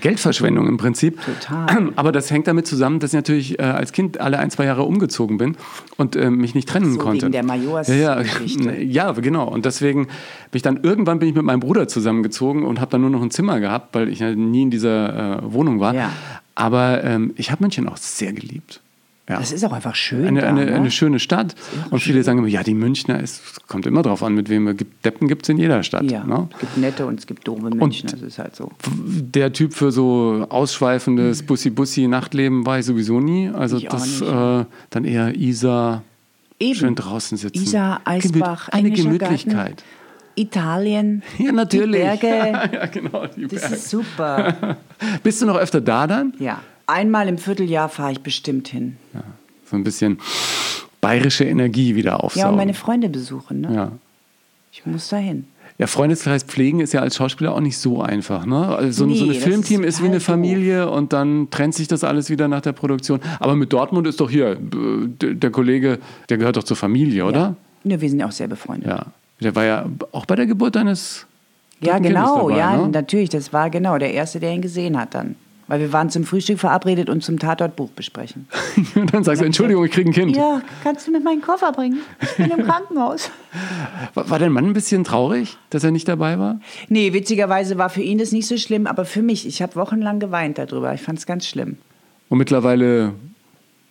Geldverschwendung 0.01 0.67
im 0.67 0.77
Prinzip. 0.77 1.19
Total. 1.23 1.91
Aber 1.95 2.11
das 2.11 2.31
hängt 2.31 2.47
damit 2.47 2.67
zusammen, 2.67 2.99
dass 2.99 3.11
ich 3.11 3.15
natürlich 3.15 3.59
äh, 3.59 3.63
als 3.63 3.91
Kind 3.91 4.19
alle 4.19 4.39
ein, 4.39 4.49
zwei 4.51 4.65
Jahre 4.65 4.83
umgezogen 4.83 5.37
bin 5.37 5.55
und 5.97 6.15
äh, 6.15 6.29
mich 6.29 6.55
nicht 6.55 6.67
trennen 6.69 6.93
So, 6.93 6.99
konnte. 6.99 7.23
wegen 7.23 7.31
der 7.31 7.43
Majors- 7.43 7.87
ja, 7.87 8.21
ja, 8.21 8.73
ja, 8.73 9.11
genau. 9.13 9.47
Und 9.47 9.65
deswegen 9.65 10.05
bin 10.05 10.11
ich 10.53 10.61
dann 10.61 10.77
irgendwann 10.83 11.19
bin 11.19 11.29
ich 11.29 11.35
mit 11.35 11.43
meinem 11.43 11.59
Bruder 11.59 11.87
zusammengezogen 11.87 12.63
und 12.63 12.79
habe 12.79 12.91
dann 12.91 13.01
nur 13.01 13.09
noch 13.09 13.21
ein 13.21 13.31
Zimmer 13.31 13.59
gehabt, 13.59 13.95
weil 13.95 14.09
ich 14.09 14.19
nie 14.21 14.63
in 14.63 14.71
dieser 14.71 15.39
äh, 15.43 15.53
Wohnung 15.53 15.79
war. 15.79 15.93
Ja. 15.93 16.11
Aber 16.55 17.03
ähm, 17.03 17.33
ich 17.35 17.51
habe 17.51 17.63
München 17.63 17.87
auch 17.89 17.97
sehr 17.97 18.31
geliebt. 18.33 18.81
Ja. 19.27 19.39
Das 19.39 19.51
ist 19.51 19.63
auch 19.65 19.71
einfach 19.73 19.95
schön. 19.95 20.27
eine, 20.27 20.41
da, 20.41 20.49
eine, 20.49 20.65
ne? 20.67 20.75
eine 20.75 20.91
schöne 20.91 21.19
Stadt. 21.19 21.55
Und 21.89 21.99
viele 21.99 22.21
sagen 22.23 22.37
immer, 22.37 22.47
ja, 22.47 22.61
die 22.61 22.75
Münchner, 22.75 23.19
es 23.23 23.41
kommt 23.67 23.87
immer 23.87 24.03
drauf 24.03 24.21
an, 24.21 24.35
mit 24.35 24.49
wem 24.49 24.77
gibt. 24.77 25.03
Deppen 25.03 25.27
gibt 25.27 25.43
es 25.43 25.49
in 25.49 25.57
jeder 25.57 25.81
Stadt. 25.81 26.03
Ja, 26.11 26.23
Ne? 26.23 26.47
es 26.53 26.59
gibt 26.59 26.77
nette 26.77 27.05
und 27.07 27.19
es 27.19 27.25
gibt 27.25 27.47
doofe 27.47 27.71
München, 27.71 28.07
das 28.11 28.21
ist 28.21 28.37
halt 28.37 28.55
so. 28.55 28.71
Der 28.87 29.51
Typ 29.51 29.73
für 29.73 29.91
so 29.91 30.45
ausschweifendes 30.49 31.41
Bussi-Bussi-Nachtleben 31.43 32.65
war 32.67 32.77
ich 32.79 32.85
sowieso 32.85 33.19
nie. 33.19 33.49
Also 33.49 33.77
Hm. 33.77 33.83
Ich 33.83 33.89
das 33.89 34.21
äh, 34.21 34.65
dann 34.91 35.05
eher 35.05 35.35
Isar, 35.35 36.03
Eben. 36.59 36.75
schön 36.75 36.95
draußen 36.95 37.37
sitzen. 37.37 37.63
Isar, 37.63 38.01
Eisbach, 38.05 38.69
Gemüt- 38.69 38.73
eine 38.73 38.91
Gemütlichkeit. 38.91 39.55
Garten, 39.55 39.83
Italien, 40.35 41.23
Ja, 41.39 41.51
natürlich. 41.51 42.01
die 42.21 42.27
Berge. 42.27 42.69
ja, 42.75 42.85
genau, 42.87 43.25
die 43.35 43.47
Das 43.47 43.61
Berge. 43.61 43.75
ist 43.75 43.89
super. 43.89 44.77
Bist 45.23 45.41
du 45.41 45.45
noch 45.47 45.57
öfter 45.57 45.81
da 45.81 46.05
dann? 46.07 46.33
Ja, 46.39 46.59
einmal 46.87 47.27
im 47.27 47.37
Vierteljahr 47.37 47.89
fahre 47.89 48.11
ich 48.13 48.21
bestimmt 48.21 48.67
hin. 48.67 48.97
So 49.69 49.75
ein 49.75 49.83
bisschen 49.83 50.19
bayerische 51.01 51.43
Energie 51.45 51.95
wieder 51.95 52.23
aufsaugen. 52.23 52.41
Ja, 52.45 52.49
und 52.49 52.55
meine 52.57 52.73
Freunde 52.73 53.09
besuchen. 53.09 53.61
Ne? 53.61 53.73
ja. 53.75 53.91
Ich 54.71 54.85
muss 54.85 55.07
da 55.09 55.17
hin. 55.17 55.47
Ja, 55.77 55.87
Freundeskreis 55.87 56.43
pflegen 56.43 56.79
ist 56.79 56.93
ja 56.93 57.01
als 57.01 57.15
Schauspieler 57.15 57.53
auch 57.53 57.59
nicht 57.59 57.77
so 57.77 58.01
einfach. 58.01 58.45
Ne? 58.45 58.67
Also 58.75 59.05
so, 59.05 59.11
ein- 59.11 59.15
so 59.17 59.25
Nee, 59.25 59.31
ein 59.35 59.41
Filmteam 59.41 59.83
ist 59.83 59.95
ist, 59.95 60.03
wie 60.03 60.07
eine 60.07 60.19
Familie 60.19 60.89
und 60.89 61.11
dann 61.13 61.49
trennt 61.49 61.73
sich 61.75 61.87
das 61.87 62.03
alles 62.03 62.29
wieder 62.29 62.47
nach 62.47 62.61
der 62.61 62.71
Produktion. 62.73 63.19
Aber 63.39 63.55
mit 63.55 63.71
Dortmund 63.73 64.07
ist 64.07 64.19
doch 64.21 64.29
hier, 64.29 64.51
äh, 64.51 65.33
der 65.35 65.51
Kollege, 65.51 65.99
der 66.29 66.37
gehört 66.37 66.57
doch 66.57 66.63
zur 66.63 66.77
Familie, 66.77 67.25
oder? 67.25 67.55
Ja, 67.83 67.99
wir 68.01 68.09
sind 68.09 68.19
ja 68.19 68.27
auch 68.27 68.31
sehr 68.31 68.47
befreundet. 68.47 68.87
Ja. 68.87 69.05
Der 69.41 69.55
war 69.55 69.65
ja 69.65 69.85
auch 70.11 70.25
bei 70.25 70.35
der 70.35 70.45
Geburt 70.45 70.75
deines. 70.75 71.25
Ja, 71.81 71.99
genau, 71.99 72.47
dabei, 72.49 72.57
ja, 72.59 72.77
ne? 72.77 72.87
natürlich. 72.89 73.29
Das 73.29 73.51
war 73.51 73.69
genau 73.69 73.97
der 73.97 74.13
Erste, 74.13 74.39
der 74.39 74.53
ihn 74.53 74.61
gesehen 74.61 74.97
hat 74.97 75.13
dann. 75.13 75.35
Weil 75.67 75.79
wir 75.79 75.91
waren 75.93 76.11
zum 76.11 76.25
Frühstück 76.25 76.59
verabredet 76.59 77.09
und 77.09 77.23
zum 77.23 77.39
Tatortbuch 77.39 77.89
besprechen. 77.89 78.47
Und 78.93 79.11
dann 79.13 79.23
sagst 79.23 79.41
du, 79.41 79.45
Entschuldigung, 79.45 79.83
ich 79.85 79.91
kriege 79.91 80.09
ein 80.09 80.13
Kind. 80.13 80.35
Ja, 80.35 80.61
kannst 80.83 81.07
du 81.07 81.11
mir 81.11 81.19
meinen 81.19 81.41
Koffer 81.41 81.71
bringen? 81.71 81.99
Ich 82.21 82.35
bin 82.35 82.51
im 82.51 82.65
Krankenhaus. 82.65 83.31
War, 84.13 84.29
war 84.29 84.37
dein 84.39 84.51
Mann 84.51 84.65
ein 84.65 84.73
bisschen 84.73 85.03
traurig, 85.03 85.57
dass 85.71 85.83
er 85.83 85.89
nicht 85.91 86.07
dabei 86.07 86.37
war? 86.37 86.59
Nee, 86.89 87.13
witzigerweise 87.13 87.77
war 87.79 87.89
für 87.89 88.01
ihn 88.03 88.19
das 88.19 88.31
nicht 88.31 88.47
so 88.47 88.57
schlimm, 88.57 88.85
aber 88.85 89.05
für 89.05 89.23
mich, 89.23 89.47
ich 89.47 89.61
habe 89.63 89.75
wochenlang 89.75 90.19
geweint 90.19 90.57
darüber. 90.59 90.93
Ich 90.93 91.01
fand 91.01 91.17
es 91.17 91.25
ganz 91.25 91.47
schlimm. 91.47 91.77
Und 92.29 92.37
mittlerweile 92.37 93.13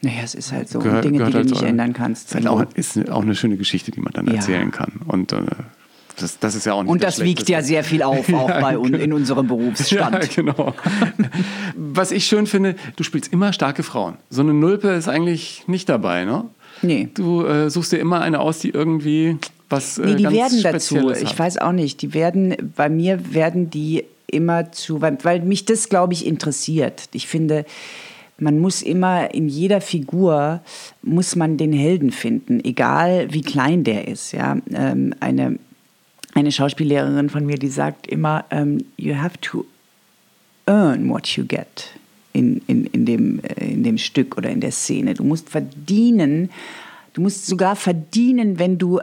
Naja, 0.01 0.21
es 0.23 0.35
ist 0.37 0.53
halt 0.53 0.69
so. 0.69 0.79
gehört, 0.79 1.05
Dinge, 1.05 1.19
gehört 1.19 1.31
die 1.31 1.33
du 1.33 1.39
halt 1.39 1.51
nicht 1.51 1.59
so- 1.61 1.67
ändern 1.67 1.93
kannst. 1.93 2.29
Ist, 2.29 2.35
halt 2.37 2.47
auch, 2.47 2.63
ist 2.75 3.11
auch 3.11 3.23
eine 3.23 3.35
schöne 3.35 3.57
Geschichte, 3.57 3.91
die 3.91 4.01
man 4.01 4.13
dann 4.13 4.27
Ja. 4.29 4.35
erzählen 4.35 4.71
kann. 4.71 5.01
Und 5.07 5.33
äh, 5.33 5.43
das, 6.17 6.39
das 6.39 6.55
ist 6.55 6.67
ja 6.67 6.75
auch 6.75 6.83
nicht 6.83 6.91
Und 6.91 7.03
das 7.03 7.17
das 7.17 7.25
wiegt 7.25 7.49
ja 7.49 7.63
sehr 7.63 7.85
viel 7.85 8.03
auf, 8.03 8.29
auch 8.33 8.49
bei 8.49 8.79
uns 8.79 8.99
in 8.99 9.13
unserem 9.13 9.47
Berufsstand. 9.47 10.15
Ja, 10.15 10.21
genau. 10.35 10.75
Was 11.77 12.11
ich 12.11 12.27
schön 12.27 12.47
finde, 12.47 12.77
du 12.97 13.05
spielst 13.05 13.33
immer 13.33 13.53
starke 13.53 13.83
Frauen. 13.83 14.17
So 14.31 14.43
eine 14.43 14.55
Nulpe 14.55 14.89
ist 14.89 15.09
eigentlich 15.09 15.65
nicht 15.67 15.89
dabei, 15.89 16.25
ne? 16.25 16.45
Nee. 16.83 17.09
Du 17.15 17.45
äh, 17.45 17.71
suchst 17.71 17.93
dir 17.93 17.99
immer 17.99 18.21
eine 18.21 18.41
aus, 18.41 18.59
die 18.59 18.71
irgendwie 18.71 19.39
was 19.69 19.99
äh, 19.99 20.07
Nee, 20.07 20.15
die 20.17 20.31
werden 20.31 20.63
dazu. 20.63 20.95
Spezielles 20.97 21.23
Ich 21.23 21.31
hat. 21.31 21.39
weiß 21.39 21.59
auch 21.59 21.73
nicht. 21.73 22.03
Die 22.03 22.15
werden, 22.15 22.55
bei 22.77 22.89
mir 22.89 23.35
werden 23.35 23.71
die 23.71 24.05
immer 24.27 24.73
zu, 24.73 25.01
weil, 25.01 25.19
weil 25.23 25.41
mich 25.41 25.65
das, 25.65 25.89
glaube 25.89 26.13
ich, 26.13 26.27
interessiert. 26.27 27.09
Ich 27.13 27.27
finde, 27.27 27.65
man 28.39 28.59
muss 28.59 28.83
immer 28.83 29.33
in 29.33 29.49
jeder 29.49 29.81
Figur 29.81 30.61
muss 31.03 31.37
man 31.37 31.57
den 31.57 31.73
Helden 31.73 32.11
finden, 32.11 32.61
egal 32.65 33.29
wie 33.31 33.43
klein 33.43 33.85
der 33.85 34.09
ist. 34.09 34.33
Ja, 34.33 34.57
ähm, 34.73 35.15
eine 35.21 35.59
eine 36.35 36.53
Schauspiellehrerin 36.53 37.31
von 37.31 37.47
mir, 37.47 37.57
die 37.57 37.69
sagt 37.69 38.07
immer, 38.07 38.45
ähm, 38.51 38.85
you 38.97 39.15
have 39.15 39.41
to 39.41 39.65
earn 40.67 41.09
what 41.09 41.29
you 41.29 41.45
get 41.45 41.95
in, 42.33 42.61
in, 42.67 42.87
in, 42.87 43.07
dem, 43.07 43.41
äh, 43.43 43.73
in 43.73 43.83
dem 43.85 43.99
Stück 43.99 44.37
oder 44.37 44.51
in 44.51 44.61
der 44.61 44.73
Szene. 44.73 45.15
Du 45.15 45.25
musst 45.25 45.49
verdienen, 45.49 46.51
du 47.13 47.23
musst 47.23 47.47
sogar 47.47 47.77
verdienen, 47.77 48.59
wenn 48.59 48.79
du 48.79 49.01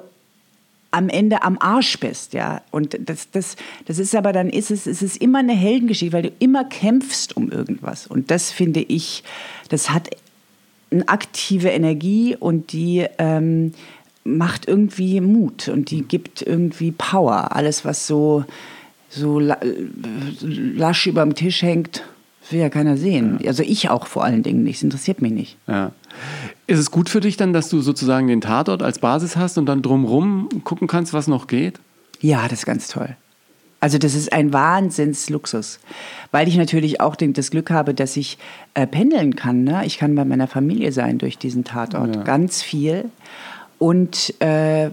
am 0.92 1.08
Ende 1.08 1.42
am 1.44 1.58
Arsch 1.60 2.00
bist, 2.00 2.34
ja. 2.34 2.62
Und 2.70 2.98
das, 3.00 3.32
das, 3.32 3.56
das 3.86 3.98
ist 3.98 4.14
aber 4.14 4.34
dann 4.34 4.50
ist 4.50 4.72
es, 4.72 4.86
es 4.86 5.02
ist 5.02 5.18
immer 5.18 5.40
eine 5.40 5.54
Heldengeschichte, 5.54 6.14
weil 6.14 6.24
du 6.24 6.32
immer 6.40 6.66
kämpfst 6.66 7.36
um 7.38 7.50
irgendwas. 7.50 8.08
Und 8.08 8.30
das 8.30 8.52
finde 8.52 8.82
ich, 8.82 9.24
das 9.70 9.90
hat 9.90 10.10
eine 10.92 11.08
aktive 11.08 11.70
Energie 11.70 12.36
und 12.38 12.74
die 12.74 13.06
ähm, 13.18 13.74
macht 14.24 14.68
irgendwie 14.68 15.22
Mut 15.22 15.68
und 15.68 15.92
die 15.92 16.04
gibt 16.04 16.42
irgendwie 16.42 16.92
Power. 16.92 17.56
Alles, 17.56 17.86
was 17.86 18.08
so, 18.08 18.46
so 19.10 19.40
lasch 19.40 21.08
über 21.08 21.24
dem 21.24 21.36
Tisch 21.36 21.62
hängt, 21.62 22.04
will 22.50 22.60
ja 22.60 22.70
keiner 22.70 22.98
sehen. 22.98 23.40
Ja. 23.42 23.50
Also 23.50 23.64
ich 23.64 23.90
auch 23.90 24.08
vor 24.08 24.24
allen 24.24 24.44
Dingen 24.44 24.64
nicht. 24.64 24.78
Es 24.78 24.84
interessiert 24.84 25.22
mich 25.22 25.32
nicht. 25.32 25.58
Ja. 25.68 25.92
Ist 26.68 26.80
es 26.80 26.92
gut 26.92 27.10
für 27.10 27.20
dich 27.20 27.38
dann, 27.38 27.54
dass 27.54 27.70
du 27.70 27.82
sozusagen 27.82 28.28
den 28.28 28.42
Tatort 28.42 28.84
als 28.84 29.00
Basis 29.00 29.36
hast 29.36 29.58
und 29.58 29.66
dann 29.66 29.82
drumrum 29.82 30.50
gucken 30.64 30.88
kannst, 30.88 31.14
was 31.14 31.28
noch 31.28 31.48
geht? 31.48 31.80
Ja, 32.20 32.44
das 32.48 32.60
ist 32.60 32.66
ganz 32.66 32.88
toll. 32.88 33.16
Also 33.80 33.98
das 33.98 34.14
ist 34.14 34.32
ein 34.32 34.54
Wahnsinnsluxus, 34.54 35.80
weil 36.30 36.48
ich 36.48 36.56
natürlich 36.56 37.02
auch 37.02 37.16
das 37.16 37.50
Glück 37.50 37.72
habe, 37.72 37.96
dass 37.96 38.16
ich 38.16 38.38
äh, 38.76 38.86
pendeln 38.86 39.36
kann. 39.36 39.64
Ne? 39.64 39.84
Ich 39.88 39.98
kann 39.98 40.14
bei 40.14 40.24
meiner 40.24 40.48
Familie 40.48 40.92
sein 40.92 41.18
durch 41.18 41.40
diesen 41.40 41.64
Tatort, 41.64 42.16
ja. 42.16 42.22
ganz 42.22 42.62
viel. 42.62 43.06
Und, 43.82 44.36
äh, 44.42 44.92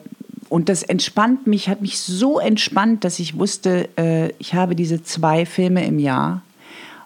und 0.49 0.71
das 0.71 0.83
entspannt 0.83 1.47
mich, 1.47 1.69
hat 1.69 1.83
mich 1.83 1.99
so 1.99 2.39
entspannt, 2.39 3.05
dass 3.05 3.19
ich 3.19 3.39
wusste, 3.39 3.87
äh, 3.99 4.31
ich 4.39 4.55
habe 4.55 4.75
diese 4.75 5.03
zwei 5.03 5.45
Filme 5.45 5.85
im 5.85 5.99
Jahr 5.99 6.41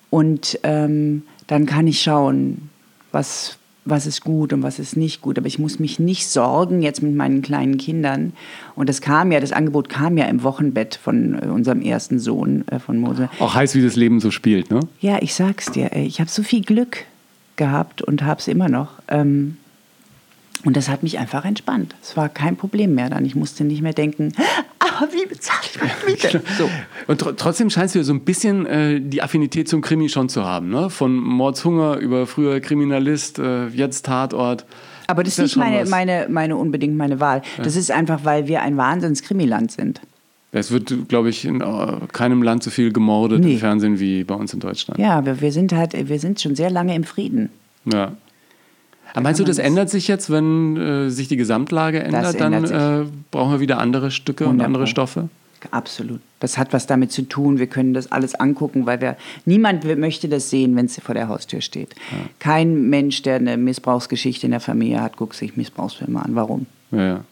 und 0.09 0.61
ähm, 0.63 1.25
dann 1.49 1.67
kann 1.67 1.89
ich 1.89 2.01
schauen, 2.01 2.71
was, 3.11 3.59
was 3.85 4.07
ist 4.07 4.23
gut 4.23 4.53
und 4.53 4.63
was 4.63 4.79
ist 4.79 4.97
nicht 4.97 5.23
gut. 5.23 5.39
Aber 5.39 5.49
ich 5.49 5.59
muss 5.59 5.81
mich 5.81 5.99
nicht 5.99 6.29
sorgen 6.29 6.83
jetzt 6.83 7.03
mit 7.03 7.17
meinen 7.17 7.43
kleinen 7.43 7.79
Kindern. 7.79 8.33
Und 8.77 8.89
das 8.89 9.01
kam 9.01 9.33
ja, 9.33 9.41
das 9.41 9.51
Angebot 9.51 9.89
kam 9.89 10.17
ja 10.17 10.27
im 10.27 10.45
Wochenbett 10.45 10.95
von 10.95 11.35
äh, 11.35 11.47
unserem 11.47 11.83
ersten 11.83 12.21
Sohn, 12.21 12.65
äh, 12.69 12.79
von 12.79 12.97
Mose. 12.97 13.29
Auch 13.41 13.57
heiß, 13.57 13.75
wie 13.75 13.83
das 13.83 13.97
Leben 13.97 14.21
so 14.21 14.31
spielt, 14.31 14.71
ne? 14.71 14.79
Ja, 15.01 15.19
ich 15.21 15.35
sag's 15.35 15.73
dir. 15.73 15.91
Ich 15.97 16.21
habe 16.21 16.31
so 16.31 16.45
viel 16.45 16.63
Glück 16.63 17.07
gehabt 17.57 18.03
und 18.03 18.23
habe 18.23 18.39
es 18.39 18.47
immer 18.47 18.69
noch. 18.69 19.03
Ähm, 19.09 19.57
und 20.65 20.77
das 20.77 20.89
hat 20.89 21.03
mich 21.03 21.19
einfach 21.19 21.45
entspannt. 21.45 21.95
Es 22.03 22.17
war 22.17 22.29
kein 22.29 22.57
Problem 22.57 22.95
mehr 22.95 23.11
dann. 23.11 23.25
Ich 23.25 23.35
musste 23.35 23.65
nicht 23.65 23.83
mehr 23.83 23.93
denken, 23.93 24.33
aber 24.79 25.13
wie 25.13 25.27
bezahle 25.27 25.61
ich 25.65 25.81
meine 25.81 25.93
Miete? 26.07 26.43
So. 26.57 26.69
Und 27.07 27.21
tr 27.21 27.37
trotzdem 27.37 27.71
scheinst 27.71 27.95
du 27.95 27.99
ja 27.99 28.05
so 28.05 28.13
ein 28.13 28.21
bisschen 28.21 28.67
äh, 28.67 29.01
die 29.01 29.23
Affinität 29.23 29.69
zum 29.69 29.81
Krimi 29.81 30.09
schon 30.09 30.29
zu 30.29 30.45
haben. 30.45 30.71
Ne? 30.71 30.91
Von 30.91 31.17
Mordshunger 31.17 31.97
über 31.97 32.27
früher 32.27 32.61
Kriminalist, 32.61 33.39
äh, 33.39 33.67
jetzt 33.69 34.07
Tatort. 34.07 34.65
Aber 35.09 35.25
das 35.25 35.39
ist 35.39 35.43
nicht 35.43 35.57
meine, 35.57 35.89
meine, 35.89 36.27
meine 36.31 36.57
unbedingt 36.57 36.97
meine 36.97 37.21
Wahl. 37.21 37.43
Ja. 37.59 37.65
Das 37.65 37.77
ist 37.77 37.91
einfach, 37.91 38.21
weil 38.25 38.47
wir 38.47 38.63
ein 38.63 38.77
Wahnsinns-Krimiland 38.77 39.73
sind. 39.73 40.01
Es 40.53 40.71
wird, 40.71 41.09
glaube 41.09 41.31
ich, 41.31 41.47
in 41.47 41.63
äh, 41.63 41.93
keinem 42.13 42.43
Land 42.43 42.63
so 42.63 42.71
viel 42.71 42.93
gemordet 42.93 43.41
nee. 43.41 43.55
im 43.55 43.59
Fernsehen 43.59 43.99
wie 43.99 44.23
bei 44.23 44.35
uns 44.35 44.53
in 44.53 44.61
Deutschland. 44.61 45.01
Ja, 45.01 45.25
wir, 45.25 45.41
wir, 45.41 45.51
sind 45.51 45.73
halt, 45.73 46.09
wir 46.09 46.19
sind 46.19 46.41
schon 46.41 46.55
sehr 46.55 46.71
lange 46.71 46.95
im 46.95 47.05
Frieden. 47.05 47.49
Ja. 47.87 48.13
Aber 49.13 49.23
meinst 49.23 49.41
du, 49.41 49.45
das 49.45 49.59
ändert 49.59 49.91
sich 49.91 50.09
jetzt, 50.09 50.31
wenn 50.31 50.77
äh, 50.77 51.11
sich 51.11 51.29
die 51.29 51.37
Gesamtlage 51.37 52.03
ändert? 52.03 52.41
Dann 52.41 52.65
äh, 52.65 53.05
brauchen 53.31 53.53
wir 53.53 53.61
wieder 53.61 53.79
andere 53.79 54.11
Stücke 54.11 54.47
und 54.47 54.61
andere 54.61 54.87
Stoffe? 54.87 55.29
Absolut. 55.71 56.21
Das 56.41 56.59
hat 56.59 56.73
was 56.73 56.87
damit 56.87 57.13
zu 57.13 57.23
tun. 57.23 57.59
Wir 57.59 57.69
können 57.69 57.95
das 57.95 58.11
alles 58.11 58.35
angucken, 58.35 58.87
weil 58.87 59.01
wir 59.01 59.17
niemand 59.45 59.85
möchte 59.97 60.29
das 60.29 60.51
sehen, 60.51 60.75
wenn 60.75 60.87
es 60.87 60.99
vor 60.99 61.15
der 61.15 61.29
Haustür 61.29 61.61
steht. 61.61 61.95
Ja. 62.11 62.19
Kein 62.41 62.89
Mensch, 62.89 63.23
der 63.23 63.37
eine 63.37 63.57
Missbrauchsgeschichte 63.57 64.47
in 64.47 64.51
der 64.51 64.61
Familie 64.61 65.01
hat, 65.01 65.17
guckt 65.17 65.37
sich 65.37 65.57
Missbrauchsfilme 65.57 66.21
an. 66.21 66.35
Warum? 66.35 66.67
Ja, 66.91 67.07
ja. 67.07 67.25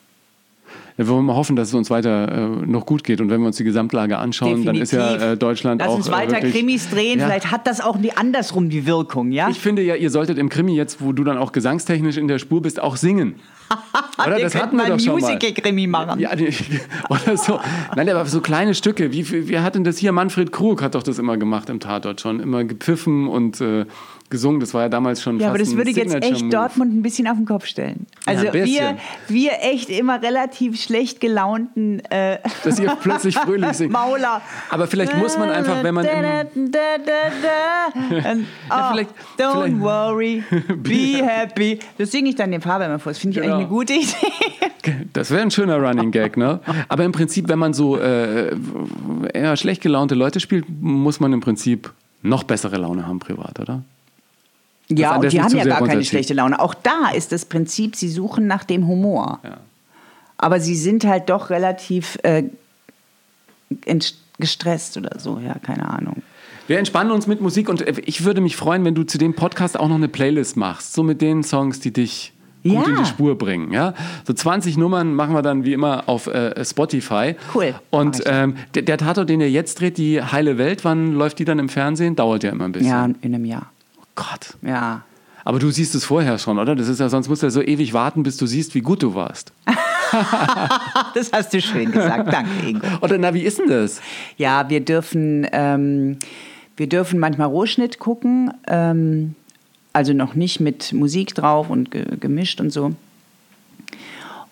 Ja, 0.96 1.06
wir 1.06 1.08
wollen 1.08 1.24
mal 1.24 1.36
hoffen, 1.36 1.56
dass 1.56 1.68
es 1.68 1.74
uns 1.74 1.90
weiter 1.90 2.30
äh, 2.30 2.66
noch 2.66 2.86
gut 2.86 3.04
geht. 3.04 3.20
Und 3.20 3.30
wenn 3.30 3.40
wir 3.40 3.46
uns 3.46 3.56
die 3.56 3.64
Gesamtlage 3.64 4.18
anschauen, 4.18 4.62
Definitiv. 4.62 4.90
dann 4.90 5.08
ist 5.10 5.20
ja 5.20 5.32
äh, 5.32 5.36
Deutschland 5.36 5.80
Lass 5.80 5.88
auch. 5.88 5.98
Lass 5.98 6.06
uns 6.06 6.14
äh, 6.14 6.18
weiter 6.18 6.32
wirklich, 6.32 6.54
Krimis 6.54 6.90
drehen. 6.90 7.20
Ja. 7.20 7.26
Vielleicht 7.26 7.50
hat 7.50 7.66
das 7.66 7.80
auch 7.80 7.96
nie 7.96 8.12
andersrum 8.12 8.68
die 8.68 8.86
Wirkung, 8.86 9.32
ja? 9.32 9.48
Ich 9.48 9.60
finde 9.60 9.82
ja, 9.82 9.94
ihr 9.94 10.10
solltet 10.10 10.38
im 10.38 10.48
Krimi 10.48 10.74
jetzt, 10.74 11.00
wo 11.00 11.12
du 11.12 11.24
dann 11.24 11.38
auch 11.38 11.52
gesangstechnisch 11.52 12.16
in 12.16 12.28
der 12.28 12.38
Spur 12.38 12.62
bist, 12.62 12.80
auch 12.80 12.96
singen. 12.96 13.36
oder 14.26 14.38
das 14.38 14.54
hatten 14.54 14.76
wir 14.76 14.86
doch 14.86 14.98
schon 14.98 15.14
Musical-Krimi 15.14 15.86
machen. 15.86 16.20
Ja, 16.20 16.30
oder 17.08 17.36
so. 17.36 17.60
Nein, 17.94 18.08
aber 18.08 18.26
so 18.26 18.40
kleine 18.40 18.74
Stücke. 18.74 19.12
Wie, 19.12 19.48
wie 19.48 19.58
hat 19.58 19.74
denn 19.74 19.84
das 19.84 19.98
hier? 19.98 20.12
Manfred 20.12 20.52
Krug 20.52 20.82
hat 20.82 20.94
doch 20.94 21.02
das 21.02 21.18
immer 21.18 21.36
gemacht 21.36 21.70
im 21.70 21.80
Tatort 21.80 22.20
schon. 22.20 22.40
Immer 22.40 22.64
gepfiffen 22.64 23.28
und 23.28 23.60
äh, 23.60 23.86
gesungen. 24.30 24.60
Das 24.60 24.72
war 24.72 24.82
ja 24.82 24.88
damals 24.88 25.22
schon 25.22 25.38
Ja, 25.38 25.48
aber 25.48 25.58
das 25.58 25.76
würde 25.76 25.90
jetzt 25.90 26.14
echt 26.14 26.42
Move. 26.42 26.50
Dortmund 26.50 26.94
ein 26.94 27.02
bisschen 27.02 27.26
auf 27.28 27.36
den 27.36 27.46
Kopf 27.46 27.66
stellen. 27.66 28.06
Also 28.24 28.46
ja, 28.46 28.52
wir, 28.54 28.96
wir 29.28 29.52
echt 29.62 29.90
immer 29.90 30.22
relativ 30.22 30.80
schlecht 30.80 31.20
gelaunten 31.20 32.00
äh 32.10 32.38
Dass 32.64 32.78
ihr 32.78 32.96
plötzlich 33.00 33.36
fröhlich 33.36 33.72
singt. 33.72 33.92
Mauler. 34.00 34.40
Aber 34.70 34.86
vielleicht 34.86 35.16
muss 35.16 35.36
man 35.36 35.50
einfach, 35.50 35.82
wenn 35.82 35.94
man 35.94 36.04
da, 36.04 36.44
da, 36.44 36.78
da, 37.04 38.30
Und, 38.30 38.40
oh, 38.40 38.70
ja, 38.70 38.90
vielleicht, 38.92 39.10
don't 39.38 39.64
vielleicht. 39.64 39.80
worry, 39.80 40.44
be 40.76 41.24
happy. 41.24 41.78
Das 41.98 42.10
singe 42.10 42.30
ich 42.30 42.36
dann 42.36 42.50
dem 42.50 42.62
Faber 42.62 42.86
immer 42.86 42.98
vor. 42.98 43.12
Das 43.12 43.18
finde 43.18 43.36
ich 43.36 43.42
genau. 43.42 43.56
eigentlich 43.56 43.66
eine 43.66 43.76
gute 43.76 43.92
Idee. 43.94 44.60
Das 45.12 45.30
wäre 45.30 45.42
ein 45.42 45.50
schöner 45.50 45.76
Running 45.76 46.10
Gag, 46.10 46.38
ne? 46.38 46.60
Aber 46.88 47.04
im 47.04 47.12
Prinzip, 47.12 47.48
wenn 47.48 47.58
man 47.58 47.74
so 47.74 47.98
äh, 47.98 48.56
eher 49.34 49.54
schlecht 49.56 49.82
gelaunte 49.82 50.14
Leute 50.14 50.40
spielt, 50.40 50.64
muss 50.80 51.20
man 51.20 51.34
im 51.34 51.40
Prinzip 51.40 51.92
noch 52.22 52.44
bessere 52.44 52.78
Laune 52.78 53.06
haben 53.06 53.18
privat, 53.18 53.60
oder? 53.60 53.82
Ja, 54.90 55.16
und 55.16 55.32
die 55.32 55.40
haben 55.40 55.56
ja 55.56 55.64
gar 55.64 55.86
keine 55.86 56.04
schlechte 56.04 56.34
Laune. 56.34 56.60
Auch 56.60 56.74
da 56.74 57.10
ist 57.14 57.32
das 57.32 57.44
Prinzip, 57.44 57.96
sie 57.96 58.08
suchen 58.08 58.46
nach 58.46 58.64
dem 58.64 58.86
Humor. 58.86 59.38
Ja. 59.44 59.58
Aber 60.36 60.60
sie 60.60 60.74
sind 60.74 61.04
halt 61.04 61.28
doch 61.28 61.50
relativ 61.50 62.18
äh, 62.22 62.44
gestresst 64.38 64.96
oder 64.96 65.18
so, 65.18 65.38
ja, 65.38 65.54
keine 65.62 65.88
Ahnung. 65.88 66.22
Wir 66.66 66.78
entspannen 66.78 67.12
uns 67.12 67.26
mit 67.26 67.40
Musik 67.40 67.68
und 67.68 67.82
äh, 67.82 68.00
ich 68.04 68.24
würde 68.24 68.40
mich 68.40 68.56
freuen, 68.56 68.84
wenn 68.84 68.94
du 68.94 69.04
zu 69.04 69.18
dem 69.18 69.34
Podcast 69.34 69.78
auch 69.78 69.88
noch 69.88 69.96
eine 69.96 70.08
Playlist 70.08 70.56
machst, 70.56 70.92
so 70.92 71.02
mit 71.02 71.20
den 71.20 71.42
Songs, 71.42 71.80
die 71.80 71.92
dich 71.92 72.32
gut 72.62 72.72
ja. 72.72 72.84
in 72.84 72.96
die 72.96 73.06
Spur 73.06 73.36
bringen. 73.36 73.72
Ja? 73.72 73.94
So 74.24 74.32
20 74.32 74.76
Nummern 74.76 75.14
machen 75.14 75.34
wir 75.34 75.42
dann 75.42 75.64
wie 75.64 75.72
immer 75.72 76.08
auf 76.08 76.26
äh, 76.26 76.64
Spotify. 76.64 77.34
Cool. 77.54 77.74
Und 77.90 78.22
ähm, 78.26 78.56
der, 78.74 78.82
der 78.82 78.98
Tatort, 78.98 79.28
den 79.28 79.40
ihr 79.40 79.50
jetzt 79.50 79.80
dreht, 79.80 79.98
die 79.98 80.22
Heile 80.22 80.58
Welt, 80.58 80.84
wann 80.84 81.14
läuft 81.14 81.38
die 81.38 81.44
dann 81.44 81.58
im 81.58 81.68
Fernsehen? 81.68 82.16
Dauert 82.16 82.44
ja 82.44 82.50
immer 82.50 82.64
ein 82.64 82.72
bisschen. 82.72 82.88
Ja, 82.88 83.04
in 83.04 83.34
einem 83.34 83.44
Jahr. 83.44 83.70
Gott. 84.14 84.56
Ja. 84.62 85.04
Aber 85.44 85.58
du 85.58 85.70
siehst 85.70 85.94
es 85.94 86.04
vorher 86.04 86.38
schon, 86.38 86.58
oder? 86.58 86.76
Das 86.76 86.88
ist 86.88 87.00
ja, 87.00 87.08
sonst 87.08 87.28
musst 87.28 87.42
du 87.42 87.46
ja 87.46 87.50
so 87.50 87.62
ewig 87.62 87.92
warten, 87.92 88.22
bis 88.22 88.36
du 88.36 88.46
siehst, 88.46 88.74
wie 88.74 88.82
gut 88.82 89.02
du 89.02 89.14
warst. 89.14 89.52
das 91.14 91.32
hast 91.32 91.54
du 91.54 91.60
schön 91.60 91.90
gesagt. 91.90 92.32
Danke, 92.32 92.68
Ingo. 92.68 92.86
Oder 93.00 93.16
na, 93.16 93.32
wie 93.32 93.42
ist 93.42 93.58
denn 93.58 93.68
das? 93.68 94.00
Ja, 94.36 94.68
wir 94.68 94.80
dürfen, 94.80 95.46
ähm, 95.52 96.18
wir 96.76 96.88
dürfen 96.88 97.18
manchmal 97.18 97.48
Rohschnitt 97.48 97.98
gucken. 97.98 98.52
Ähm, 98.66 99.34
also 99.92 100.12
noch 100.12 100.34
nicht 100.34 100.60
mit 100.60 100.92
Musik 100.92 101.34
drauf 101.34 101.70
und 101.70 101.90
ge 101.90 102.04
gemischt 102.18 102.60
und 102.60 102.70
so. 102.70 102.92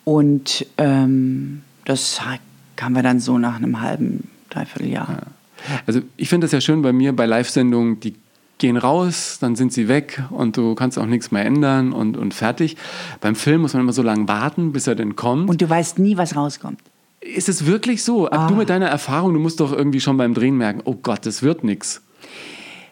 Und 0.05 0.67
ähm, 0.79 1.63
das 1.85 2.21
kann 2.77 2.95
wir 2.95 3.03
dann 3.03 3.21
so 3.21 3.39
nach 3.39 3.57
einem 3.57 3.81
halben, 3.81 4.31
dreiviertel 4.51 4.91
Jahr. 4.91 5.09
Ja. 5.11 5.81
Also 5.87 6.01
ich 6.17 6.29
finde 6.29 6.47
das 6.47 6.53
ja 6.53 6.61
schön 6.61 6.83
bei 6.83 6.93
mir 6.93 7.15
bei 7.15 7.27
Live-Sendungen, 7.27 8.01
die 8.01 8.15
gehen 8.59 8.77
raus, 8.77 9.39
dann 9.41 9.57
sind 9.57 9.73
sie 9.73 9.89
weg 9.89 10.23
und 10.31 10.57
du 10.57 10.75
kannst 10.75 10.99
auch 10.99 11.07
nichts 11.07 11.31
mehr 11.31 11.45
ändern 11.45 11.93
und, 11.93 12.17
und 12.17 12.35
fertig. 12.35 12.77
Beim 13.21 13.35
Film 13.35 13.63
muss 13.63 13.73
man 13.73 13.83
immer 13.83 13.93
so 13.93 14.03
lange 14.03 14.29
warten, 14.29 14.73
bis 14.73 14.87
er 14.87 14.95
denn 14.95 15.17
kommt. 15.17 15.49
Und 15.49 15.61
du 15.63 15.69
weißt 15.69 15.99
nie, 15.99 16.17
was 16.17 16.37
rauskommt. 16.37 16.81
Ist 17.21 17.49
es 17.49 17.67
wirklich 17.67 18.05
so? 18.05 18.31
Ah. 18.31 18.49
Du 18.49 18.55
mit 18.55 18.69
deiner 18.69 18.89
Erfahrung, 18.89 19.35
du 19.35 19.41
musst 19.41 19.61
doch 19.61 19.73
irgendwie 19.73 20.01
schon 20.01 20.17
beim 20.17 20.35
Drehen 20.35 20.57
merken, 20.57 20.83
oh 20.85 20.95
Gott, 20.95 21.27
das 21.27 21.43
wird 21.43 21.65
nichts. 21.65 22.03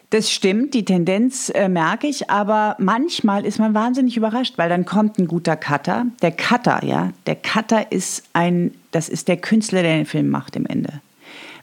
Das 0.09 0.31
stimmt, 0.31 0.73
die 0.73 0.85
Tendenz 0.85 1.49
äh, 1.49 1.67
merke 1.67 2.07
ich, 2.07 2.29
aber 2.29 2.77
manchmal 2.79 3.45
ist 3.45 3.59
man 3.59 3.73
wahnsinnig 3.73 4.15
überrascht, 4.15 4.57
weil 4.57 4.69
dann 4.69 4.85
kommt 4.85 5.19
ein 5.19 5.27
guter 5.27 5.57
Cutter. 5.57 6.05
Der 6.21 6.31
Cutter, 6.31 6.81
ja, 6.85 7.11
der 7.25 7.35
Cutter 7.35 7.91
ist 7.91 8.23
ein, 8.31 8.73
das 8.91 9.09
ist 9.09 9.27
der 9.27 9.35
Künstler, 9.35 9.81
der 9.81 9.97
den 9.97 10.05
Film 10.05 10.29
macht 10.29 10.55
im 10.55 10.65
Ende. 10.65 11.01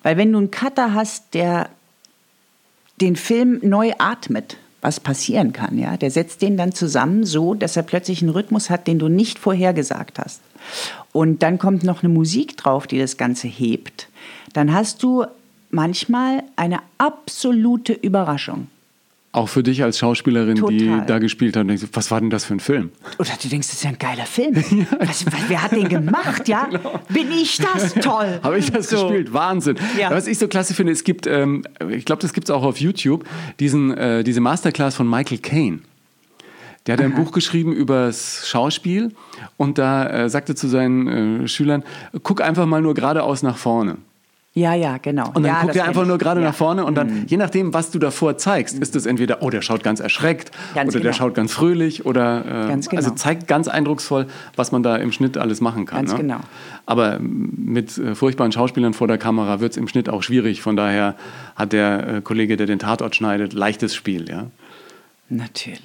Weil 0.02 0.18
wenn 0.18 0.30
du 0.30 0.38
einen 0.38 0.50
Cutter 0.50 0.92
hast, 0.92 1.32
der 1.32 1.70
den 3.00 3.16
Film 3.16 3.60
neu 3.62 3.92
atmet, 3.98 4.56
was 4.80 5.00
passieren 5.00 5.52
kann. 5.52 5.78
Ja? 5.78 5.96
Der 5.96 6.10
setzt 6.10 6.42
den 6.42 6.56
dann 6.56 6.72
zusammen 6.72 7.24
so, 7.24 7.54
dass 7.54 7.76
er 7.76 7.82
plötzlich 7.82 8.22
einen 8.22 8.30
Rhythmus 8.30 8.70
hat, 8.70 8.86
den 8.86 8.98
du 8.98 9.08
nicht 9.08 9.38
vorhergesagt 9.38 10.18
hast. 10.18 10.40
Und 11.12 11.42
dann 11.42 11.58
kommt 11.58 11.84
noch 11.84 12.02
eine 12.02 12.12
Musik 12.12 12.56
drauf, 12.56 12.86
die 12.86 12.98
das 12.98 13.16
Ganze 13.16 13.48
hebt. 13.48 14.08
Dann 14.52 14.72
hast 14.72 15.02
du 15.02 15.24
manchmal 15.70 16.42
eine 16.56 16.80
absolute 16.98 17.92
Überraschung. 17.92 18.68
Auch 19.34 19.48
für 19.48 19.64
dich 19.64 19.82
als 19.82 19.98
Schauspielerin, 19.98 20.54
die 20.68 20.86
Total. 20.86 21.06
da 21.06 21.18
gespielt 21.18 21.56
hat, 21.56 21.68
denkst 21.68 21.82
du, 21.82 21.88
was 21.92 22.12
war 22.12 22.20
denn 22.20 22.30
das 22.30 22.44
für 22.44 22.54
ein 22.54 22.60
Film? 22.60 22.92
Oder 23.18 23.30
du 23.42 23.48
denkst, 23.48 23.66
das 23.66 23.78
ist 23.78 23.82
ja 23.82 23.90
ein 23.90 23.98
geiler 23.98 24.26
Film. 24.26 24.54
was, 25.00 25.26
was, 25.26 25.34
wer 25.48 25.60
hat 25.60 25.72
den 25.72 25.88
gemacht, 25.88 26.46
ja? 26.46 26.68
Bin 27.08 27.32
ich 27.32 27.58
das? 27.58 27.94
Toll. 27.94 28.38
Habe 28.44 28.58
ich 28.58 28.70
das 28.70 28.88
So. 28.88 29.08
gespielt? 29.08 29.32
Wahnsinn. 29.32 29.76
Ja. 29.98 30.12
Was 30.12 30.28
ich 30.28 30.38
so 30.38 30.46
klasse 30.46 30.72
finde, 30.72 30.92
es 30.92 31.02
gibt, 31.02 31.26
ähm, 31.26 31.64
ich 31.90 32.04
glaube, 32.04 32.22
das 32.22 32.32
gibt 32.32 32.48
es 32.48 32.54
auch 32.54 32.62
auf 32.62 32.78
YouTube, 32.78 33.24
diesen, 33.58 33.92
äh, 33.96 34.22
diese 34.22 34.40
Masterclass 34.40 34.94
von 34.94 35.10
Michael 35.10 35.38
Caine. 35.38 35.80
Der 36.86 36.92
hat 36.96 37.00
ein 37.00 37.16
Buch 37.16 37.32
geschrieben 37.32 37.72
über 37.72 38.06
das 38.06 38.46
Schauspiel 38.46 39.16
und 39.56 39.78
da 39.78 40.08
äh, 40.26 40.30
sagte 40.30 40.54
zu 40.54 40.68
seinen 40.68 41.42
äh, 41.42 41.48
Schülern, 41.48 41.82
guck 42.22 42.40
einfach 42.40 42.66
mal 42.66 42.80
nur 42.82 42.94
geradeaus 42.94 43.42
nach 43.42 43.56
vorne. 43.56 43.96
Ja, 44.56 44.72
ja, 44.72 44.98
genau. 44.98 45.26
Und 45.34 45.42
dann 45.42 45.46
ja, 45.46 45.62
guckt 45.62 45.74
er 45.74 45.84
einfach 45.84 46.06
nur 46.06 46.16
gerade 46.16 46.40
ja. 46.40 46.46
Mhm. 46.46 46.50
nach 46.50 46.56
vorne 46.56 46.84
und 46.84 46.94
dann, 46.94 47.26
je 47.26 47.36
nachdem, 47.36 47.74
was 47.74 47.90
du 47.90 47.98
davor 47.98 48.38
zeigst, 48.38 48.78
ist 48.78 48.94
es 48.94 49.04
entweder, 49.04 49.42
oh, 49.42 49.50
der 49.50 49.62
schaut 49.62 49.82
ganz 49.82 49.98
erschreckt 49.98 50.52
Ganz 50.76 50.94
oder 50.94 51.02
der 51.02 51.10
genau. 51.10 51.24
schaut 51.24 51.34
ganz 51.34 51.52
fröhlich 51.52 52.06
oder 52.06 52.44
äh, 52.46 52.68
Ganz 52.68 52.88
genau. 52.88 53.02
also 53.02 53.14
zeigt 53.16 53.48
ganz 53.48 53.66
eindrucksvoll, 53.66 54.26
was 54.54 54.70
man 54.70 54.84
da 54.84 54.94
im 54.94 55.10
Schnitt 55.10 55.38
alles 55.38 55.60
machen 55.60 55.86
kann. 55.86 56.06
Ganz 56.06 56.12
ne? 56.12 56.18
genau. 56.18 56.40
Aber 56.86 57.18
mit 57.20 57.98
äh, 57.98 58.14
furchtbaren 58.14 58.52
Schauspielern 58.52 58.94
vor 58.94 59.08
der 59.08 59.18
Kamera 59.18 59.58
wird 59.58 59.72
es 59.72 59.76
im 59.76 59.88
Schnitt 59.88 60.08
auch 60.08 60.22
schwierig. 60.22 60.62
Von 60.62 60.76
daher 60.76 61.16
hat 61.56 61.72
der 61.72 62.06
äh, 62.08 62.20
Kollege, 62.20 62.56
der 62.56 62.66
den 62.66 62.78
Tatort 62.78 63.16
schneidet, 63.16 63.54
leichtes 63.54 63.92
Spiel. 63.92 64.28
Ja? 64.28 64.46
Natürlich. 65.30 65.80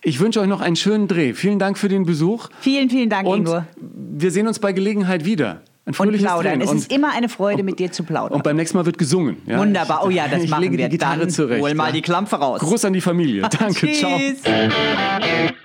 Ich 0.00 0.18
wünsche 0.20 0.40
euch 0.40 0.48
noch 0.48 0.62
einen 0.62 0.76
schönen 0.76 1.08
Dreh. 1.08 1.34
Vielen 1.34 1.58
Dank 1.58 1.76
für 1.76 1.88
den 1.88 2.06
Besuch. 2.06 2.48
Vielen, 2.60 2.88
vielen 2.88 3.10
Dank, 3.10 3.28
Und 3.28 3.40
Ingo. 3.40 3.64
wir 3.76 4.30
sehen 4.30 4.46
uns 4.48 4.60
bei 4.60 4.72
Gelegenheit 4.72 5.26
wieder. 5.26 5.60
Ein 5.86 5.94
Und 5.94 6.16
plaudern. 6.16 6.60
Es 6.62 6.70
Und- 6.70 6.78
ist 6.78 6.92
immer 6.92 7.12
eine 7.12 7.28
Freude, 7.28 7.62
mit 7.62 7.78
dir 7.78 7.92
zu 7.92 8.04
plaudern. 8.04 8.36
und 8.36 8.42
beim 8.42 8.56
nächsten 8.56 8.78
Mal 8.78 8.86
wird 8.86 8.96
gesungen. 8.96 9.36
Ja? 9.46 9.58
Wunderbar. 9.58 10.02
Oh 10.04 10.08
ja, 10.10 10.28
das 10.28 10.42
ich 10.44 10.50
machen 10.50 10.62
lege 10.62 10.78
wir. 10.78 10.86
die 10.88 10.92
Gitarre 10.92 11.18
Dann 11.20 11.30
zurecht. 11.30 11.62
Hol 11.62 11.74
mal 11.74 11.86
ja. 11.88 11.92
die 11.92 12.00
Klampfe 12.02 12.36
raus. 12.36 12.60
Gruß 12.60 12.86
an 12.86 12.94
die 12.94 13.02
Familie. 13.02 13.42
Danke, 13.58 13.92
ciao. 13.92 14.18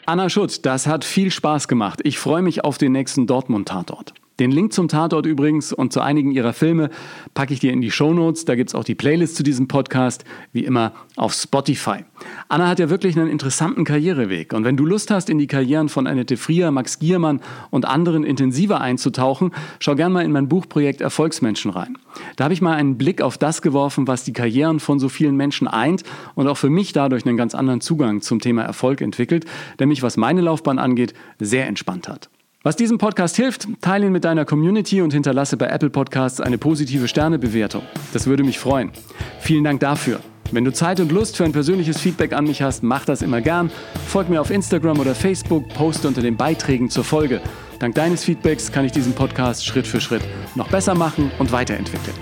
Anna 0.06 0.30
Schutt, 0.30 0.66
das 0.66 0.88
hat 0.88 1.06
viel 1.06 1.32
Spaß 1.32 1.68
gemacht. 1.70 2.02
Ich 2.04 2.20
freue 2.20 2.42
mich 2.42 2.64
auf 2.66 2.78
den 2.78 2.92
nächsten 2.92 3.28
Dortmund-Tatort. 3.28 4.14
Den 4.40 4.52
Link 4.52 4.72
zum 4.72 4.88
Tatort 4.88 5.26
übrigens 5.26 5.74
und 5.74 5.92
zu 5.92 6.00
einigen 6.00 6.32
ihrer 6.32 6.54
Filme 6.54 6.90
packe 7.34 7.54
ich 7.54 7.60
dir 7.60 7.74
in 7.74 7.82
die 7.82 7.92
Shownotes. 7.92 8.46
Da 8.46 8.56
gibt 8.56 8.70
es 8.70 8.76
auch 8.76 8.86
die 8.86 8.96
Playlist 8.96 9.36
zu 9.36 9.44
diesem 9.44 9.68
Podcast, 9.68 10.24
wie 10.54 10.64
immer 10.64 10.94
auf 11.18 11.34
Spotify. 11.34 12.06
Anna 12.48 12.70
hat 12.70 12.80
ja 12.80 12.90
wirklich 12.90 13.18
einen 13.18 13.30
interessanten 13.30 13.84
Karriereweg. 13.84 14.54
Und 14.54 14.64
wenn 14.64 14.78
du 14.78 14.86
Lust 14.86 15.12
hast, 15.12 15.30
in 15.30 15.40
die 15.40 15.48
Karrieren 15.48 15.90
von 15.90 16.08
Annette 16.08 16.38
Frier, 16.38 16.72
Max 16.72 17.00
Giermann 17.00 17.42
und 17.70 17.86
anderen 17.86 18.24
intensiver 18.24 18.80
einzutauchen, 18.80 19.52
schau 19.80 19.96
gern 19.96 20.14
mal 20.14 20.24
in 20.24 20.32
mein 20.32 20.48
Buchprojekt 20.48 21.02
Erfolgsmenschen 21.02 21.72
rein. 21.72 21.98
Da 22.38 22.46
habe 22.46 22.54
ich 22.54 22.62
mal 22.62 22.76
einen 22.76 22.98
Blick 22.98 23.22
auf 23.22 23.38
das 23.38 23.62
geworfen, 23.62 24.08
was 24.08 24.24
die 24.24 24.34
Karrieren 24.34 24.80
von 24.80 25.00
so 25.00 25.10
vielen 25.10 25.36
Menschen 25.36 25.68
eint 25.68 26.04
und 26.36 26.48
auch 26.48 26.58
für 26.58 26.70
mich 26.70 26.94
dadurch 26.94 27.26
einen 27.26 27.36
ganz 27.36 27.56
anderen 27.56 27.82
Zugang 27.82 28.22
zum 28.22 28.40
Thema 28.40 28.64
Erfolg 28.64 29.02
entwickelt, 29.02 29.46
der 29.80 29.88
mich, 29.88 30.02
was 30.02 30.16
meine 30.16 30.40
Laufbahn 30.40 30.80
angeht, 30.80 31.14
sehr 31.40 31.68
entspannt 31.68 32.08
hat. 32.08 32.30
Was 32.62 32.76
diesem 32.76 32.98
Podcast 32.98 33.38
hilft, 33.38 33.70
teile 33.80 34.08
ihn 34.08 34.12
mit 34.12 34.26
deiner 34.26 34.44
Community 34.44 35.02
und 35.02 35.14
hinterlasse 35.14 35.56
bei 35.56 35.68
Apple 35.68 35.90
Podcasts 35.90 36.42
eine 36.42 36.58
positive 36.58 37.08
Sternebewertung. 37.08 37.84
Das 38.12 38.28
würde 38.28 38.44
mich 38.44 38.60
freuen. 38.60 38.92
Vielen 39.40 39.64
Dank 39.64 39.80
dafür. 39.80 40.20
Wenn 40.52 40.66
du 40.66 40.74
Zeit 40.74 41.00
und 41.00 41.10
Lust 41.14 41.38
für 41.38 41.46
ein 41.46 41.54
persönliches 41.54 42.02
Feedback 42.02 42.34
an 42.34 42.44
mich 42.44 42.62
hast, 42.62 42.84
mach 42.84 43.06
das 43.06 43.22
immer 43.22 43.40
gern. 43.40 43.72
Folg 44.08 44.28
mir 44.28 44.42
auf 44.42 44.52
Instagram 44.52 45.00
oder 45.00 45.16
Facebook, 45.16 45.70
poste 45.70 46.10
unter 46.10 46.22
den 46.22 46.36
Beiträgen 46.36 46.90
zur 46.90 47.06
Folge. 47.06 47.40
Dank 47.80 47.96
deines 47.96 48.26
Feedbacks 48.26 48.74
kann 48.74 48.84
ich 48.84 48.92
diesen 48.92 49.14
Podcast 49.14 49.66
Schritt 49.66 49.88
für 49.88 50.02
Schritt 50.02 50.24
noch 50.56 50.68
besser 50.68 50.96
machen 50.96 51.32
und 51.40 51.54
weiterentwickeln. 51.54 52.18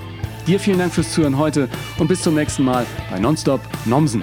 Dir 0.46 0.60
vielen 0.60 0.78
Dank 0.78 0.94
fürs 0.94 1.14
Zuhören 1.14 1.40
heute 1.40 1.68
und 1.98 2.10
bis 2.10 2.22
zum 2.22 2.36
nächsten 2.36 2.64
Mal 2.64 2.86
bei 3.10 3.18
Nonstop 3.18 3.62
Nomsen. 3.86 4.22